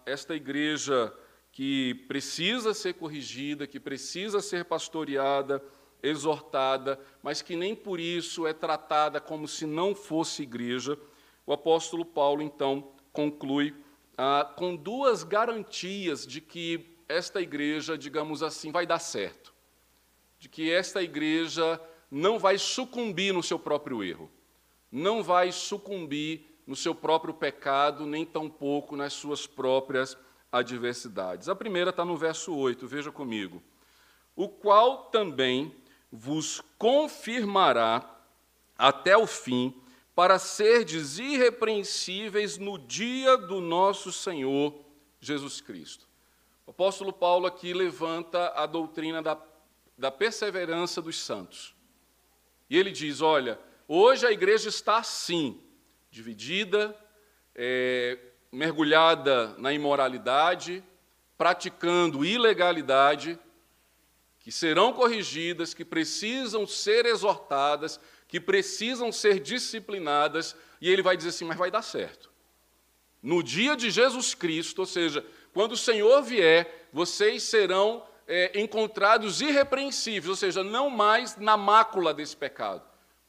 esta 0.06 0.36
igreja 0.36 1.14
que 1.52 1.93
precisa 2.08 2.74
ser 2.74 2.95
corrigida, 2.95 3.68
que 3.68 3.80
precisa 3.80 4.41
ser 4.41 4.66
pastoreada, 4.66 5.64
exortada, 6.02 7.00
mas 7.24 7.41
que 7.41 7.56
nem 7.56 7.76
por 7.76 8.00
isso 8.00 8.45
é 8.45 8.54
tratada 8.54 9.22
como 9.22 9.48
se 9.48 9.66
não 9.66 9.95
fosse 9.95 10.43
igreja, 10.43 10.98
o 11.45 11.54
apóstolo 11.54 12.04
Paulo, 12.04 12.41
então, 12.41 12.91
conclui 13.14 13.76
com 14.56 14.76
duas 14.76 15.24
garantias 15.24 16.26
de 16.26 16.41
que 16.41 16.98
esta 17.08 17.41
igreja, 17.41 17.98
digamos 17.98 18.43
assim, 18.43 18.72
vai 18.72 18.86
dar 18.86 19.00
certo, 19.00 19.54
de 20.39 20.50
que 20.50 20.72
esta 20.72 21.02
igreja 21.02 21.80
não 22.12 22.38
vai 22.38 22.58
sucumbir 22.58 23.34
no 23.34 23.41
seu 23.41 23.58
próprio 23.58 24.04
erro, 24.04 24.30
não 24.91 25.24
vai 25.24 25.52
sucumbir 25.52 26.47
no 26.68 26.76
seu 26.76 26.93
próprio 26.93 27.34
pecado, 27.34 28.05
nem 28.05 28.26
tampouco 28.26 28.95
nas 28.95 29.13
suas 29.13 29.47
próprias 29.47 30.18
adversidades. 30.51 31.47
A 31.49 31.55
primeira 31.55 31.89
está 31.89 32.03
no 32.03 32.18
verso 32.18 32.53
8, 32.53 32.86
veja 32.86 33.11
comigo. 33.11 33.63
O 34.36 34.49
qual 34.49 35.05
também 35.05 35.74
vos 36.11 36.61
confirmará 36.78 38.18
até 38.78 39.18
o 39.18 39.26
fim, 39.26 39.74
para 40.13 40.39
serdes 40.39 41.20
irrepreensíveis 41.20 42.57
no 42.57 42.78
dia 42.78 43.38
do 43.38 43.61
nosso 43.61 44.11
Senhor 44.11 44.74
Jesus 45.20 45.61
Cristo. 45.61 46.07
O 46.65 46.72
apóstolo 46.72 47.13
Paulo 47.13 47.45
aqui 47.45 47.74
levanta 47.74 48.49
a 48.55 48.65
doutrina 48.65 49.22
da, 49.22 49.38
da 49.97 50.11
perseverança 50.11 51.01
dos 51.01 51.20
santos. 51.20 51.76
E 52.70 52.78
ele 52.78 52.91
diz: 52.91 53.22
olha, 53.22 53.59
hoje 53.88 54.26
a 54.26 54.32
igreja 54.32 54.70
está 54.70 54.97
assim, 54.97 55.61
dividida, 56.10 56.95
é, 57.55 58.18
mergulhada 58.51 59.55
na 59.58 59.74
imoralidade, 59.74 60.84
praticando 61.38 62.26
ilegalidade, 62.26 63.39
que 64.39 64.51
serão 64.51 64.93
corrigidas, 64.93 65.74
que 65.74 65.84
precisam 65.84 66.66
ser 66.66 67.05
exortadas, 67.05 67.99
que 68.28 68.39
precisam 68.39 69.12
ser 69.12 69.39
disciplinadas, 69.39 70.55
e 70.80 70.89
ele 70.89 71.01
vai 71.01 71.18
dizer 71.18 71.30
assim: 71.30 71.45
mas 71.45 71.58
vai 71.58 71.70
dar 71.70 71.82
certo. 71.82 72.32
No 73.22 73.43
dia 73.43 73.76
de 73.76 73.89
Jesus 73.89 74.34
Cristo, 74.34 74.80
ou 74.80 74.86
seja, 74.86 75.26
quando 75.53 75.74
o 75.74 75.78
Senhor 75.78 76.22
vier, 76.22 76.88
vocês 76.93 77.43
serão 77.43 78.05
é, 78.28 78.60
encontrados 78.60 79.41
irrepreensíveis, 79.41 80.30
ou 80.30 80.36
seja, 80.36 80.64
não 80.64 80.89
mais 80.89 81.36
na 81.38 81.58
mácula 81.58 82.14
desse 82.14 82.38
pecado. 82.38 82.84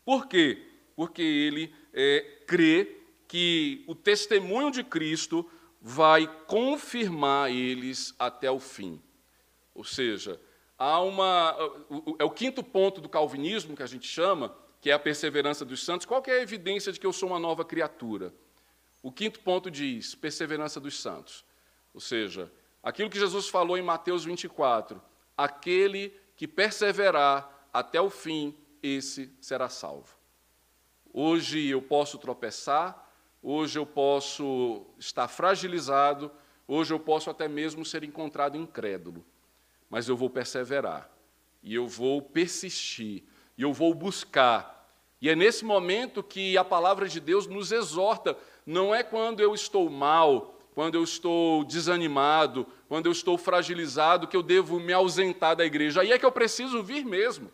Por 0.04 0.26
quê? 0.26 0.67
Porque 0.98 1.22
ele 1.22 1.72
é, 1.94 2.42
crê 2.44 2.96
que 3.28 3.84
o 3.86 3.94
testemunho 3.94 4.68
de 4.68 4.82
Cristo 4.82 5.48
vai 5.80 6.26
confirmar 6.48 7.52
eles 7.52 8.16
até 8.18 8.50
o 8.50 8.58
fim. 8.58 9.00
Ou 9.76 9.84
seja, 9.84 10.40
há 10.76 11.00
uma. 11.00 11.56
É 12.18 12.24
o 12.24 12.30
quinto 12.32 12.64
ponto 12.64 13.00
do 13.00 13.08
calvinismo 13.08 13.76
que 13.76 13.82
a 13.84 13.86
gente 13.86 14.08
chama, 14.08 14.52
que 14.80 14.90
é 14.90 14.92
a 14.92 14.98
perseverança 14.98 15.64
dos 15.64 15.84
santos. 15.84 16.04
Qual 16.04 16.20
é 16.26 16.32
a 16.32 16.42
evidência 16.42 16.92
de 16.92 16.98
que 16.98 17.06
eu 17.06 17.12
sou 17.12 17.28
uma 17.28 17.38
nova 17.38 17.64
criatura? 17.64 18.34
O 19.00 19.12
quinto 19.12 19.38
ponto 19.38 19.70
diz: 19.70 20.16
perseverança 20.16 20.80
dos 20.80 21.00
santos. 21.00 21.44
Ou 21.94 22.00
seja, 22.00 22.50
aquilo 22.82 23.08
que 23.08 23.20
Jesus 23.20 23.48
falou 23.48 23.78
em 23.78 23.82
Mateus 23.82 24.24
24: 24.24 25.00
aquele 25.36 26.12
que 26.34 26.48
perseverar 26.48 27.68
até 27.72 28.00
o 28.00 28.10
fim, 28.10 28.52
esse 28.82 29.32
será 29.40 29.68
salvo. 29.68 30.17
Hoje 31.12 31.68
eu 31.68 31.80
posso 31.80 32.18
tropeçar, 32.18 33.08
hoje 33.42 33.78
eu 33.78 33.86
posso 33.86 34.86
estar 34.98 35.26
fragilizado, 35.28 36.30
hoje 36.66 36.92
eu 36.92 37.00
posso 37.00 37.30
até 37.30 37.48
mesmo 37.48 37.84
ser 37.84 38.04
encontrado 38.04 38.56
incrédulo, 38.56 39.24
mas 39.88 40.08
eu 40.08 40.16
vou 40.16 40.28
perseverar, 40.28 41.10
e 41.62 41.74
eu 41.74 41.86
vou 41.86 42.20
persistir, 42.20 43.24
e 43.56 43.62
eu 43.62 43.72
vou 43.72 43.94
buscar. 43.94 44.86
E 45.20 45.28
é 45.28 45.34
nesse 45.34 45.64
momento 45.64 46.22
que 46.22 46.56
a 46.56 46.64
palavra 46.64 47.08
de 47.08 47.20
Deus 47.20 47.46
nos 47.46 47.72
exorta, 47.72 48.36
não 48.64 48.94
é 48.94 49.02
quando 49.02 49.40
eu 49.40 49.54
estou 49.54 49.90
mal, 49.90 50.54
quando 50.74 50.94
eu 50.94 51.02
estou 51.02 51.64
desanimado, 51.64 52.64
quando 52.86 53.06
eu 53.06 53.12
estou 53.12 53.36
fragilizado, 53.36 54.28
que 54.28 54.36
eu 54.36 54.42
devo 54.44 54.78
me 54.78 54.92
ausentar 54.92 55.56
da 55.56 55.64
igreja. 55.64 56.02
Aí 56.02 56.12
é 56.12 56.18
que 56.18 56.24
eu 56.24 56.30
preciso 56.30 56.82
vir 56.84 57.04
mesmo. 57.04 57.50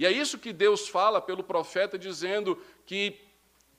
E 0.00 0.06
é 0.06 0.10
isso 0.10 0.38
que 0.38 0.50
Deus 0.50 0.88
fala 0.88 1.20
pelo 1.20 1.44
profeta, 1.44 1.98
dizendo 1.98 2.58
que 2.86 3.20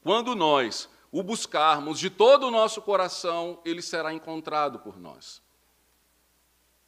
quando 0.03 0.35
nós 0.35 0.87
o 1.11 1.23
buscarmos 1.23 1.97
de 1.97 2.11
todo 2.11 2.45
o 2.45 2.51
nosso 2.51 2.79
coração, 2.79 3.59
ele 3.65 3.81
será 3.81 4.13
encontrado 4.13 4.77
por 4.77 4.99
nós. 4.99 5.41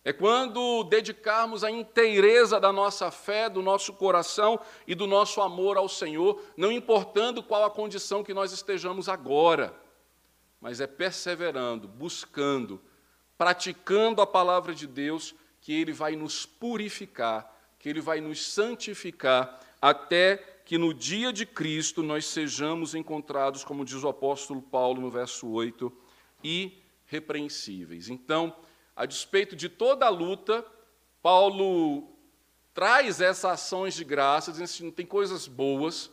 É 0.05 0.13
quando 0.13 0.83
dedicarmos 0.83 1.63
a 1.63 1.71
inteireza 1.71 2.59
da 2.59 2.71
nossa 2.71 3.09
fé, 3.09 3.49
do 3.49 3.63
nosso 3.63 3.93
coração 3.93 4.59
e 4.85 4.93
do 4.93 5.07
nosso 5.07 5.41
amor 5.41 5.77
ao 5.77 5.89
Senhor, 5.89 6.39
não 6.55 6.71
importando 6.71 7.41
qual 7.41 7.65
a 7.65 7.71
condição 7.71 8.23
que 8.23 8.35
nós 8.35 8.51
estejamos 8.51 9.09
agora, 9.09 9.73
mas 10.61 10.79
é 10.79 10.85
perseverando, 10.85 11.87
buscando, 11.87 12.79
praticando 13.35 14.21
a 14.21 14.27
palavra 14.27 14.75
de 14.75 14.85
Deus, 14.85 15.33
que 15.59 15.73
Ele 15.73 15.91
vai 15.91 16.15
nos 16.15 16.45
purificar 16.45 17.51
que 17.83 17.89
Ele 17.89 17.99
vai 17.99 18.21
nos 18.21 18.41
santificar 18.41 19.59
até 19.81 20.37
que 20.63 20.77
no 20.77 20.93
dia 20.93 21.33
de 21.33 21.45
Cristo 21.45 22.01
nós 22.01 22.25
sejamos 22.25 22.95
encontrados, 22.95 23.65
como 23.65 23.83
diz 23.83 24.01
o 24.01 24.07
apóstolo 24.07 24.61
Paulo 24.61 25.01
no 25.01 25.11
verso 25.11 25.49
8, 25.49 25.91
irrepreensíveis. 26.41 28.07
Então, 28.07 28.55
a 28.95 29.05
despeito 29.05 29.53
de 29.53 29.67
toda 29.67 30.05
a 30.05 30.09
luta, 30.09 30.65
Paulo 31.21 32.07
traz 32.73 33.19
essas 33.19 33.51
ações 33.51 33.95
de 33.95 34.05
graça, 34.05 34.51
dizendo 34.51 34.63
assim: 34.63 34.89
tem 34.89 35.05
coisas 35.05 35.45
boas, 35.45 36.09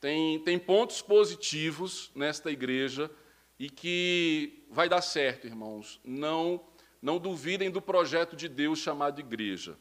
tem, 0.00 0.38
tem 0.44 0.60
pontos 0.60 1.02
positivos 1.02 2.12
nesta 2.14 2.52
igreja 2.52 3.10
e 3.58 3.68
que 3.68 4.64
vai 4.70 4.88
dar 4.88 5.02
certo, 5.02 5.44
irmãos. 5.44 6.00
Não, 6.04 6.60
não 7.02 7.18
duvidem 7.18 7.68
do 7.68 7.82
projeto 7.82 8.36
de 8.36 8.48
Deus 8.48 8.78
chamado 8.78 9.18
igreja. 9.18 9.76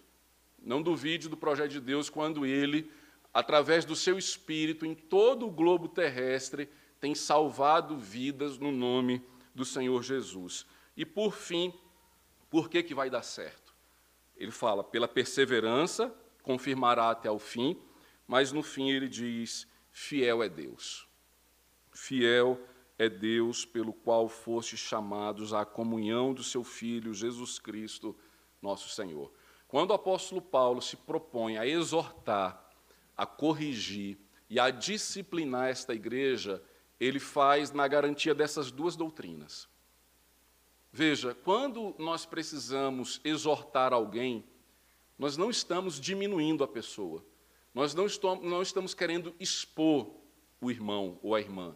Não 0.63 0.81
duvide 0.81 1.27
do 1.27 1.35
projeto 1.35 1.71
de 1.71 1.81
Deus 1.81 2.09
quando 2.09 2.45
ele, 2.45 2.89
através 3.33 3.83
do 3.83 3.95
seu 3.95 4.17
espírito, 4.17 4.85
em 4.85 4.95
todo 4.95 5.45
o 5.45 5.51
globo 5.51 5.89
terrestre, 5.89 6.69
tem 6.99 7.13
salvado 7.13 7.97
vidas 7.97 8.57
no 8.57 8.71
nome 8.71 9.21
do 9.53 9.65
Senhor 9.65 10.01
Jesus. 10.01 10.65
E 10.95 11.05
por 11.05 11.33
fim, 11.33 11.73
por 12.49 12.69
que, 12.69 12.81
que 12.81 12.95
vai 12.95 13.09
dar 13.09 13.23
certo? 13.23 13.73
Ele 14.37 14.51
fala, 14.51 14.83
pela 14.83 15.07
perseverança, 15.07 16.15
confirmará 16.41 17.09
até 17.09 17.29
o 17.29 17.39
fim, 17.39 17.77
mas 18.27 18.51
no 18.51 18.63
fim 18.63 18.89
ele 18.89 19.09
diz: 19.09 19.67
fiel 19.91 20.41
é 20.41 20.49
Deus. 20.49 21.07
Fiel 21.91 22.59
é 22.97 23.09
Deus 23.09 23.65
pelo 23.65 23.93
qual 23.93 24.29
fostes 24.29 24.79
chamados 24.79 25.53
à 25.53 25.65
comunhão 25.65 26.33
do 26.33 26.43
seu 26.43 26.63
Filho 26.63 27.13
Jesus 27.13 27.59
Cristo, 27.59 28.15
nosso 28.61 28.89
Senhor. 28.89 29.31
Quando 29.73 29.89
o 29.89 29.95
apóstolo 29.95 30.39
Paulo 30.39 30.83
se 30.83 30.95
propõe 30.95 31.57
a 31.57 31.65
exortar, 31.65 32.63
a 33.17 33.25
corrigir 33.25 34.19
e 34.47 34.59
a 34.59 34.69
disciplinar 34.69 35.67
esta 35.67 35.95
igreja, 35.95 36.63
ele 36.99 37.19
faz 37.19 37.71
na 37.71 37.87
garantia 37.87 38.35
dessas 38.35 38.69
duas 38.69 38.95
doutrinas. 38.95 39.67
Veja, 40.91 41.33
quando 41.33 41.95
nós 41.97 42.23
precisamos 42.23 43.19
exortar 43.23 43.93
alguém, 43.93 44.45
nós 45.17 45.37
não 45.37 45.49
estamos 45.49 45.99
diminuindo 45.99 46.63
a 46.63 46.67
pessoa, 46.67 47.25
nós 47.73 47.95
não 47.95 48.05
estamos, 48.05 48.47
não 48.47 48.61
estamos 48.61 48.93
querendo 48.93 49.33
expor 49.39 50.07
o 50.61 50.69
irmão 50.69 51.17
ou 51.23 51.33
a 51.33 51.41
irmã. 51.41 51.75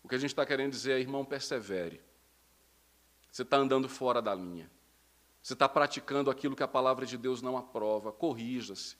O 0.00 0.08
que 0.08 0.14
a 0.14 0.18
gente 0.18 0.30
está 0.30 0.46
querendo 0.46 0.70
dizer 0.70 0.92
é, 0.92 1.00
irmão, 1.00 1.24
persevere. 1.24 2.00
Você 3.32 3.42
está 3.42 3.56
andando 3.56 3.88
fora 3.88 4.22
da 4.22 4.32
linha. 4.32 4.70
Você 5.46 5.52
está 5.52 5.68
praticando 5.68 6.28
aquilo 6.28 6.56
que 6.56 6.62
a 6.64 6.66
palavra 6.66 7.06
de 7.06 7.16
Deus 7.16 7.40
não 7.40 7.56
aprova, 7.56 8.10
corrija-se, 8.10 8.96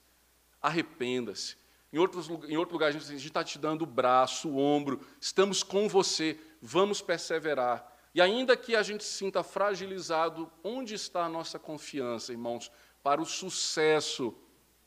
arrependa-se. 0.62 1.57
Em, 1.92 1.97
em 1.97 2.57
outro 2.57 2.74
lugar, 2.74 2.86
a 2.86 2.92
gente 2.92 3.16
está 3.16 3.42
te 3.42 3.59
dando 3.59 3.82
o 3.82 3.86
braço, 3.86 4.51
o 4.51 4.57
ombro, 4.57 5.01
estamos 5.20 5.64
com 5.64 5.88
você, 5.88 6.38
vamos 6.62 7.03
perseverar. 7.03 7.92
E 8.14 8.20
ainda 8.20 8.57
que 8.57 8.76
a 8.76 8.82
gente 8.84 9.03
se 9.03 9.11
sinta 9.11 9.42
fragilizado, 9.42 10.49
onde 10.62 10.94
está 10.94 11.24
a 11.24 11.28
nossa 11.28 11.59
confiança, 11.59 12.30
irmãos, 12.30 12.70
para 13.03 13.20
o 13.20 13.26
sucesso 13.26 14.32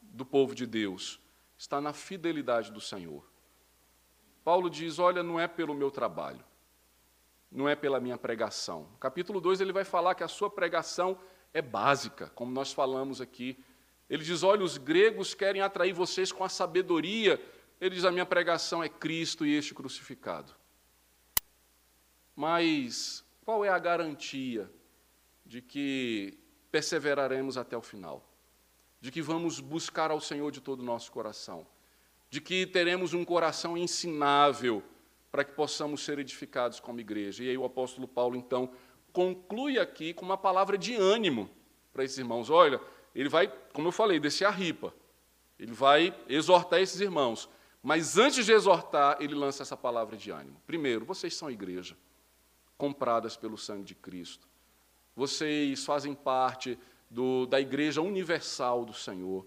do 0.02 0.26
povo 0.26 0.56
de 0.56 0.66
Deus? 0.66 1.20
Está 1.58 1.82
na 1.82 1.92
fidelidade 1.92 2.72
do 2.72 2.80
Senhor. 2.80 3.30
Paulo 4.46 4.70
diz: 4.70 4.98
Olha, 4.98 5.22
não 5.22 5.38
é 5.38 5.46
pelo 5.46 5.74
meu 5.74 5.92
trabalho, 5.92 6.46
não 7.52 7.68
é 7.68 7.76
pela 7.76 8.00
minha 8.00 8.18
pregação. 8.18 8.88
Capítulo 8.98 9.42
2 9.42 9.60
ele 9.60 9.74
vai 9.74 9.84
falar 9.84 10.16
que 10.16 10.24
a 10.24 10.30
sua 10.30 10.50
pregação 10.50 11.20
é 11.54 11.62
básica, 11.62 12.30
como 12.36 12.52
nós 12.52 12.72
falamos 12.72 13.22
aqui. 13.22 13.58
Ele 14.10 14.24
diz: 14.24 14.44
olha, 14.44 14.64
os 14.64 14.78
gregos 14.78 15.34
querem 15.34 15.62
atrair 15.62 15.94
vocês 15.94 16.32
com 16.32 16.44
a 16.44 16.50
sabedoria. 16.50 17.42
Ele 17.80 17.96
diz: 17.96 18.06
a 18.06 18.12
minha 18.12 18.26
pregação 18.26 18.84
é 18.84 18.90
Cristo 18.90 19.46
e 19.46 19.56
este 19.56 19.74
crucificado. 19.74 20.54
Mas 22.36 23.24
qual 23.44 23.66
é 23.66 23.70
a 23.70 23.80
garantia 23.80 24.72
de 25.46 25.62
que 25.62 26.38
perseveraremos 26.72 27.58
até 27.58 27.76
o 27.76 27.82
final? 27.82 28.26
De 29.02 29.12
que 29.12 29.22
vamos 29.22 29.60
buscar 29.60 30.12
ao 30.12 30.22
Senhor 30.22 30.52
de 30.52 30.62
todo 30.62 30.82
o 30.82 30.86
nosso 30.86 31.12
coração? 31.12 31.66
De 32.30 32.40
que 32.40 32.68
teremos 32.68 33.14
um 33.14 33.26
coração 33.26 33.78
ensinável 33.78 34.84
para 35.32 35.44
que 35.44 35.52
possamos 35.52 36.04
ser 36.04 36.20
edificados 36.20 36.80
como 36.80 37.00
igreja? 37.00 37.44
E 37.44 37.50
aí 37.50 37.58
o 37.58 37.66
apóstolo 37.66 38.08
Paulo, 38.08 38.36
então, 38.36 38.72
conclui 39.20 39.78
aqui 39.78 40.14
com 40.14 40.24
uma 40.24 40.38
palavra 40.38 40.78
de 40.78 40.96
ânimo 40.96 41.50
para 41.92 42.06
esses 42.06 42.18
irmãos. 42.18 42.50
Olha, 42.50 42.80
ele 43.14 43.28
vai, 43.28 43.52
como 43.74 43.90
eu 43.90 43.92
falei, 43.92 44.18
descer 44.18 44.46
a 44.46 44.50
ripa. 44.50 44.94
Ele 45.60 45.74
vai 45.74 46.18
exortar 46.30 46.80
esses 46.80 47.02
irmãos. 47.02 47.50
Mas 47.84 48.18
antes 48.18 48.46
de 48.46 48.54
exortar, 48.54 49.18
ele 49.20 49.36
lança 49.36 49.62
essa 49.62 49.76
palavra 49.76 50.16
de 50.16 50.32
ânimo. 50.32 50.62
Primeiro, 50.66 51.04
vocês 51.04 51.36
são 51.36 51.52
igreja, 51.52 51.98
compradas 52.78 53.36
pelo 53.36 53.58
sangue 53.58 53.84
de 53.84 53.94
Cristo. 53.94 54.48
Vocês 55.14 55.84
fazem 55.84 56.14
parte 56.14 56.80
do, 57.10 57.46
da 57.46 57.60
igreja 57.60 58.02
universal 58.02 58.86
do 58.86 58.94
Senhor. 58.94 59.46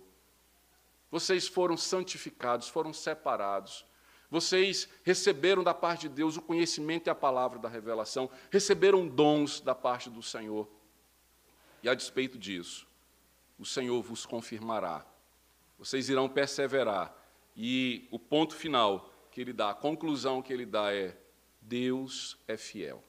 Vocês 1.10 1.48
foram 1.48 1.78
santificados, 1.78 2.68
foram 2.68 2.92
separados. 2.92 3.86
Vocês 4.32 4.88
receberam 5.02 5.62
da 5.62 5.74
parte 5.74 6.08
de 6.08 6.14
Deus 6.14 6.38
o 6.38 6.40
conhecimento 6.40 7.06
e 7.06 7.10
a 7.10 7.14
palavra 7.14 7.58
da 7.58 7.68
revelação, 7.68 8.30
receberam 8.50 9.06
dons 9.06 9.60
da 9.60 9.74
parte 9.74 10.08
do 10.08 10.22
Senhor. 10.22 10.66
E 11.82 11.88
a 11.90 11.92
despeito 11.92 12.38
disso, 12.38 12.86
o 13.58 13.66
Senhor 13.66 14.00
vos 14.00 14.24
confirmará. 14.24 15.04
Vocês 15.78 16.08
irão 16.08 16.30
perseverar. 16.30 17.14
E 17.54 18.08
o 18.10 18.18
ponto 18.18 18.54
final 18.54 19.12
que 19.30 19.38
ele 19.38 19.52
dá, 19.52 19.68
a 19.68 19.74
conclusão 19.74 20.40
que 20.40 20.50
ele 20.50 20.64
dá 20.64 20.94
é: 20.94 21.14
Deus 21.60 22.38
é 22.48 22.56
fiel. 22.56 23.04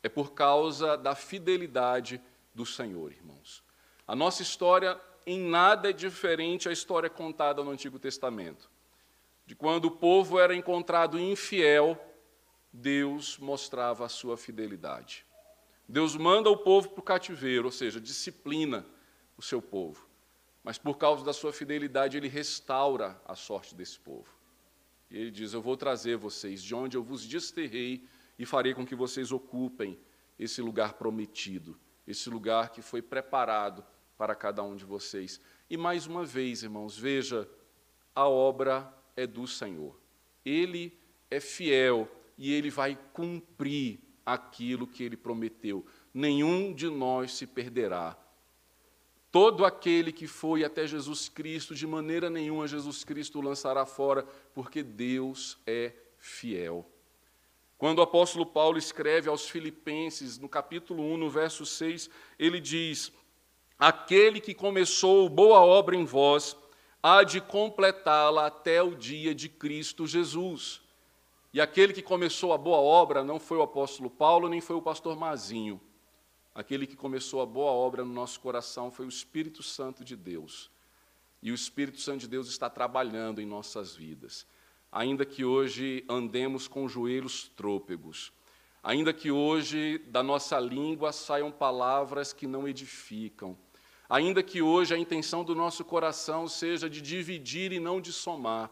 É 0.00 0.08
por 0.08 0.32
causa 0.32 0.96
da 0.96 1.16
fidelidade 1.16 2.22
do 2.54 2.64
Senhor, 2.64 3.10
irmãos. 3.10 3.64
A 4.06 4.14
nossa 4.14 4.42
história 4.42 5.00
em 5.26 5.40
nada 5.40 5.90
é 5.90 5.92
diferente 5.92 6.68
à 6.68 6.72
história 6.72 7.10
contada 7.10 7.64
no 7.64 7.72
Antigo 7.72 7.98
Testamento 7.98 8.70
de 9.50 9.56
quando 9.56 9.86
o 9.86 9.90
povo 9.90 10.38
era 10.38 10.54
encontrado 10.54 11.18
infiel, 11.18 12.00
Deus 12.72 13.36
mostrava 13.36 14.06
a 14.06 14.08
sua 14.08 14.36
fidelidade. 14.36 15.26
Deus 15.88 16.14
manda 16.14 16.48
o 16.48 16.56
povo 16.56 16.90
para 16.90 17.00
o 17.00 17.02
cativeiro, 17.02 17.64
ou 17.64 17.72
seja, 17.72 18.00
disciplina 18.00 18.86
o 19.36 19.42
seu 19.42 19.60
povo. 19.60 20.08
Mas 20.62 20.78
por 20.78 20.96
causa 20.96 21.24
da 21.24 21.32
sua 21.32 21.52
fidelidade, 21.52 22.16
ele 22.16 22.28
restaura 22.28 23.20
a 23.26 23.34
sorte 23.34 23.74
desse 23.74 23.98
povo. 23.98 24.32
E 25.10 25.18
ele 25.18 25.32
diz: 25.32 25.52
Eu 25.52 25.60
vou 25.60 25.76
trazer 25.76 26.16
vocês 26.16 26.62
de 26.62 26.72
onde 26.72 26.96
eu 26.96 27.02
vos 27.02 27.26
desterrei 27.26 28.06
e 28.38 28.46
farei 28.46 28.72
com 28.72 28.86
que 28.86 28.94
vocês 28.94 29.32
ocupem 29.32 29.98
esse 30.38 30.62
lugar 30.62 30.92
prometido, 30.92 31.76
esse 32.06 32.30
lugar 32.30 32.70
que 32.70 32.82
foi 32.82 33.02
preparado 33.02 33.84
para 34.16 34.32
cada 34.36 34.62
um 34.62 34.76
de 34.76 34.84
vocês. 34.84 35.40
E 35.68 35.76
mais 35.76 36.06
uma 36.06 36.24
vez, 36.24 36.62
irmãos, 36.62 36.96
veja, 36.96 37.50
a 38.14 38.28
obra 38.28 38.94
é 39.16 39.26
do 39.26 39.46
Senhor. 39.46 39.98
Ele 40.44 40.98
é 41.30 41.40
fiel 41.40 42.08
e 42.36 42.52
ele 42.52 42.70
vai 42.70 42.98
cumprir 43.12 44.00
aquilo 44.24 44.86
que 44.86 45.02
ele 45.02 45.16
prometeu. 45.16 45.84
Nenhum 46.12 46.72
de 46.72 46.88
nós 46.88 47.32
se 47.32 47.46
perderá. 47.46 48.16
Todo 49.30 49.64
aquele 49.64 50.10
que 50.12 50.26
foi 50.26 50.64
até 50.64 50.86
Jesus 50.86 51.28
Cristo, 51.28 51.74
de 51.74 51.86
maneira 51.86 52.28
nenhuma 52.28 52.66
Jesus 52.66 53.04
Cristo 53.04 53.38
o 53.38 53.42
lançará 53.42 53.86
fora, 53.86 54.24
porque 54.54 54.82
Deus 54.82 55.56
é 55.66 55.92
fiel. 56.18 56.84
Quando 57.78 58.00
o 58.00 58.02
apóstolo 58.02 58.44
Paulo 58.44 58.76
escreve 58.76 59.28
aos 59.28 59.48
Filipenses, 59.48 60.36
no 60.36 60.48
capítulo 60.48 61.02
1, 61.02 61.16
no 61.16 61.30
verso 61.30 61.64
6, 61.64 62.10
ele 62.38 62.60
diz: 62.60 63.12
Aquele 63.78 64.40
que 64.40 64.52
começou 64.52 65.28
boa 65.28 65.60
obra 65.60 65.96
em 65.96 66.04
vós, 66.04 66.56
há 67.02 67.22
de 67.22 67.40
completá-la 67.40 68.46
até 68.46 68.82
o 68.82 68.94
dia 68.94 69.34
de 69.34 69.48
Cristo 69.48 70.06
Jesus. 70.06 70.82
E 71.52 71.60
aquele 71.60 71.92
que 71.92 72.02
começou 72.02 72.52
a 72.52 72.58
boa 72.58 72.78
obra 72.78 73.24
não 73.24 73.40
foi 73.40 73.58
o 73.58 73.62
apóstolo 73.62 74.08
Paulo, 74.08 74.48
nem 74.48 74.60
foi 74.60 74.76
o 74.76 74.82
pastor 74.82 75.16
Mazinho. 75.16 75.80
Aquele 76.54 76.86
que 76.86 76.96
começou 76.96 77.40
a 77.40 77.46
boa 77.46 77.70
obra 77.70 78.04
no 78.04 78.12
nosso 78.12 78.40
coração 78.40 78.90
foi 78.90 79.06
o 79.06 79.08
Espírito 79.08 79.62
Santo 79.62 80.04
de 80.04 80.16
Deus. 80.16 80.70
E 81.42 81.50
o 81.50 81.54
Espírito 81.54 82.00
Santo 82.00 82.20
de 82.20 82.28
Deus 82.28 82.48
está 82.48 82.68
trabalhando 82.68 83.40
em 83.40 83.46
nossas 83.46 83.94
vidas. 83.94 84.46
Ainda 84.92 85.24
que 85.24 85.44
hoje 85.44 86.04
andemos 86.08 86.68
com 86.68 86.88
joelhos 86.88 87.48
trôpegos, 87.56 88.32
ainda 88.82 89.12
que 89.12 89.30
hoje 89.30 89.98
da 90.08 90.22
nossa 90.22 90.58
língua 90.58 91.12
saiam 91.12 91.50
palavras 91.50 92.32
que 92.32 92.46
não 92.46 92.66
edificam, 92.66 93.56
ainda 94.10 94.42
que 94.42 94.60
hoje 94.60 94.92
a 94.92 94.98
intenção 94.98 95.44
do 95.44 95.54
nosso 95.54 95.84
coração 95.84 96.48
seja 96.48 96.90
de 96.90 97.00
dividir 97.00 97.70
e 97.70 97.78
não 97.78 98.00
de 98.00 98.12
somar, 98.12 98.68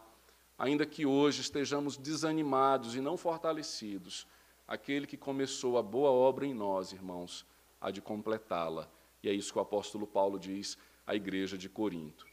ainda 0.58 0.84
que 0.84 1.06
hoje 1.06 1.40
estejamos 1.42 1.96
desanimados 1.96 2.96
e 2.96 3.00
não 3.00 3.16
fortalecidos, 3.16 4.26
aquele 4.66 5.06
que 5.06 5.16
começou 5.16 5.78
a 5.78 5.82
boa 5.82 6.10
obra 6.10 6.44
em 6.44 6.52
nós, 6.52 6.92
irmãos, 6.92 7.46
há 7.80 7.92
de 7.92 8.02
completá-la. 8.02 8.90
E 9.22 9.28
é 9.28 9.32
isso 9.32 9.52
que 9.52 9.58
o 9.58 9.62
apóstolo 9.62 10.08
Paulo 10.08 10.40
diz 10.40 10.76
à 11.06 11.14
igreja 11.14 11.56
de 11.56 11.68
Corinto. 11.68 12.26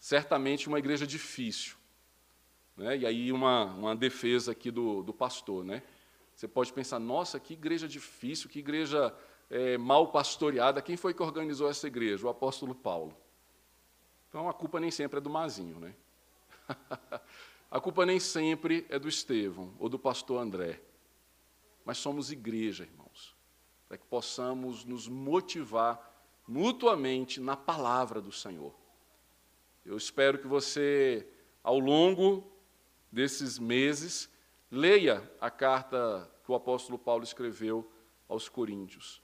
Certamente 0.00 0.68
uma 0.68 0.78
igreja 0.78 1.06
difícil. 1.06 1.76
Né? 2.76 2.96
E 2.96 3.06
aí 3.06 3.30
uma, 3.30 3.64
uma 3.66 3.94
defesa 3.94 4.52
aqui 4.52 4.70
do, 4.70 5.02
do 5.02 5.12
pastor. 5.12 5.64
Né? 5.64 5.82
Você 6.34 6.48
pode 6.48 6.72
pensar, 6.72 6.98
nossa, 6.98 7.38
que 7.38 7.52
igreja 7.52 7.86
difícil, 7.86 8.48
que 8.48 8.60
igreja 8.60 9.14
é, 9.50 9.78
mal 9.78 10.08
pastoreada. 10.08 10.82
Quem 10.82 10.96
foi 10.96 11.14
que 11.14 11.22
organizou 11.22 11.68
essa 11.68 11.86
igreja? 11.86 12.26
O 12.26 12.30
apóstolo 12.30 12.74
Paulo. 12.74 13.16
Então 14.28 14.48
a 14.48 14.54
culpa 14.54 14.78
nem 14.78 14.90
sempre 14.90 15.18
é 15.18 15.20
do 15.20 15.30
Mazinho. 15.30 15.78
Né? 15.78 15.94
A 17.70 17.78
culpa 17.80 18.06
nem 18.06 18.18
sempre 18.18 18.86
é 18.88 18.98
do 18.98 19.08
Estevão 19.08 19.74
ou 19.78 19.90
do 19.90 19.98
pastor 19.98 20.40
André, 20.40 20.80
mas 21.84 21.98
somos 21.98 22.32
igreja, 22.32 22.84
irmãos, 22.84 23.36
para 23.86 23.98
que 23.98 24.06
possamos 24.06 24.86
nos 24.86 25.06
motivar 25.06 26.00
mutuamente 26.46 27.40
na 27.40 27.54
palavra 27.54 28.22
do 28.22 28.32
Senhor. 28.32 28.74
Eu 29.84 29.98
espero 29.98 30.38
que 30.38 30.46
você, 30.46 31.28
ao 31.62 31.78
longo 31.78 32.50
desses 33.12 33.58
meses, 33.58 34.30
leia 34.70 35.30
a 35.38 35.50
carta 35.50 36.30
que 36.44 36.50
o 36.50 36.54
apóstolo 36.54 36.98
Paulo 36.98 37.22
escreveu 37.22 37.90
aos 38.26 38.48
Coríntios. 38.48 39.20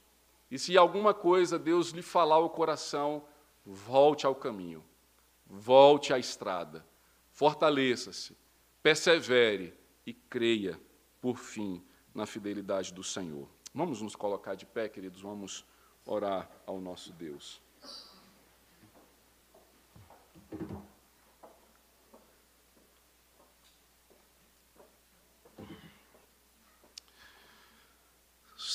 E 0.54 0.58
se 0.58 0.78
alguma 0.78 1.12
coisa 1.12 1.58
Deus 1.58 1.90
lhe 1.90 2.02
falar 2.02 2.36
ao 2.36 2.48
coração, 2.48 3.24
volte 3.66 4.24
ao 4.24 4.36
caminho, 4.36 4.84
volte 5.44 6.12
à 6.12 6.18
estrada 6.18 6.86
Fortaleça-se, 7.34 8.36
persevere 8.80 9.76
e 10.06 10.14
creia, 10.14 10.80
por 11.20 11.36
fim, 11.36 11.84
na 12.14 12.26
fidelidade 12.26 12.94
do 12.94 13.02
Senhor. 13.02 13.48
Vamos 13.74 14.00
nos 14.00 14.14
colocar 14.14 14.54
de 14.54 14.64
pé, 14.64 14.88
queridos, 14.88 15.20
vamos 15.20 15.66
orar 16.06 16.48
ao 16.64 16.80
nosso 16.80 17.12
Deus. 17.12 17.60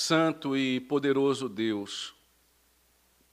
Santo 0.10 0.58
e 0.58 0.80
poderoso 0.80 1.48
Deus, 1.48 2.16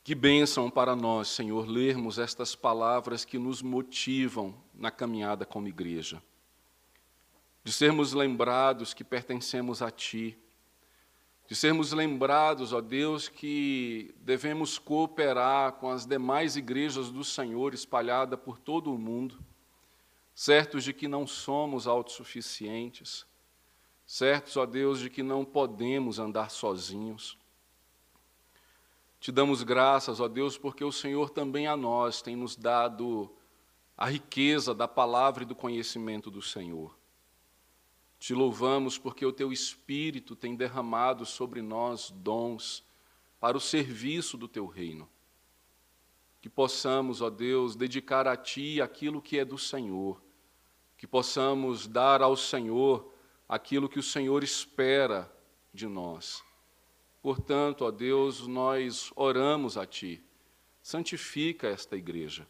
que 0.04 0.14
bênção 0.14 0.70
para 0.70 0.94
nós, 0.94 1.28
Senhor, 1.28 1.66
lermos 1.66 2.18
estas 2.18 2.54
palavras 2.54 3.24
que 3.24 3.38
nos 3.38 3.62
motivam 3.62 4.54
na 4.74 4.90
caminhada 4.90 5.46
como 5.46 5.68
igreja. 5.68 6.22
De 7.64 7.72
sermos 7.72 8.12
lembrados 8.12 8.92
que 8.92 9.02
pertencemos 9.02 9.80
a 9.80 9.90
Ti, 9.90 10.36
de 11.48 11.56
sermos 11.56 11.92
lembrados, 11.92 12.74
ó 12.74 12.82
Deus, 12.82 13.26
que 13.26 14.14
devemos 14.18 14.78
cooperar 14.78 15.72
com 15.72 15.88
as 15.90 16.04
demais 16.04 16.56
igrejas 16.56 17.10
do 17.10 17.24
Senhor 17.24 17.72
espalhadas 17.72 18.38
por 18.38 18.58
todo 18.58 18.92
o 18.92 18.98
mundo, 18.98 19.38
certos 20.34 20.84
de 20.84 20.92
que 20.92 21.08
não 21.08 21.26
somos 21.26 21.86
autossuficientes, 21.86 23.24
certos, 24.06 24.56
ó 24.56 24.64
Deus, 24.64 25.00
de 25.00 25.10
que 25.10 25.22
não 25.22 25.44
podemos 25.44 26.18
andar 26.18 26.50
sozinhos 26.50 27.36
te 29.26 29.32
damos 29.32 29.64
graças, 29.64 30.20
ó 30.20 30.28
Deus, 30.28 30.56
porque 30.56 30.84
o 30.84 30.92
Senhor 30.92 31.30
também 31.30 31.66
a 31.66 31.76
nós 31.76 32.22
tem 32.22 32.36
nos 32.36 32.54
dado 32.54 33.28
a 33.96 34.06
riqueza 34.06 34.72
da 34.72 34.86
palavra 34.86 35.42
e 35.42 35.46
do 35.46 35.54
conhecimento 35.54 36.30
do 36.30 36.40
Senhor. 36.40 36.96
Te 38.20 38.34
louvamos 38.34 38.98
porque 38.98 39.26
o 39.26 39.32
teu 39.32 39.52
Espírito 39.52 40.36
tem 40.36 40.54
derramado 40.54 41.26
sobre 41.26 41.60
nós 41.60 42.10
dons 42.10 42.84
para 43.40 43.56
o 43.56 43.60
serviço 43.60 44.36
do 44.36 44.46
teu 44.46 44.66
reino. 44.66 45.08
Que 46.40 46.48
possamos, 46.48 47.20
ó 47.20 47.28
Deus, 47.28 47.74
dedicar 47.74 48.28
a 48.28 48.36
Ti 48.36 48.80
aquilo 48.80 49.20
que 49.20 49.40
é 49.40 49.44
do 49.44 49.58
Senhor, 49.58 50.22
que 50.96 51.04
possamos 51.04 51.88
dar 51.88 52.22
ao 52.22 52.36
Senhor 52.36 53.12
aquilo 53.48 53.88
que 53.88 53.98
o 53.98 54.02
Senhor 54.02 54.42
espera 54.42 55.30
de 55.72 55.86
nós 55.86 56.44
Portanto, 57.26 57.84
ó 57.84 57.90
Deus, 57.90 58.46
nós 58.46 59.10
oramos 59.16 59.76
a 59.76 59.84
Ti. 59.84 60.22
Santifica 60.80 61.66
esta 61.66 61.96
igreja. 61.96 62.46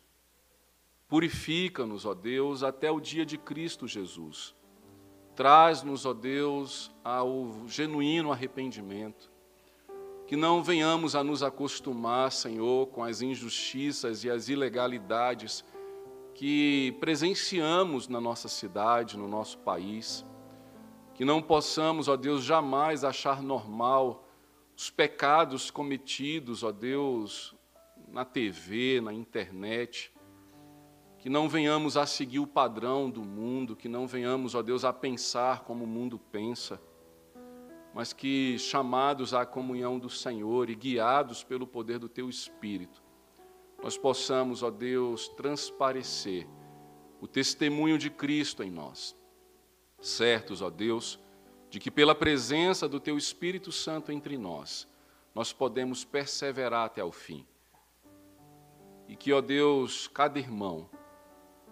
Purifica-nos, 1.09 2.05
ó 2.05 2.13
Deus, 2.13 2.63
até 2.63 2.91
o 2.91 3.01
dia 3.01 3.25
de 3.25 3.39
Cristo 3.39 3.89
Jesus. 3.89 4.55
Traz-nos, 5.35 6.05
ó 6.05 6.13
Deus, 6.13 6.91
ao 7.03 7.67
genuíno 7.67 8.31
arrependimento. 8.31 9.33
Que 10.27 10.37
não 10.37 10.63
venhamos 10.63 11.17
a 11.17 11.25
nos 11.25 11.43
acostumar, 11.43 12.31
Senhor, 12.31 12.89
com 12.89 13.03
as 13.03 13.23
injustiças 13.23 14.25
e 14.25 14.31
as 14.31 14.51
ilegalidades 14.51 15.65
que 16.35 16.95
presenciamos 17.01 18.09
na 18.09 18.21
nossa 18.21 18.47
cidade, 18.47 19.17
no 19.17 19.27
nosso 19.27 19.57
país. 19.61 20.23
Que 21.17 21.25
não 21.25 21.41
possamos, 21.41 22.09
ó 22.09 22.17
Deus, 22.17 22.45
jamais 22.45 23.03
achar 23.03 23.43
normal 23.43 24.29
os 24.77 24.91
pecados 24.91 25.71
cometidos, 25.71 26.63
ó 26.63 26.71
Deus, 26.71 27.55
na 28.09 28.23
TV, 28.23 29.01
na 29.01 29.15
internet, 29.15 30.13
que 31.19 31.31
não 31.31 31.49
venhamos 31.49 31.97
a 31.97 32.05
seguir 32.05 32.39
o 32.39 32.47
padrão 32.47 33.11
do 33.11 33.23
mundo, 33.23 33.75
que 33.75 33.89
não 33.89 34.07
venhamos, 34.07 34.55
ó 34.55 34.61
Deus, 34.61 34.85
a 34.85 34.93
pensar 34.93 35.65
como 35.65 35.85
o 35.85 35.89
mundo 35.89 36.19
pensa, 36.19 36.79
mas 37.95 38.13
que 38.13 38.59
chamados 38.59 39.33
à 39.33 39.47
comunhão 39.47 39.99
do 39.99 40.11
Senhor 40.11 40.69
e 40.69 40.75
guiados 40.75 41.43
pelo 41.43 41.67
poder 41.67 41.99
do 41.99 42.11
Teu 42.11 42.29
Espírito, 42.29 43.03
nós 43.83 43.97
possamos, 43.97 44.63
ó 44.63 44.71
Deus, 44.71 45.29
transparecer 45.29 46.47
o 47.23 47.27
testemunho 47.27 47.97
de 47.97 48.11
Cristo 48.11 48.63
em 48.63 48.71
nós. 48.71 49.17
Certos, 50.07 50.63
ó 50.63 50.71
Deus, 50.71 51.19
de 51.69 51.79
que 51.79 51.91
pela 51.91 52.15
presença 52.15 52.89
do 52.89 53.01
Teu 53.01 53.17
Espírito 53.19 53.73
Santo 53.73 54.13
entre 54.13 54.39
nós, 54.39 54.89
nós 55.35 55.53
podemos 55.53 56.05
perseverar 56.05 56.87
até 56.87 57.03
o 57.03 57.13
fim. 57.13 57.47
E 59.09 59.17
que, 59.17 59.33
ó 59.33 59.41
Deus, 59.41 60.09
cada 60.09 60.39
irmão 60.39 60.89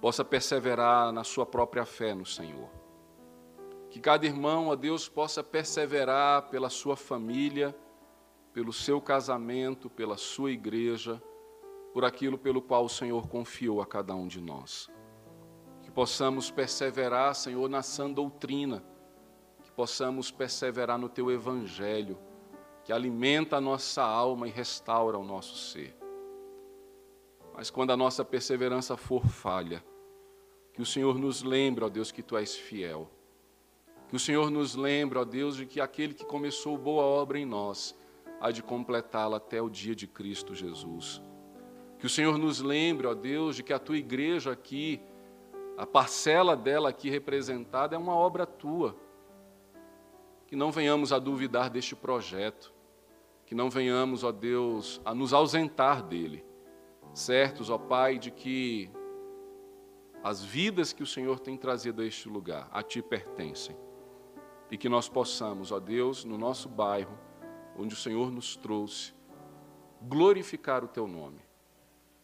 possa 0.01 0.25
perseverar 0.25 1.13
na 1.13 1.25
sua 1.25 1.47
própria 1.47 1.85
fé 1.85 2.15
no 2.15 2.27
Senhor. 2.27 2.71
Que 3.91 4.01
cada 4.01 4.27
irmão, 4.27 4.69
ó 4.69 4.77
Deus, 4.77 5.09
possa 5.09 5.43
perseverar 5.43 6.49
pela 6.51 6.69
sua 6.69 6.97
família 6.97 7.75
pelo 8.55 8.73
seu 8.73 9.01
casamento, 9.01 9.91
pela 9.91 10.17
sua 10.17 10.53
igreja, 10.53 11.21
por 11.93 12.05
aquilo 12.05 12.39
pelo 12.39 12.63
qual 12.63 12.85
o 12.85 12.89
Senhor 12.89 13.27
confiou 13.29 13.83
a 13.83 13.87
cada 13.87 14.15
um 14.15 14.29
de 14.29 14.41
nós. 14.41 14.89
Possamos 15.95 16.51
perseverar, 16.51 17.35
Senhor, 17.35 17.69
na 17.69 17.81
sã 17.81 18.11
doutrina, 18.11 18.83
que 19.63 19.71
possamos 19.71 20.31
perseverar 20.31 20.99
no 20.99 21.09
teu 21.09 21.31
evangelho, 21.31 22.19
que 22.83 22.93
alimenta 22.93 23.57
a 23.57 23.61
nossa 23.61 24.03
alma 24.03 24.49
e 24.49 24.51
restaura 24.51 25.17
o 25.17 25.25
nosso 25.25 25.57
ser. 25.57 25.97
Mas 27.55 27.71
quando 27.71 27.93
a 27.93 27.97
nossa 27.97 28.25
perseverança 28.25 28.97
for 28.97 29.25
falha, 29.25 29.85
que 30.73 30.83
o 30.83 30.87
Senhor 30.87 31.17
nos 31.17 31.45
lembre, 31.45 31.85
ó 31.85 31.89
Deus, 31.89 32.11
que 32.11 32.23
tu 32.23 32.37
és 32.37 32.57
fiel. 32.57 33.09
Que 34.09 34.17
o 34.17 34.19
Senhor 34.19 34.51
nos 34.51 34.75
lembre, 34.75 35.19
ó 35.19 35.25
Deus, 35.25 35.57
de 35.57 35.65
que 35.65 35.81
aquele 35.81 36.13
que 36.13 36.25
começou 36.25 36.77
boa 36.77 37.05
obra 37.05 37.39
em 37.39 37.47
nós 37.47 37.97
há 38.41 38.51
de 38.51 38.63
completá-la 38.63 39.37
até 39.37 39.63
o 39.63 39.71
dia 39.71 39.95
de 39.95 40.09
Cristo 40.09 40.55
Jesus. 40.55 41.23
Que 42.01 42.07
o 42.07 42.11
Senhor 42.11 42.37
nos 42.37 42.61
lembre, 42.61 43.07
ó 43.07 43.15
Deus, 43.15 43.55
de 43.55 43.63
que 43.63 43.73
a 43.73 43.79
tua 43.79 43.97
igreja 43.97 44.51
aqui, 44.51 45.01
a 45.77 45.87
parcela 45.87 46.57
dela 46.57 46.89
aqui 46.89 47.11
representada, 47.11 47.97
é 47.97 47.99
uma 47.99 48.15
obra 48.15 48.47
tua. 48.47 48.97
Que 50.47 50.55
não 50.55 50.71
venhamos 50.71 51.13
a 51.13 51.19
duvidar 51.19 51.69
deste 51.69 51.97
projeto, 51.97 52.73
que 53.47 53.55
não 53.55 53.69
venhamos, 53.69 54.25
ó 54.25 54.33
Deus, 54.33 55.01
a 55.05 55.15
nos 55.15 55.33
ausentar 55.33 56.03
dele, 56.03 56.45
certos, 57.13 57.71
ó 57.71 57.79
Pai, 57.79 58.19
de 58.19 58.31
que 58.31 58.91
as 60.23 60.43
vidas 60.43 60.93
que 60.93 61.03
o 61.03 61.07
Senhor 61.07 61.39
tem 61.39 61.57
trazido 61.57 62.01
a 62.01 62.07
este 62.07 62.29
lugar 62.29 62.69
a 62.73 62.83
ti 62.83 63.03
pertencem. 63.03 63.77
E 64.71 64.79
que 64.79 64.89
nós 64.89 65.09
possamos, 65.09 65.71
ó 65.71 65.79
Deus, 65.79 66.25
no 66.25 66.39
nosso 66.39 66.69
bairro, 66.69 67.19
onde 67.77 67.95
o 67.95 67.97
Senhor 67.97 68.31
nos 68.31 68.57
trouxe, 68.57 69.13
glorificar 70.01 70.83
o 70.83 70.89
teu 70.89 71.07
nome. 71.07 71.43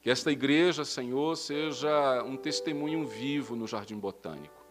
Que 0.01 0.11
esta 0.11 0.33
igreja, 0.33 0.85
Senhor, 0.85 1.37
seja 1.37 2.23
um 2.25 2.37
testemunho 2.37 3.07
vivo 3.07 3.55
no 3.55 3.67
Jardim 3.67 3.99
Botânico. 3.99 4.65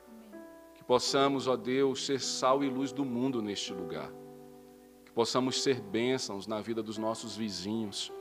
Que 0.73 0.84
possamos, 0.84 1.47
ó 1.47 1.55
Deus, 1.55 2.05
ser 2.05 2.19
sal 2.19 2.63
e 2.63 2.69
luz 2.69 2.91
do 2.91 3.05
mundo 3.05 3.41
neste 3.41 3.73
lugar. 3.73 4.11
Que 5.05 5.11
possamos 5.11 5.61
ser 5.61 5.80
bênçãos 5.80 6.47
na 6.47 6.61
vida 6.61 6.82
dos 6.82 6.97
nossos 6.97 7.38
vizinhos, 7.38 8.11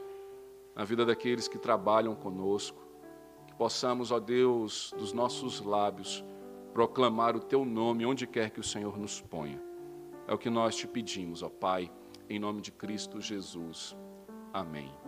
na 0.75 0.85
vida 0.85 1.07
daqueles 1.07 1.49
que 1.49 1.59
trabalham 1.59 2.15
conosco. 2.15 2.87
Que 3.47 3.55
possamos, 3.55 4.11
ó 4.11 4.21
Deus, 4.21 4.93
dos 4.99 5.13
nossos 5.13 5.61
lábios, 5.61 6.23
proclamar 6.75 7.35
o 7.35 7.41
teu 7.41 7.65
nome 7.65 8.05
onde 8.05 8.27
quer 8.27 8.51
que 8.51 8.61
o 8.61 8.65
Senhor 8.65 8.99
nos 8.99 9.21
ponha. 9.21 9.63
É 10.27 10.35
o 10.35 10.39
que 10.39 10.51
nós 10.51 10.77
te 10.77 10.87
pedimos, 10.87 11.43
ó 11.43 11.49
Pai 11.49 11.91
em 12.29 12.39
nome 12.39 12.61
de 12.61 12.71
Cristo 12.71 13.21
Jesus. 13.21 13.97
Amém. 14.53 15.08